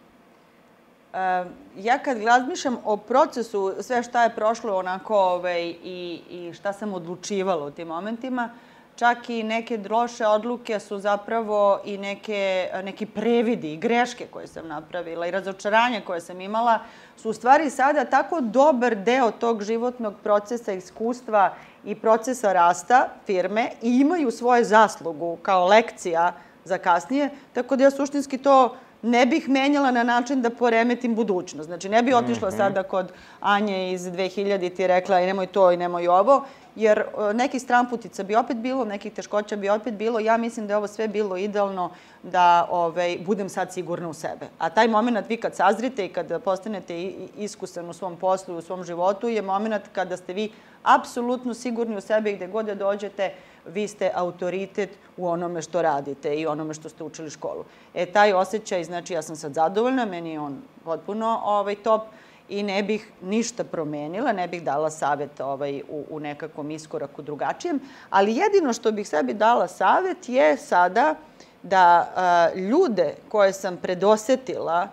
Ja 1.76 1.98
kad 2.04 2.22
razmišljam 2.22 2.78
o 2.84 2.96
procesu, 2.96 3.74
sve 3.80 4.02
šta 4.02 4.22
je 4.22 4.34
prošlo 4.34 4.76
onako 4.76 5.18
ovaj, 5.18 5.62
i, 5.84 6.20
i 6.30 6.52
šta 6.54 6.72
sam 6.72 6.94
odlučivala 6.94 7.66
u 7.66 7.70
tim 7.70 7.88
momentima, 7.88 8.50
čak 8.96 9.30
i 9.30 9.42
neke 9.42 9.80
loše 9.90 10.26
odluke 10.26 10.80
su 10.80 10.98
zapravo 10.98 11.80
i 11.84 11.98
neke, 11.98 12.70
neki 12.84 13.06
previdi 13.06 13.72
i 13.72 13.76
greške 13.76 14.26
koje 14.26 14.46
sam 14.46 14.68
napravila 14.68 15.26
i 15.26 15.30
razočaranje 15.30 16.00
koje 16.00 16.20
sam 16.20 16.40
imala 16.40 16.78
su 17.16 17.30
u 17.30 17.32
stvari 17.32 17.70
sada 17.70 18.04
tako 18.04 18.40
dobar 18.40 18.96
deo 18.96 19.30
tog 19.30 19.62
životnog 19.62 20.14
procesa, 20.22 20.72
iskustva 20.72 21.54
i 21.84 21.94
procesa 21.94 22.52
rasta 22.52 23.08
firme 23.26 23.70
i 23.82 24.00
imaju 24.00 24.30
svoje 24.30 24.64
zaslugu 24.64 25.38
kao 25.42 25.66
lekcija 25.66 26.32
za 26.64 26.78
kasnije, 26.78 27.30
tako 27.52 27.76
da 27.76 27.84
ja 27.84 27.90
suštinski 27.90 28.38
to 28.38 28.76
ne 29.02 29.26
bih 29.26 29.48
menjala 29.48 29.90
na 29.90 30.02
način 30.02 30.42
da 30.42 30.50
poremetim 30.50 31.14
budućnost. 31.14 31.66
Znači, 31.66 31.88
ne 31.88 32.02
bih 32.02 32.16
otišla 32.16 32.48
mm 32.48 32.52
-hmm. 32.52 32.56
sada 32.56 32.82
kod 32.82 33.12
Anje 33.40 33.92
iz 33.92 34.02
2000 34.02 34.76
ti 34.76 34.86
rekla 34.86 35.20
i 35.20 35.26
nemoj 35.26 35.46
to 35.46 35.72
i 35.72 35.76
nemoj 35.76 36.08
ovo, 36.08 36.44
jer 36.76 36.98
e, 36.98 37.34
neki 37.34 37.58
stramputica 37.58 38.22
bi 38.22 38.36
opet 38.36 38.56
bilo, 38.56 38.84
nekih 38.84 39.12
teškoća 39.12 39.56
bi 39.56 39.68
opet 39.68 39.94
bilo. 39.94 40.20
Ja 40.20 40.36
mislim 40.36 40.66
da 40.66 40.72
je 40.72 40.76
ovo 40.76 40.86
sve 40.86 41.08
bilo 41.08 41.36
idealno 41.36 41.90
da 42.22 42.68
ovaj, 42.70 43.18
budem 43.26 43.48
sad 43.48 43.72
sigurna 43.72 44.08
u 44.08 44.14
sebe. 44.14 44.46
A 44.58 44.70
taj 44.70 44.88
moment 44.88 45.28
vi 45.28 45.36
kad 45.36 45.56
sazrite 45.56 46.06
i 46.06 46.08
kad 46.08 46.42
postanete 46.42 47.12
iskusan 47.36 47.90
u 47.90 47.92
svom 47.92 48.16
poslu 48.16 48.54
i 48.54 48.58
u 48.58 48.62
svom 48.62 48.84
životu 48.84 49.28
je 49.28 49.42
moment 49.42 49.82
kada 49.92 50.16
ste 50.16 50.32
vi 50.32 50.50
apsolutno 50.82 51.54
sigurni 51.54 51.96
u 51.96 52.00
sebe 52.00 52.30
i 52.30 52.36
gde 52.36 52.46
god 52.46 52.66
da 52.66 52.74
dođete, 52.74 53.32
vi 53.68 53.88
ste 53.88 54.10
autoritet 54.14 54.90
u 55.16 55.28
onome 55.28 55.62
što 55.62 55.82
radite 55.82 56.34
i 56.34 56.46
onome 56.46 56.74
što 56.74 56.88
ste 56.88 57.04
učili 57.04 57.30
školu. 57.30 57.64
E, 57.94 58.06
taj 58.06 58.32
osjećaj, 58.32 58.84
znači 58.84 59.12
ja 59.12 59.22
sam 59.22 59.36
sad 59.36 59.54
zadovoljna, 59.54 60.04
meni 60.04 60.32
je 60.32 60.40
on 60.40 60.62
potpuno 60.84 61.40
ovaj, 61.44 61.74
top 61.74 62.02
i 62.48 62.62
ne 62.62 62.82
bih 62.82 63.12
ništa 63.22 63.64
promenila, 63.64 64.32
ne 64.32 64.48
bih 64.48 64.62
dala 64.62 64.90
savet 64.90 65.40
ovaj, 65.40 65.82
u, 65.88 66.04
u 66.10 66.20
nekakvom 66.20 66.70
iskoraku 66.70 67.22
drugačijem, 67.22 67.80
ali 68.10 68.36
jedino 68.36 68.72
što 68.72 68.92
bih 68.92 69.08
sebi 69.08 69.34
dala 69.34 69.68
savet 69.68 70.28
je 70.28 70.56
sada 70.56 71.14
da 71.62 72.12
a, 72.16 72.48
ljude 72.54 73.14
koje 73.28 73.52
sam 73.52 73.76
predosetila 73.76 74.88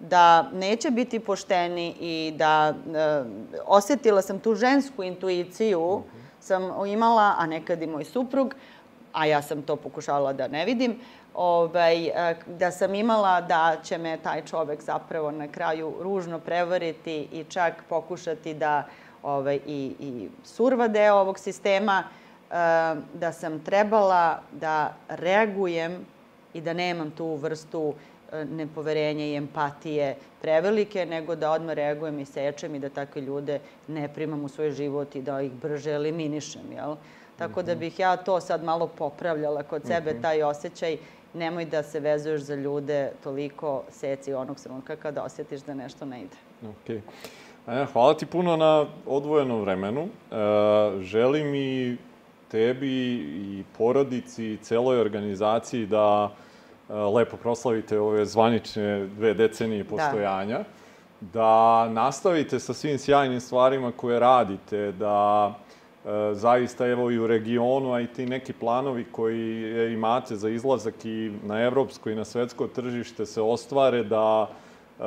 da 0.00 0.50
neće 0.52 0.90
biti 0.90 1.20
pošteni 1.20 1.94
i 2.00 2.32
da 2.36 2.74
a, 2.94 3.24
osetila 3.66 4.22
sam 4.22 4.38
tu 4.38 4.54
žensku 4.54 5.02
intuiciju, 5.02 6.02
sam 6.48 6.86
imala, 6.86 7.34
a 7.38 7.46
nekad 7.46 7.82
i 7.82 7.86
moj 7.86 8.04
suprug, 8.04 8.54
a 9.12 9.26
ja 9.26 9.42
sam 9.42 9.62
to 9.62 9.76
pokušavala 9.76 10.32
da 10.32 10.48
ne 10.48 10.64
vidim, 10.64 10.98
ovaj, 11.34 12.06
e, 12.06 12.36
da 12.46 12.70
sam 12.70 12.94
imala 12.94 13.40
da 13.40 13.76
će 13.82 13.98
me 13.98 14.16
taj 14.16 14.44
čovek 14.44 14.82
zapravo 14.82 15.30
na 15.30 15.48
kraju 15.48 15.94
ružno 16.00 16.38
prevariti 16.38 17.28
i 17.32 17.44
čak 17.44 17.84
pokušati 17.88 18.54
da 18.54 18.86
ovaj, 19.22 19.60
i, 19.66 19.94
i 20.00 20.28
surva 20.44 20.88
deo 20.88 21.14
ovog 21.14 21.38
sistema, 21.38 22.02
e, 22.02 22.54
da 23.14 23.32
sam 23.32 23.60
trebala 23.64 24.40
da 24.52 24.94
reagujem 25.08 26.06
i 26.54 26.60
da 26.60 26.72
nemam 26.72 27.10
tu 27.10 27.34
vrstu 27.34 27.94
e, 28.32 28.44
nepoverenja 28.44 29.24
i 29.24 29.36
empatije 29.36 30.16
prevelike, 30.42 31.06
nego 31.06 31.36
da 31.36 31.50
odmah 31.50 31.74
reagujem 31.74 32.18
i 32.18 32.24
sečem 32.24 32.74
i 32.74 32.78
da 32.78 32.88
takve 32.88 33.22
ljude 33.22 33.60
ne 33.88 34.08
primam 34.14 34.44
u 34.44 34.48
svoj 34.48 34.70
život 34.70 35.16
i 35.16 35.22
da 35.22 35.40
ih 35.40 35.52
brže 35.52 35.90
eliminišem, 35.90 36.72
jel? 36.72 36.96
Tako 37.38 37.62
da 37.62 37.72
mhm. 37.72 37.80
bih 37.80 37.98
ja 37.98 38.16
to 38.16 38.40
sad 38.40 38.64
malo 38.64 38.86
popravljala 38.86 39.62
kod 39.62 39.86
sebe, 39.86 40.12
mhm. 40.12 40.22
taj 40.22 40.42
osjećaj 40.42 40.96
nemoj 41.34 41.64
da 41.64 41.82
se 41.82 42.00
vezuješ 42.00 42.40
za 42.40 42.54
ljude 42.54 43.12
toliko 43.24 43.82
seci 43.90 44.32
onog 44.32 44.60
trenutka 44.60 44.96
kada 44.96 45.22
osjetiš 45.22 45.60
da 45.60 45.74
nešto 45.74 46.04
ne 46.04 46.22
ide. 46.22 46.36
Okay. 46.62 47.00
E, 47.66 47.86
hvala 47.92 48.14
ti 48.14 48.26
puno 48.26 48.56
na 48.56 48.86
odvojenom 49.06 49.60
vremenu. 49.60 50.02
E, 50.02 50.08
želim 51.02 51.54
i 51.54 51.96
tebi 52.50 53.14
i 53.14 53.64
porodici 53.78 54.44
i 54.44 54.56
celoj 54.56 55.00
organizaciji 55.00 55.86
da 55.86 56.30
lepo 56.88 57.36
proslavite 57.36 58.00
ove 58.00 58.24
zvanične 58.26 59.06
dve 59.06 59.34
decenije 59.34 59.82
da. 59.82 59.88
postojanja. 59.88 60.58
Da. 60.58 60.64
da 61.20 61.88
nastavite 61.92 62.58
sa 62.58 62.72
svim 62.72 62.98
sjajnim 62.98 63.40
stvarima 63.40 63.92
koje 63.92 64.20
radite, 64.20 64.92
da 64.92 65.54
E, 66.08 66.34
zaista 66.34 66.86
evo 66.86 67.10
i 67.10 67.18
u 67.18 67.26
regionu, 67.26 67.92
a 67.92 68.00
i 68.00 68.06
ti 68.06 68.26
neki 68.26 68.52
planovi 68.52 69.04
koji 69.12 69.92
imate 69.92 70.36
za 70.36 70.48
izlazak 70.48 71.04
i 71.04 71.32
na 71.44 71.60
evropsko 71.62 72.10
i 72.10 72.14
na 72.14 72.24
svetsko 72.24 72.66
tržište 72.66 73.26
se 73.26 73.42
ostvare 73.42 74.04
da 74.04 74.48
e, 74.48 75.02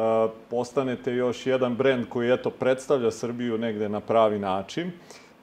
postanete 0.50 1.14
još 1.14 1.46
jedan 1.46 1.76
brend 1.76 2.10
koji 2.10 2.34
eto 2.34 2.50
predstavlja 2.50 3.12
Srbiju 3.12 3.58
negde 3.58 3.90
na 3.90 4.00
pravi 4.00 4.40
način, 4.40 4.92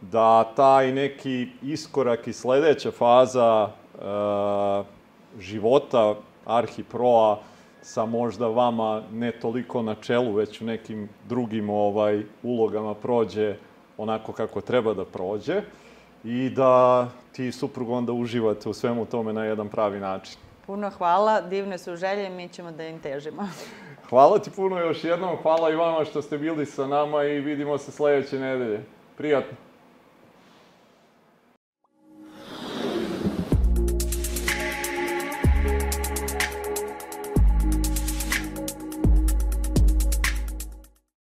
da 0.01 0.45
taj 0.57 0.93
neki 0.93 1.49
iskorak 1.63 2.27
i 2.29 2.33
sledeća 2.33 2.91
faza 2.91 3.69
e, 3.69 3.99
života 5.41 6.15
Arhiproa 6.49 7.39
sa 7.83 8.07
možda 8.07 8.47
vama 8.47 9.03
ne 9.13 9.33
toliko 9.33 9.83
na 9.83 9.95
čelu, 9.95 10.33
već 10.33 10.61
u 10.61 10.65
nekim 10.65 11.09
drugim 11.29 11.71
ovaj 11.71 12.23
ulogama 12.43 12.95
prođe 12.95 13.57
onako 13.97 14.33
kako 14.33 14.61
treba 14.61 14.95
da 14.95 15.05
prođe. 15.05 15.63
i 16.25 16.51
da 16.51 17.09
ti 17.33 17.47
i 17.47 17.53
suprug 17.53 17.91
onda 17.91 18.13
uživate 18.13 18.69
u 18.69 18.73
svemu 18.73 19.07
tome 19.07 19.33
na 19.33 19.45
jedan 19.45 19.69
pravi 19.69 20.01
način. 20.01 20.39
Puno 20.67 20.91
hvala, 20.91 21.41
divne 21.41 21.79
su 21.79 21.97
želje, 21.97 22.31
mi 22.31 22.49
ćemo 22.49 22.71
da 22.71 22.85
im 22.85 22.99
težimo. 23.01 23.49
Hvala 24.11 24.39
ti 24.39 24.51
puno 24.51 24.79
još 24.79 25.05
jednom, 25.05 25.37
hvala 25.43 25.71
i 25.71 25.77
vama 25.77 26.05
što 26.05 26.23
ste 26.23 26.39
bili 26.39 26.67
sa 26.67 26.87
nama 26.87 27.25
i 27.25 27.41
vidimo 27.41 27.79
se 27.79 27.93
sledeće 27.93 28.39
nedelje. 28.39 28.85
Prijatno. 29.17 29.68